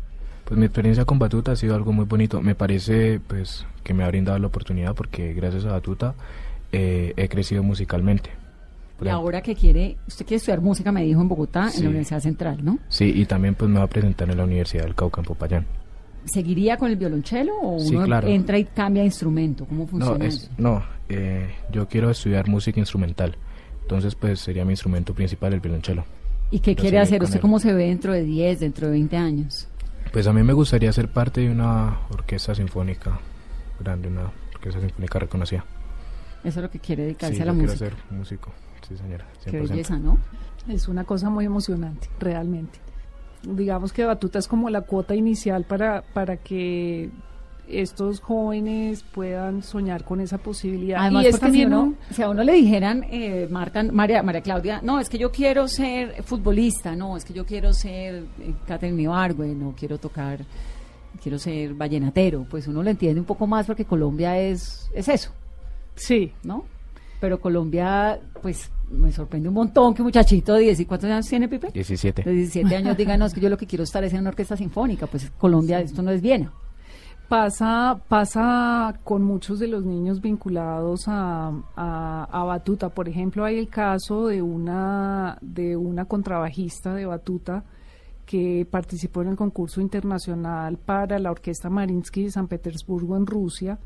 Pues 0.44 0.58
mi 0.58 0.66
experiencia 0.66 1.04
con 1.04 1.18
Batuta 1.18 1.52
ha 1.52 1.56
sido 1.56 1.74
algo 1.74 1.92
muy 1.92 2.04
bonito. 2.04 2.40
Me 2.40 2.54
parece 2.54 3.20
pues 3.26 3.66
que 3.82 3.92
me 3.94 4.04
ha 4.04 4.08
brindado 4.08 4.38
la 4.38 4.46
oportunidad 4.46 4.94
porque 4.94 5.32
gracias 5.34 5.64
a 5.64 5.72
Batuta 5.72 6.14
eh, 6.72 7.12
he 7.16 7.28
crecido 7.28 7.62
musicalmente. 7.62 8.30
Y 9.02 9.08
ahora 9.08 9.42
que 9.42 9.54
quiere, 9.54 9.96
usted 10.08 10.24
quiere 10.24 10.36
estudiar 10.38 10.60
música, 10.62 10.90
me 10.90 11.02
dijo 11.02 11.20
en 11.20 11.28
Bogotá, 11.28 11.68
en 11.76 11.82
la 11.82 11.88
Universidad 11.90 12.20
Central, 12.20 12.64
¿no? 12.64 12.78
Sí, 12.88 13.12
y 13.14 13.26
también 13.26 13.54
pues 13.54 13.70
me 13.70 13.78
va 13.78 13.84
a 13.84 13.88
presentar 13.88 14.30
en 14.30 14.38
la 14.38 14.44
Universidad 14.44 14.84
del 14.84 14.94
Cauca 14.94 15.20
en 15.20 15.26
Popayán. 15.26 15.66
¿Seguiría 16.24 16.76
con 16.76 16.90
el 16.90 16.96
violonchelo 16.96 17.52
o 17.60 17.78
Sí, 17.78 17.94
uno 17.94 18.04
claro. 18.06 18.26
entra 18.26 18.58
y 18.58 18.64
cambia 18.64 19.02
de 19.02 19.06
instrumento? 19.06 19.66
¿Cómo 19.66 19.82
No, 19.82 19.86
funciona 19.88 20.24
es, 20.24 20.34
eso? 20.44 20.50
no 20.58 20.82
eh, 21.08 21.46
yo 21.70 21.86
quiero 21.88 22.10
estudiar 22.10 22.48
música 22.48 22.80
instrumental. 22.80 23.36
Entonces 23.86 24.16
pues 24.16 24.40
sería 24.40 24.64
mi 24.64 24.72
instrumento 24.72 25.14
principal 25.14 25.52
el 25.52 25.60
violonchelo. 25.60 26.04
¿Y 26.50 26.58
qué 26.58 26.74
quiere 26.74 26.98
hacer? 26.98 27.22
¿Usted 27.22 27.36
él. 27.36 27.40
cómo 27.40 27.60
se 27.60 27.72
ve 27.72 27.86
dentro 27.86 28.12
de 28.12 28.24
10, 28.24 28.58
dentro 28.58 28.86
de 28.88 28.92
20 28.94 29.16
años? 29.16 29.68
Pues 30.12 30.26
a 30.26 30.32
mí 30.32 30.42
me 30.42 30.52
gustaría 30.52 30.92
ser 30.92 31.08
parte 31.08 31.42
de 31.42 31.50
una 31.50 31.98
orquesta 32.10 32.52
sinfónica 32.54 33.18
grande, 33.78 34.08
una 34.08 34.30
orquesta 34.54 34.80
sinfónica 34.80 35.20
reconocida. 35.20 35.64
Eso 36.42 36.58
es 36.60 36.62
lo 36.64 36.70
que 36.70 36.80
quiere 36.80 37.04
dedicarse 37.04 37.36
Sí, 37.36 37.42
a 37.42 37.44
la 37.44 37.52
yo 37.52 37.58
quiero 37.58 37.72
música. 37.72 37.90
ser 37.90 37.96
músico. 38.16 38.52
Sí, 38.88 38.96
señora. 38.96 39.26
Qué 39.44 39.50
100%. 39.52 39.68
belleza, 39.68 39.98
¿no? 39.98 40.18
Es 40.68 40.88
una 40.88 41.04
cosa 41.04 41.30
muy 41.30 41.44
emocionante, 41.44 42.08
realmente. 42.18 42.78
Digamos 43.42 43.92
que 43.92 44.04
Batuta 44.04 44.40
es 44.40 44.48
como 44.48 44.68
la 44.70 44.80
cuota 44.82 45.14
inicial 45.14 45.64
para, 45.64 46.02
para 46.02 46.36
que 46.36 47.10
estos 47.68 48.20
jóvenes 48.20 49.02
puedan 49.12 49.62
soñar 49.62 50.04
con 50.04 50.20
esa 50.20 50.38
posibilidad. 50.38 50.98
Además, 51.00 51.24
y 51.24 51.26
es 51.26 51.32
porque 51.32 51.46
también 51.46 51.68
si, 51.68 51.74
uno- 51.74 51.82
un- 51.84 51.96
si 52.10 52.22
a 52.22 52.28
uno 52.30 52.42
le 52.44 52.52
dijeran, 52.52 53.04
eh, 53.10 53.48
Marta, 53.50 53.82
María, 53.82 54.22
María 54.22 54.40
Claudia, 54.40 54.80
no, 54.82 55.00
es 55.00 55.08
que 55.08 55.18
yo 55.18 55.30
quiero 55.32 55.66
ser 55.68 56.22
futbolista, 56.22 56.94
no, 56.94 57.16
es 57.16 57.24
que 57.24 57.32
yo 57.34 57.44
quiero 57.44 57.72
ser 57.72 58.24
eh, 58.40 58.54
Catherine 58.66 59.00
Ibargüen, 59.02 59.58
no 59.58 59.74
quiero 59.76 59.98
tocar, 59.98 60.40
quiero 61.22 61.38
ser 61.38 61.74
vallenatero, 61.74 62.46
pues 62.48 62.66
uno 62.68 62.82
lo 62.82 62.90
entiende 62.90 63.18
un 63.20 63.26
poco 63.26 63.46
más 63.46 63.66
porque 63.66 63.84
Colombia 63.84 64.38
es, 64.38 64.88
es 64.94 65.08
eso, 65.08 65.30
Sí, 65.94 66.30
¿no? 66.44 66.64
Pero 67.20 67.40
Colombia, 67.40 68.20
pues 68.42 68.70
me 68.90 69.10
sorprende 69.10 69.48
un 69.48 69.54
montón 69.54 69.94
que 69.94 70.02
un 70.02 70.06
muchachito 70.08 70.52
de 70.54 70.60
10 70.60 70.80
y 70.80 70.84
cuántos 70.84 71.10
años 71.10 71.26
tiene 71.26 71.48
Pipe? 71.48 71.70
17. 71.72 72.22
De 72.22 72.30
17 72.30 72.76
años 72.76 72.96
diga, 72.96 73.16
no, 73.16 73.24
es 73.24 73.32
que 73.32 73.40
yo 73.40 73.48
lo 73.48 73.56
que 73.56 73.66
quiero 73.66 73.82
estar 73.84 74.04
es 74.04 74.12
en 74.12 74.20
una 74.20 74.28
orquesta 74.28 74.56
sinfónica, 74.56 75.06
pues 75.06 75.30
Colombia, 75.38 75.80
esto 75.80 76.02
no 76.02 76.10
es 76.10 76.20
Viena. 76.20 76.52
Pasa, 77.28 78.00
pasa 78.08 79.00
con 79.02 79.24
muchos 79.24 79.58
de 79.58 79.66
los 79.66 79.84
niños 79.84 80.20
vinculados 80.20 81.08
a, 81.08 81.52
a, 81.74 82.44
batuta. 82.44 82.88
Por 82.90 83.08
ejemplo, 83.08 83.44
hay 83.44 83.58
el 83.58 83.68
caso 83.68 84.28
de 84.28 84.42
una, 84.42 85.36
de 85.40 85.76
una 85.76 86.04
contrabajista 86.04 86.94
de 86.94 87.04
batuta 87.04 87.64
que 88.26 88.64
participó 88.70 89.22
en 89.22 89.28
el 89.28 89.36
concurso 89.36 89.80
internacional 89.80 90.78
para 90.78 91.18
la 91.18 91.32
Orquesta 91.32 91.68
Marinsky 91.68 92.24
de 92.24 92.30
San 92.30 92.46
Petersburgo 92.46 93.16
en 93.16 93.26
Rusia 93.26 93.80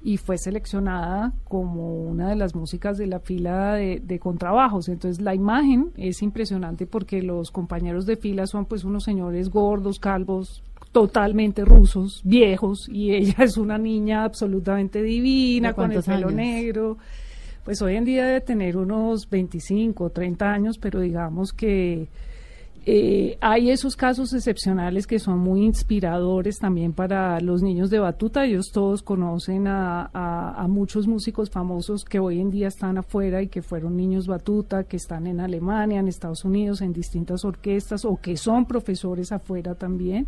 y 0.00 0.18
fue 0.18 0.38
seleccionada 0.38 1.32
como 1.48 1.96
una 1.96 2.28
de 2.28 2.36
las 2.36 2.54
músicas 2.54 2.96
de 2.96 3.08
la 3.08 3.18
fila 3.18 3.74
de, 3.74 4.00
de 4.04 4.18
contrabajos. 4.20 4.88
Entonces 4.88 5.20
la 5.20 5.34
imagen 5.34 5.90
es 5.96 6.22
impresionante 6.22 6.86
porque 6.86 7.22
los 7.22 7.50
compañeros 7.50 8.06
de 8.06 8.16
fila 8.16 8.46
son 8.46 8.66
pues 8.66 8.84
unos 8.84 9.02
señores 9.02 9.50
gordos, 9.50 9.98
calvos, 9.98 10.62
totalmente 10.94 11.64
rusos, 11.64 12.22
viejos, 12.24 12.88
y 12.88 13.12
ella 13.12 13.34
es 13.44 13.56
una 13.58 13.76
niña 13.76 14.22
absolutamente 14.24 15.02
divina, 15.02 15.68
¿De 15.70 15.74
con 15.74 15.90
el 15.92 16.02
pelo 16.02 16.28
años? 16.28 16.32
negro. 16.34 16.96
Pues 17.64 17.82
hoy 17.82 17.96
en 17.96 18.04
día 18.04 18.24
debe 18.26 18.40
tener 18.40 18.76
unos 18.76 19.28
25, 19.28 20.10
30 20.10 20.52
años, 20.52 20.78
pero 20.78 21.00
digamos 21.00 21.52
que 21.52 22.08
eh, 22.86 23.38
hay 23.40 23.70
esos 23.70 23.96
casos 23.96 24.34
excepcionales 24.34 25.06
que 25.06 25.18
son 25.18 25.38
muy 25.38 25.62
inspiradores 25.64 26.58
también 26.58 26.92
para 26.92 27.40
los 27.40 27.62
niños 27.62 27.88
de 27.90 27.98
Batuta. 27.98 28.44
Ellos 28.44 28.70
todos 28.72 29.02
conocen 29.02 29.66
a, 29.66 30.10
a- 30.12 30.62
a 30.62 30.68
muchos 30.68 31.06
músicos 31.08 31.48
famosos 31.50 32.04
que 32.04 32.18
hoy 32.20 32.38
en 32.40 32.50
día 32.50 32.68
están 32.68 32.98
afuera 32.98 33.40
y 33.42 33.48
que 33.48 33.62
fueron 33.62 33.96
niños 33.96 34.26
Batuta, 34.26 34.84
que 34.84 34.98
están 34.98 35.26
en 35.26 35.40
Alemania, 35.40 35.98
en 36.00 36.08
Estados 36.08 36.44
Unidos, 36.44 36.82
en 36.82 36.92
distintas 36.92 37.44
orquestas 37.46 38.04
o 38.04 38.16
que 38.20 38.36
son 38.36 38.66
profesores 38.66 39.32
afuera 39.32 39.74
también. 39.74 40.26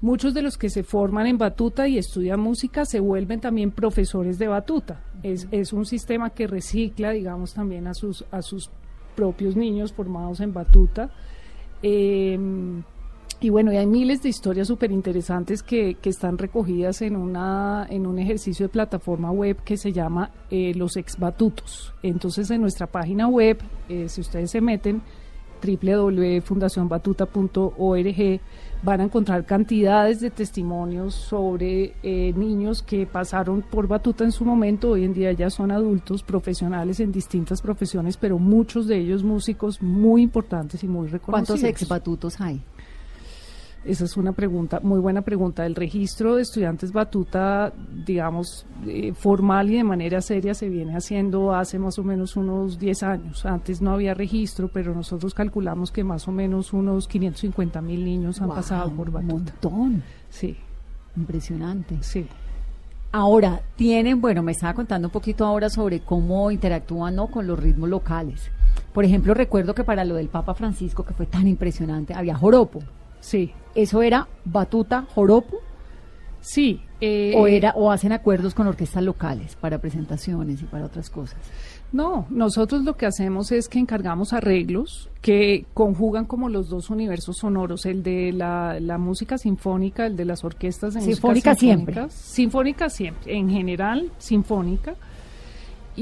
Muchos 0.00 0.32
de 0.32 0.42
los 0.42 0.56
que 0.56 0.70
se 0.70 0.82
forman 0.82 1.26
en 1.26 1.36
batuta 1.36 1.86
y 1.86 1.98
estudian 1.98 2.40
música 2.40 2.84
se 2.86 3.00
vuelven 3.00 3.40
también 3.40 3.70
profesores 3.70 4.38
de 4.38 4.48
batuta. 4.48 5.04
Es, 5.22 5.46
es 5.50 5.72
un 5.72 5.84
sistema 5.84 6.30
que 6.30 6.46
recicla, 6.46 7.10
digamos, 7.10 7.52
también 7.52 7.86
a 7.86 7.94
sus, 7.94 8.24
a 8.30 8.40
sus 8.40 8.70
propios 9.14 9.56
niños 9.56 9.92
formados 9.92 10.40
en 10.40 10.54
batuta. 10.54 11.10
Eh, 11.82 12.38
y 13.42 13.48
bueno, 13.48 13.72
y 13.72 13.78
hay 13.78 13.86
miles 13.86 14.22
de 14.22 14.28
historias 14.28 14.68
súper 14.68 14.92
interesantes 14.92 15.62
que, 15.62 15.94
que 15.94 16.10
están 16.10 16.36
recogidas 16.36 17.00
en, 17.00 17.16
una, 17.16 17.86
en 17.88 18.06
un 18.06 18.18
ejercicio 18.18 18.66
de 18.66 18.68
plataforma 18.68 19.30
web 19.30 19.56
que 19.64 19.78
se 19.78 19.92
llama 19.92 20.30
eh, 20.50 20.74
Los 20.74 20.98
Ex 20.98 21.18
Batutos. 21.18 21.94
Entonces, 22.02 22.50
en 22.50 22.60
nuestra 22.60 22.86
página 22.86 23.28
web, 23.28 23.58
eh, 23.88 24.10
si 24.10 24.20
ustedes 24.20 24.50
se 24.50 24.60
meten, 24.60 25.00
www.fundacionbatuta.org 25.60 28.40
van 28.82 29.00
a 29.00 29.04
encontrar 29.04 29.44
cantidades 29.44 30.20
de 30.20 30.30
testimonios 30.30 31.14
sobre 31.14 31.94
eh, 32.02 32.32
niños 32.34 32.82
que 32.82 33.06
pasaron 33.06 33.62
por 33.62 33.86
batuta 33.86 34.24
en 34.24 34.32
su 34.32 34.44
momento, 34.44 34.90
hoy 34.90 35.04
en 35.04 35.12
día 35.12 35.32
ya 35.32 35.50
son 35.50 35.70
adultos, 35.70 36.22
profesionales 36.22 37.00
en 37.00 37.12
distintas 37.12 37.60
profesiones, 37.60 38.16
pero 38.16 38.38
muchos 38.38 38.86
de 38.86 38.98
ellos 38.98 39.22
músicos 39.22 39.82
muy 39.82 40.22
importantes 40.22 40.82
y 40.82 40.88
muy 40.88 41.08
reconocidos. 41.08 41.60
¿Cuántos 41.60 41.64
ex 41.64 41.88
batutos 41.88 42.40
hay? 42.40 42.62
Esa 43.82 44.04
es 44.04 44.18
una 44.18 44.32
pregunta, 44.32 44.78
muy 44.82 45.00
buena 45.00 45.22
pregunta. 45.22 45.64
El 45.64 45.74
registro 45.74 46.36
de 46.36 46.42
estudiantes 46.42 46.92
batuta, 46.92 47.72
digamos, 48.04 48.66
eh, 48.86 49.14
formal 49.14 49.70
y 49.70 49.76
de 49.76 49.84
manera 49.84 50.20
seria 50.20 50.52
se 50.52 50.68
viene 50.68 50.94
haciendo 50.96 51.54
hace 51.54 51.78
más 51.78 51.98
o 51.98 52.04
menos 52.04 52.36
unos 52.36 52.78
10 52.78 53.02
años. 53.04 53.46
Antes 53.46 53.80
no 53.80 53.92
había 53.92 54.12
registro, 54.12 54.68
pero 54.68 54.94
nosotros 54.94 55.32
calculamos 55.32 55.90
que 55.90 56.04
más 56.04 56.28
o 56.28 56.32
menos 56.32 56.74
unos 56.74 57.08
550 57.08 57.80
mil 57.80 58.04
niños 58.04 58.42
han 58.42 58.50
pasado 58.50 58.90
por 58.90 59.08
Un 59.08 59.14
batuta. 59.14 59.32
montón. 59.70 60.02
Sí, 60.28 60.56
Impresionante. 61.16 61.96
sí. 62.02 62.26
Ahora, 63.12 63.62
tienen, 63.76 64.20
bueno, 64.20 64.42
me 64.42 64.52
estaba 64.52 64.74
contando 64.74 65.08
un 65.08 65.12
poquito 65.12 65.44
ahora 65.44 65.68
sobre 65.68 65.98
cómo 66.00 66.50
interactúan 66.52 67.16
¿no? 67.16 67.26
con 67.26 67.44
los 67.46 67.58
ritmos 67.58 67.88
locales. 67.88 68.50
Por 68.92 69.04
ejemplo, 69.04 69.34
recuerdo 69.34 69.74
que 69.74 69.82
para 69.84 70.04
lo 70.04 70.14
del 70.14 70.28
Papa 70.28 70.54
Francisco, 70.54 71.02
que 71.04 71.14
fue 71.14 71.26
tan 71.26 71.48
impresionante, 71.48 72.14
había 72.14 72.36
joropo. 72.36 72.80
Sí, 73.20 73.52
¿Eso 73.74 74.02
era 74.02 74.26
batuta, 74.44 75.06
joropo? 75.14 75.58
sí. 76.40 76.80
eh, 77.00 77.34
¿O, 77.36 77.46
era, 77.46 77.72
¿O 77.76 77.90
hacen 77.90 78.12
acuerdos 78.12 78.54
con 78.54 78.66
orquestas 78.66 79.02
locales 79.02 79.56
para 79.56 79.78
presentaciones 79.78 80.60
y 80.62 80.64
para 80.64 80.84
otras 80.86 81.08
cosas? 81.08 81.38
No, 81.92 82.26
nosotros 82.30 82.82
lo 82.84 82.96
que 82.96 83.06
hacemos 83.06 83.50
es 83.52 83.68
que 83.68 83.78
encargamos 83.78 84.32
arreglos 84.32 85.08
que 85.22 85.66
conjugan 85.74 86.24
como 86.24 86.48
los 86.48 86.68
dos 86.68 86.88
universos 86.90 87.38
sonoros, 87.38 87.84
el 87.86 88.02
de 88.02 88.32
la, 88.32 88.78
la 88.80 88.96
música 88.98 89.38
sinfónica, 89.38 90.06
el 90.06 90.16
de 90.16 90.24
las 90.24 90.44
orquestas 90.44 90.94
de 90.94 91.00
música 91.00 91.14
Sinfónica 91.14 91.54
siempre. 91.54 91.94
sinfónicas. 91.94 92.14
Sinfónica 92.14 92.88
siempre, 92.90 93.36
en 93.36 93.50
general 93.50 94.10
sinfónica. 94.18 94.94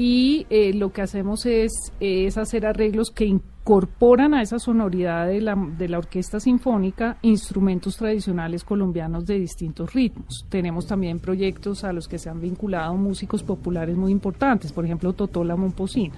Y 0.01 0.45
eh, 0.49 0.73
lo 0.73 0.93
que 0.93 1.01
hacemos 1.01 1.45
es, 1.45 1.73
es 1.99 2.37
hacer 2.37 2.65
arreglos 2.65 3.11
que 3.11 3.25
incorporan 3.25 4.33
a 4.33 4.41
esa 4.41 4.57
sonoridad 4.57 5.27
de 5.27 5.41
la, 5.41 5.57
de 5.77 5.89
la 5.89 5.97
orquesta 5.97 6.39
sinfónica 6.39 7.17
instrumentos 7.21 7.97
tradicionales 7.97 8.63
colombianos 8.63 9.25
de 9.25 9.37
distintos 9.39 9.91
ritmos. 9.93 10.45
Tenemos 10.47 10.87
también 10.87 11.19
proyectos 11.19 11.83
a 11.83 11.91
los 11.91 12.07
que 12.07 12.17
se 12.17 12.29
han 12.29 12.39
vinculado 12.39 12.93
músicos 12.95 13.43
populares 13.43 13.97
muy 13.97 14.13
importantes, 14.13 14.71
por 14.71 14.85
ejemplo 14.85 15.11
Totola 15.11 15.57
Momposina. 15.57 16.15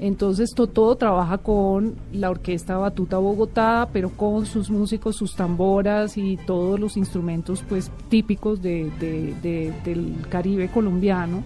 Entonces 0.00 0.52
Totó 0.54 0.96
trabaja 0.96 1.36
con 1.36 1.96
la 2.12 2.30
Orquesta 2.30 2.78
Batuta 2.78 3.18
Bogotá, 3.18 3.90
pero 3.92 4.08
con 4.10 4.46
sus 4.46 4.70
músicos, 4.70 5.16
sus 5.16 5.36
tamboras 5.36 6.16
y 6.16 6.38
todos 6.46 6.80
los 6.80 6.96
instrumentos 6.96 7.62
pues 7.68 7.90
típicos 8.08 8.62
de- 8.62 8.90
de- 9.00 9.72
del 9.84 10.14
Caribe 10.30 10.68
colombiano. 10.68 11.44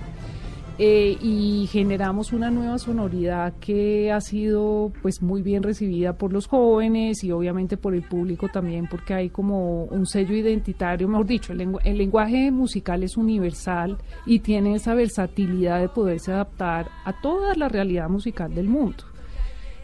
Eh, 0.83 1.19
y 1.21 1.69
generamos 1.71 2.33
una 2.33 2.51
nueva 2.51 2.79
sonoridad 2.79 3.53
que 3.61 4.11
ha 4.11 4.21
sido 4.23 4.91
pues 5.03 5.21
muy 5.21 5.43
bien 5.43 5.63
recibida 5.63 6.15
por 6.15 6.33
los 6.33 6.47
jóvenes 6.47 7.23
y 7.23 7.33
obviamente 7.33 7.77
por 7.77 7.93
el 7.95 8.03
público 8.03 8.49
también 8.49 8.87
porque 8.91 9.13
hay 9.13 9.29
como 9.29 9.85
un 9.85 10.07
sello 10.07 10.35
identitario, 10.35 11.07
mejor 11.07 11.27
dicho, 11.27 11.53
el, 11.53 11.59
lengu- 11.59 11.81
el 11.85 11.99
lenguaje 11.99 12.51
musical 12.51 13.03
es 13.03 13.19
universal 13.19 13.99
y 14.25 14.39
tiene 14.39 14.75
esa 14.75 14.95
versatilidad 14.95 15.81
de 15.81 15.91
poderse 15.91 16.33
adaptar 16.33 16.89
a 17.05 17.21
toda 17.21 17.55
la 17.57 17.69
realidad 17.69 18.09
musical 18.09 18.55
del 18.55 18.69
mundo. 18.69 19.05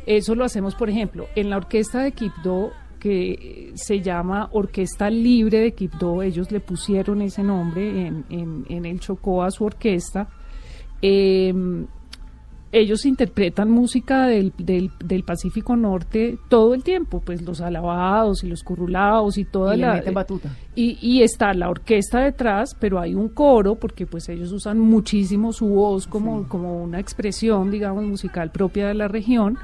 Eso 0.06 0.34
lo 0.34 0.44
hacemos, 0.46 0.74
por 0.74 0.88
ejemplo, 0.88 1.26
en 1.34 1.50
la 1.50 1.58
orquesta 1.58 2.00
de 2.00 2.12
Quibdó, 2.12 2.70
que 2.98 3.70
se 3.74 4.00
llama 4.00 4.48
Orquesta 4.50 5.10
Libre 5.10 5.58
de 5.58 5.74
Quibdó, 5.74 6.22
ellos 6.22 6.50
le 6.50 6.60
pusieron 6.60 7.20
ese 7.20 7.42
nombre 7.42 8.06
en, 8.06 8.24
en 8.30 8.86
el 8.86 8.98
Chocó 8.98 9.42
a 9.42 9.50
su 9.50 9.64
orquesta. 9.64 10.30
Eh, 11.08 11.54
ellos 12.72 13.06
interpretan 13.06 13.70
música 13.70 14.26
del, 14.26 14.52
del, 14.58 14.90
del 15.02 15.22
Pacífico 15.22 15.76
Norte 15.76 16.38
todo 16.48 16.74
el 16.74 16.82
tiempo, 16.82 17.22
pues 17.24 17.40
los 17.42 17.60
alabados 17.60 18.42
y 18.44 18.48
los 18.48 18.62
currulados 18.62 19.38
y 19.38 19.44
toda 19.44 19.76
Y 19.76 19.80
la... 19.80 19.94
meten 19.94 20.12
batuta. 20.14 20.50
Y, 20.74 20.98
y 21.00 21.22
está 21.22 21.54
la 21.54 21.70
orquesta 21.70 22.20
detrás, 22.20 22.76
pero 22.78 22.98
hay 23.00 23.14
un 23.14 23.28
coro, 23.28 23.76
porque 23.76 24.04
pues 24.06 24.28
ellos 24.28 24.52
usan 24.52 24.78
muchísimo 24.78 25.52
su 25.52 25.68
voz 25.68 26.06
como, 26.06 26.48
como 26.48 26.82
una 26.82 27.00
expresión, 27.00 27.70
digamos, 27.70 28.04
musical 28.04 28.50
propia 28.50 28.88
de 28.88 28.94
la 28.94 29.08
región. 29.08 29.56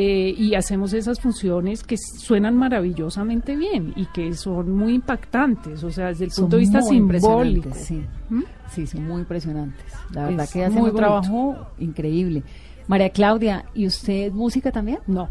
Eh, 0.00 0.32
y 0.38 0.54
hacemos 0.54 0.92
esas 0.92 1.18
funciones 1.18 1.82
que 1.82 1.96
suenan 1.96 2.54
maravillosamente 2.54 3.56
bien 3.56 3.92
y 3.96 4.06
que 4.06 4.32
son 4.34 4.70
muy 4.70 4.94
impactantes, 4.94 5.82
o 5.82 5.90
sea, 5.90 6.06
desde 6.06 6.26
el 6.26 6.30
Son 6.30 6.44
punto 6.44 6.54
de 6.54 6.60
vista 6.60 6.82
simbólico. 6.82 7.70
Sí. 7.74 8.04
¿Mm? 8.30 8.44
sí, 8.70 8.86
son 8.86 9.08
muy 9.08 9.22
impresionantes. 9.22 9.92
La 10.12 10.26
verdad 10.26 10.44
Es 10.44 10.52
que 10.52 10.64
hacen 10.64 10.82
un 10.82 10.94
trabajo 10.94 11.66
increíble. 11.80 12.44
María 12.86 13.10
Claudia, 13.10 13.64
¿y 13.74 13.88
usted 13.88 14.30
música 14.30 14.70
también? 14.70 15.00
No, 15.08 15.28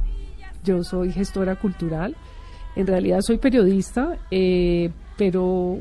yo 0.65 0.83
soy 0.83 1.13
gestora 1.13 1.55
cultural. 1.55 2.17
En 2.75 2.87
realidad 2.87 3.21
soy 3.21 3.37
periodista, 3.37 4.17
eh, 4.31 4.91
pero 5.17 5.79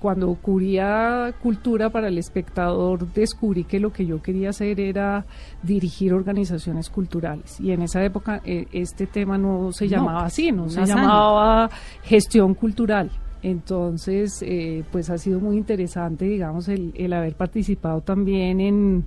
cuando 0.00 0.34
cubría 0.34 1.34
cultura 1.42 1.90
para 1.90 2.08
el 2.08 2.18
espectador 2.18 3.06
descubrí 3.12 3.64
que 3.64 3.78
lo 3.78 3.92
que 3.92 4.06
yo 4.06 4.22
quería 4.22 4.48
hacer 4.50 4.80
era 4.80 5.26
dirigir 5.62 6.14
organizaciones 6.14 6.88
culturales. 6.88 7.60
Y 7.60 7.72
en 7.72 7.82
esa 7.82 8.02
época 8.02 8.40
eh, 8.44 8.66
este 8.72 9.06
tema 9.06 9.36
no 9.36 9.72
se 9.72 9.88
llamaba 9.88 10.24
así, 10.24 10.52
no 10.52 10.68
se 10.68 10.84
llamaba 10.86 11.70
gestión 12.02 12.54
cultural. 12.54 13.10
Entonces, 13.42 14.42
eh, 14.42 14.84
pues 14.90 15.08
ha 15.10 15.18
sido 15.18 15.40
muy 15.40 15.56
interesante, 15.56 16.26
digamos, 16.26 16.68
el, 16.68 16.92
el 16.94 17.12
haber 17.12 17.34
participado 17.34 18.02
también 18.02 18.60
en, 18.60 19.04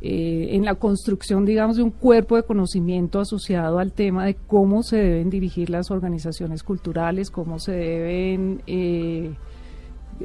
eh, 0.00 0.50
en 0.52 0.64
la 0.64 0.76
construcción, 0.76 1.44
digamos, 1.44 1.76
de 1.76 1.82
un 1.82 1.90
cuerpo 1.90 2.36
de 2.36 2.44
conocimiento 2.44 3.18
asociado 3.18 3.80
al 3.80 3.92
tema 3.92 4.26
de 4.26 4.34
cómo 4.34 4.84
se 4.84 4.96
deben 4.96 5.28
dirigir 5.28 5.70
las 5.70 5.90
organizaciones 5.90 6.62
culturales, 6.62 7.30
cómo 7.30 7.58
se 7.58 7.72
deben 7.72 8.62
eh, 8.68 9.32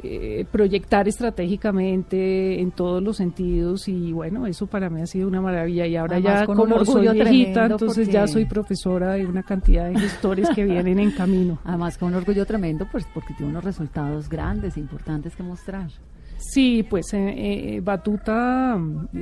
eh, 0.02 0.46
proyectar 0.52 1.08
estratégicamente 1.08 2.60
en 2.60 2.72
todos 2.72 3.04
los 3.04 3.18
sentidos 3.18 3.88
y 3.88 4.12
bueno, 4.12 4.48
eso 4.48 4.66
para 4.68 4.90
mí 4.90 5.02
ha 5.02 5.06
sido 5.06 5.28
una 5.28 5.42
maravilla 5.42 5.86
y 5.86 5.96
ahora 5.96 6.16
Además, 6.16 6.42
ya 6.42 6.46
con 6.46 6.58
como 6.58 6.86
soy 6.86 7.08
orgullo 7.08 7.14
viejita, 7.14 7.52
tremendo 7.54 7.76
entonces 7.76 8.10
ya 8.10 8.28
soy 8.28 8.46
profesora 8.46 9.14
de 9.14 9.26
una 9.26 9.44
cantidad 9.44 9.90
de 9.90 10.00
gestores 10.00 10.50
que 10.50 10.64
vienen 10.66 11.00
en 11.00 11.12
camino. 11.12 11.60
Además, 11.66 11.98
con 11.98 12.10
un 12.10 12.16
orgullo 12.16 12.46
tremendo, 12.46 12.88
pues 12.92 13.06
porque 13.14 13.34
tiene 13.36 13.52
unos 13.52 13.64
resultados 13.64 14.30
grandes, 14.30 14.78
e 14.78 14.80
importantes 14.80 15.36
que 15.36 15.44
mostrar. 15.44 15.90
Sí, 16.38 16.86
pues 16.90 17.14
eh, 17.14 17.76
eh, 17.76 17.82
Batuta, 17.82 18.78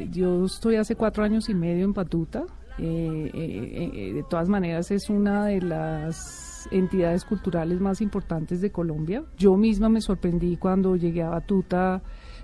yo 0.09 0.45
estoy 0.45 0.77
hace 0.77 0.95
cuatro 0.95 1.23
años 1.23 1.49
y 1.49 1.53
medio 1.53 1.85
en 1.85 1.93
Batuta. 1.93 2.43
eh, 2.79 3.29
eh, 3.33 4.13
de 4.13 4.23
todas 4.23 4.49
maneras 4.49 4.89
es 4.91 5.09
una 5.09 5.45
de 5.45 5.61
las 5.61 6.50
entidades 6.71 7.25
culturales 7.25 7.79
más 7.79 8.01
importantes 8.01 8.61
de 8.61 8.71
Colombia. 8.71 9.23
Yo 9.37 9.55
misma 9.57 9.89
me 9.89 10.01
sorprendí 10.01 10.57
cuando 10.57 10.95
llegué 10.95 11.23
a 11.23 11.29
Batuta 11.29 12.01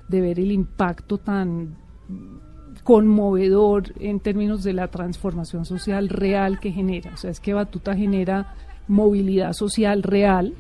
de 0.08 0.22
ver 0.22 0.40
el 0.40 0.52
impacto 0.52 1.18
tan 1.18 1.76
conmovedor 2.84 3.94
en 4.00 4.20
términos 4.20 4.64
de 4.64 4.74
la 4.74 4.88
transformación 4.88 5.66
social 5.66 6.10
real 6.10 6.60
que 6.60 6.72
genera. 6.72 7.12
O 7.14 7.18
sea, 7.18 7.32
es 7.32 7.40
que 7.40 7.54
Batuta 7.54 7.96
genera 7.96 8.56
movilidad 8.88 9.54
social 9.54 10.04
real 10.04 10.56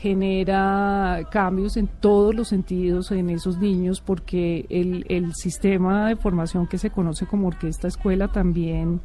genera 0.00 1.28
cambios 1.30 1.76
en 1.76 1.86
todos 1.86 2.34
los 2.34 2.48
sentidos 2.48 3.10
en 3.10 3.28
esos 3.28 3.58
niños 3.58 4.00
porque 4.00 4.64
el, 4.70 5.04
el 5.10 5.34
sistema 5.34 6.08
de 6.08 6.16
formación 6.16 6.66
que 6.66 6.78
se 6.78 6.88
conoce 6.88 7.26
como 7.26 7.48
orquesta 7.48 7.86
escuela 7.86 8.28
también 8.28 9.02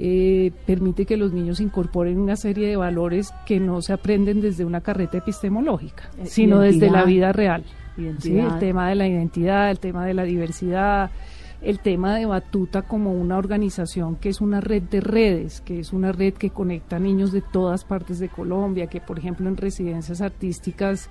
eh, 0.00 0.52
permite 0.64 1.06
que 1.06 1.16
los 1.16 1.32
niños 1.32 1.60
incorporen 1.60 2.20
una 2.20 2.36
serie 2.36 2.68
de 2.68 2.76
valores 2.76 3.34
que 3.46 3.58
no 3.58 3.82
se 3.82 3.92
aprenden 3.92 4.40
desde 4.40 4.64
una 4.64 4.80
carreta 4.80 5.18
epistemológica, 5.18 6.08
Eh, 6.18 6.26
sino 6.26 6.60
desde 6.60 6.88
la 6.88 7.04
vida 7.04 7.32
real. 7.32 7.64
Sí, 8.20 8.38
el 8.38 8.60
tema 8.60 8.88
de 8.88 8.94
la 8.94 9.08
identidad, 9.08 9.72
el 9.72 9.80
tema 9.80 10.06
de 10.06 10.14
la 10.14 10.22
diversidad, 10.22 11.10
el 11.62 11.80
tema 11.80 12.14
de 12.14 12.26
Batuta 12.26 12.82
como 12.82 13.12
una 13.12 13.36
organización 13.36 14.14
que 14.14 14.28
es 14.28 14.40
una 14.40 14.60
red 14.60 14.84
de 14.84 15.00
redes, 15.00 15.60
que 15.62 15.80
es 15.80 15.92
una 15.92 16.12
red 16.12 16.34
que 16.34 16.50
conecta 16.50 17.00
niños 17.00 17.32
de 17.32 17.42
todas 17.42 17.84
partes 17.84 18.20
de 18.20 18.28
Colombia, 18.28 18.86
que 18.86 19.00
por 19.00 19.18
ejemplo 19.18 19.48
en 19.48 19.56
residencias 19.56 20.20
artísticas 20.20 21.10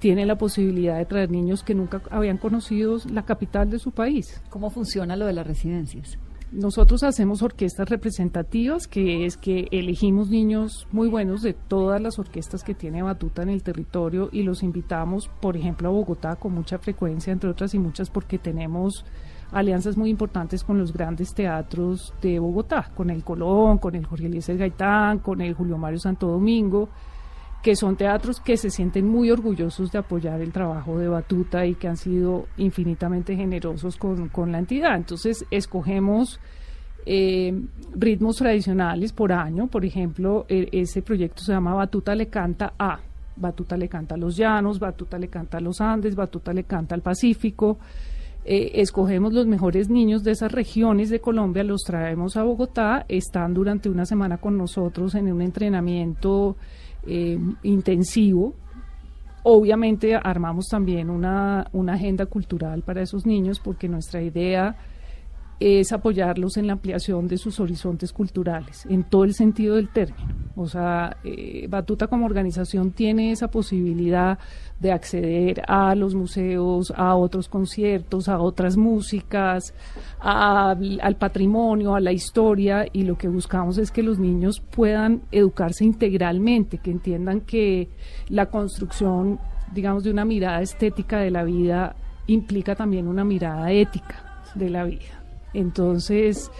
tiene 0.00 0.26
la 0.26 0.36
posibilidad 0.36 0.98
de 0.98 1.06
traer 1.06 1.30
niños 1.30 1.62
que 1.62 1.74
nunca 1.74 2.02
habían 2.10 2.36
conocido 2.36 2.98
la 3.10 3.22
capital 3.22 3.70
de 3.70 3.78
su 3.78 3.92
país. 3.92 4.42
¿Cómo 4.50 4.68
funciona 4.68 5.16
lo 5.16 5.24
de 5.24 5.32
las 5.32 5.46
residencias? 5.46 6.18
Nosotros 6.50 7.02
hacemos 7.02 7.42
orquestas 7.42 7.90
representativas, 7.90 8.88
que 8.88 9.26
es 9.26 9.36
que 9.36 9.68
elegimos 9.70 10.30
niños 10.30 10.86
muy 10.92 11.06
buenos 11.08 11.42
de 11.42 11.52
todas 11.52 12.00
las 12.00 12.18
orquestas 12.18 12.64
que 12.64 12.74
tiene 12.74 13.02
Batuta 13.02 13.42
en 13.42 13.50
el 13.50 13.62
territorio 13.62 14.30
y 14.32 14.44
los 14.44 14.62
invitamos, 14.62 15.28
por 15.42 15.58
ejemplo, 15.58 15.88
a 15.88 15.92
Bogotá 15.92 16.36
con 16.36 16.54
mucha 16.54 16.78
frecuencia, 16.78 17.34
entre 17.34 17.50
otras 17.50 17.74
y 17.74 17.78
muchas, 17.78 18.08
porque 18.08 18.38
tenemos 18.38 19.04
alianzas 19.52 19.98
muy 19.98 20.08
importantes 20.08 20.64
con 20.64 20.78
los 20.78 20.94
grandes 20.94 21.34
teatros 21.34 22.14
de 22.22 22.38
Bogotá, 22.38 22.92
con 22.94 23.10
el 23.10 23.24
Colón, 23.24 23.76
con 23.76 23.94
el 23.94 24.06
Jorge 24.06 24.26
Eliezer 24.26 24.56
Gaitán, 24.56 25.18
con 25.18 25.42
el 25.42 25.52
Julio 25.52 25.76
Mario 25.76 25.98
Santo 25.98 26.28
Domingo 26.28 26.88
que 27.62 27.74
son 27.74 27.96
teatros 27.96 28.40
que 28.40 28.56
se 28.56 28.70
sienten 28.70 29.06
muy 29.06 29.30
orgullosos 29.30 29.90
de 29.90 29.98
apoyar 29.98 30.40
el 30.40 30.52
trabajo 30.52 30.98
de 30.98 31.08
Batuta 31.08 31.66
y 31.66 31.74
que 31.74 31.88
han 31.88 31.96
sido 31.96 32.46
infinitamente 32.56 33.34
generosos 33.34 33.96
con, 33.96 34.28
con 34.28 34.52
la 34.52 34.58
entidad. 34.58 34.96
Entonces, 34.96 35.44
escogemos 35.50 36.40
eh, 37.04 37.52
ritmos 37.94 38.36
tradicionales 38.36 39.12
por 39.12 39.32
año. 39.32 39.66
Por 39.66 39.84
ejemplo, 39.84 40.46
e- 40.48 40.68
ese 40.72 41.02
proyecto 41.02 41.42
se 41.42 41.52
llama 41.52 41.74
Batuta 41.74 42.14
le 42.14 42.28
canta 42.28 42.74
a. 42.78 43.00
Batuta 43.34 43.76
le 43.76 43.88
canta 43.88 44.14
a 44.14 44.18
los 44.18 44.36
llanos, 44.36 44.78
Batuta 44.78 45.18
le 45.18 45.28
canta 45.28 45.58
a 45.58 45.60
los 45.60 45.80
Andes, 45.80 46.14
Batuta 46.14 46.52
le 46.52 46.64
canta 46.64 46.94
al 46.94 47.02
Pacífico. 47.02 47.78
Eh, 48.44 48.80
escogemos 48.80 49.32
los 49.32 49.46
mejores 49.46 49.90
niños 49.90 50.22
de 50.22 50.30
esas 50.30 50.52
regiones 50.52 51.10
de 51.10 51.20
Colombia, 51.20 51.62
los 51.64 51.82
traemos 51.82 52.36
a 52.36 52.44
Bogotá, 52.44 53.04
están 53.08 53.52
durante 53.52 53.90
una 53.90 54.06
semana 54.06 54.38
con 54.38 54.56
nosotros 54.56 55.14
en 55.14 55.30
un 55.32 55.42
entrenamiento 55.42 56.56
eh, 57.06 57.38
intensivo. 57.62 58.54
Obviamente 59.42 60.14
armamos 60.14 60.66
también 60.66 61.10
una, 61.10 61.68
una 61.72 61.94
agenda 61.94 62.26
cultural 62.26 62.82
para 62.82 63.02
esos 63.02 63.24
niños 63.24 63.60
porque 63.60 63.88
nuestra 63.88 64.20
idea 64.20 64.76
es 65.60 65.92
apoyarlos 65.92 66.56
en 66.56 66.66
la 66.66 66.74
ampliación 66.74 67.26
de 67.26 67.36
sus 67.36 67.58
horizontes 67.58 68.12
culturales, 68.12 68.86
en 68.88 69.04
todo 69.04 69.24
el 69.24 69.34
sentido 69.34 69.76
del 69.76 69.88
término. 69.88 70.28
O 70.54 70.66
sea, 70.66 71.16
eh, 71.24 71.66
Batuta 71.68 72.06
como 72.06 72.26
organización 72.26 72.92
tiene 72.92 73.32
esa 73.32 73.48
posibilidad 73.48 74.38
de 74.80 74.92
acceder 74.92 75.62
a 75.66 75.94
los 75.94 76.14
museos, 76.14 76.92
a 76.96 77.14
otros 77.16 77.48
conciertos, 77.48 78.28
a 78.28 78.38
otras 78.38 78.76
músicas, 78.76 79.74
al 80.20 81.16
patrimonio, 81.18 81.94
a 81.94 82.00
la 82.00 82.12
historia, 82.12 82.86
y 82.92 83.02
lo 83.02 83.16
que 83.16 83.28
buscamos 83.28 83.78
es 83.78 83.90
que 83.90 84.02
los 84.02 84.18
niños 84.18 84.60
puedan 84.60 85.22
educarse 85.32 85.84
integralmente, 85.84 86.78
que 86.78 86.90
entiendan 86.90 87.40
que 87.40 87.88
la 88.28 88.46
construcción, 88.46 89.38
digamos, 89.72 90.04
de 90.04 90.10
una 90.10 90.24
mirada 90.24 90.60
estética 90.60 91.18
de 91.18 91.30
la 91.30 91.44
vida 91.44 91.96
implica 92.26 92.74
también 92.74 93.08
una 93.08 93.24
mirada 93.24 93.72
ética 93.72 94.42
de 94.54 94.70
la 94.70 94.84
vida. 94.84 95.17
Entonces, 95.54 96.50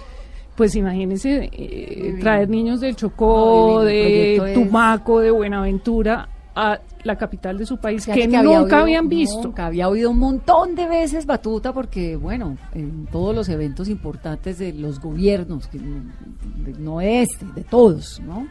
pues 0.56 0.74
imagínense 0.74 1.48
eh, 1.52 2.16
traer 2.20 2.48
niños 2.48 2.80
del 2.80 2.96
Chocó, 2.96 3.74
No, 3.78 3.80
de 3.84 4.36
es- 4.36 4.54
Tumaco, 4.54 5.20
de 5.20 5.30
Buenaventura 5.30 6.28
a 6.54 6.80
la 7.04 7.16
capital 7.16 7.56
de 7.56 7.64
su 7.66 7.76
país 7.78 8.04
que, 8.04 8.26
nunca 8.26 8.80
habían 8.80 9.08
visto. 9.08 9.42
Nunca 9.44 9.66
había 9.66 9.88
oído 9.88 10.10
un 10.10 10.18
montón 10.18 10.74
de 10.74 10.88
veces 10.88 11.24
Batuta 11.26 11.72
porque, 11.72 12.16
bueno, 12.16 12.56
en 12.74 13.06
todos 13.06 13.32
los 13.34 13.48
eventos 13.48 13.88
importantes 13.88 14.58
de 14.58 14.72
los 14.72 14.98
gobiernos, 15.00 15.68
que 15.68 15.78
no- 15.78 16.02
de- 16.64 16.72
no 16.80 17.00
este, 17.00 17.46
de 17.54 17.62
todos, 17.62 18.20
¿no? 18.26 18.48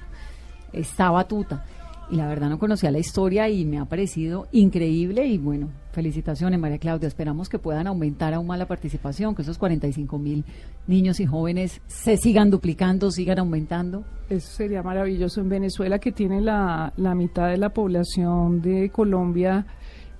Está 0.71 1.09
Batuta. 1.11 1.65
Y 2.09 2.15
la 2.15 2.27
verdad 2.29 2.47
no 2.49 2.57
conocía 2.57 2.89
la 2.91 2.99
historia 2.99 3.49
y 3.49 3.65
me 3.65 3.79
ha 3.79 3.85
parecido 3.85 4.47
increíble 4.53 5.25
y 5.27 5.37
bueno, 5.37 5.67
felicitaciones 5.97 6.59
María 6.59 6.77
Claudia. 6.77 7.07
Esperamos 7.07 7.49
que 7.49 7.57
puedan 7.57 7.87
aumentar 7.87 8.31
aún 8.35 8.45
más 8.45 8.59
la 8.59 8.67
participación, 8.67 9.33
que 9.33 9.41
esos 9.41 9.57
45 9.57 10.19
mil 10.19 10.45
niños 10.85 11.19
y 11.19 11.25
jóvenes 11.25 11.81
se 11.87 12.17
sigan 12.17 12.51
duplicando, 12.51 13.09
sigan 13.09 13.39
aumentando. 13.39 14.05
Eso 14.29 14.47
sería 14.47 14.83
maravilloso. 14.83 15.41
En 15.41 15.49
Venezuela, 15.49 15.97
que 15.97 16.11
tiene 16.11 16.39
la, 16.39 16.93
la 16.97 17.15
mitad 17.15 17.49
de 17.49 17.57
la 17.57 17.69
población 17.69 18.61
de 18.61 18.91
Colombia, 18.91 19.65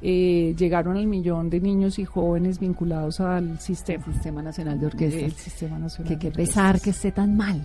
eh, 0.01 0.55
llegaron 0.57 0.97
al 0.97 1.05
millón 1.05 1.51
de 1.51 1.61
niños 1.61 1.99
y 1.99 2.05
jóvenes 2.05 2.57
vinculados 2.57 3.19
al 3.19 3.59
sistema. 3.59 4.03
Sistema 4.11 4.41
Nacional 4.41 4.80
de 4.80 4.88
Orquestas. 4.88 5.21
El 5.21 5.34
Sistema 5.34 5.78
Nacional 5.78 6.11
que 6.11 6.17
qué 6.17 6.32
pesar 6.32 6.82
que 6.82 6.89
esté 6.89 7.11
tan 7.11 7.38
mal. 7.38 7.63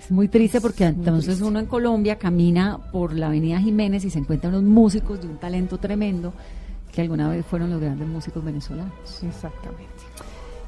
Es 0.00 0.10
muy 0.10 0.26
triste 0.26 0.60
porque 0.60 0.90
muy 0.90 0.94
entonces 0.94 1.26
triste. 1.26 1.44
uno 1.44 1.60
en 1.60 1.66
Colombia 1.66 2.16
camina 2.16 2.80
por 2.90 3.12
la 3.12 3.28
Avenida 3.28 3.60
Jiménez 3.60 4.04
y 4.04 4.10
se 4.10 4.18
encuentra 4.18 4.50
unos 4.50 4.64
músicos 4.64 5.20
de 5.20 5.28
un 5.28 5.36
talento 5.38 5.78
tremendo 5.78 6.34
que 6.94 7.02
alguna 7.02 7.28
vez 7.28 7.44
fueron 7.44 7.70
los 7.70 7.80
grandes 7.80 8.06
músicos 8.06 8.44
venezolanos. 8.44 9.22
Exactamente. 9.22 9.84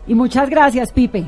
Y 0.06 0.14
muchas 0.14 0.50
gracias, 0.50 0.92
Pipe. 0.92 1.26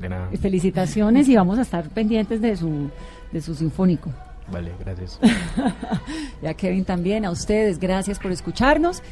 De 0.00 0.08
nada. 0.08 0.28
Felicitaciones 0.40 1.28
y 1.28 1.36
vamos 1.36 1.58
a 1.58 1.62
estar 1.62 1.88
pendientes 1.88 2.40
de 2.40 2.56
su 2.56 2.90
de 3.32 3.40
su 3.40 3.54
sinfónico. 3.54 4.10
Vale, 4.50 4.72
gracias. 4.78 5.18
Y 6.42 6.46
a 6.46 6.54
Kevin 6.54 6.84
también, 6.84 7.24
a 7.24 7.30
ustedes, 7.30 7.78
gracias 7.78 8.18
por 8.18 8.30
escucharnos. 8.30 9.02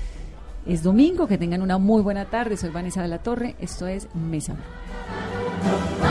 Es 0.67 0.83
domingo, 0.83 1.27
que 1.27 1.39
tengan 1.39 1.63
una 1.63 1.79
muy 1.79 2.03
buena 2.03 2.27
tarde. 2.27 2.57
Soy 2.57 2.71
Vanessa 2.71 3.03
de 3.03 3.09
la 3.09 3.19
Torre, 3.19 3.57
esto 3.61 3.87
es 3.87 4.09
Mesa. 4.15 4.55
Blue. 5.63 6.04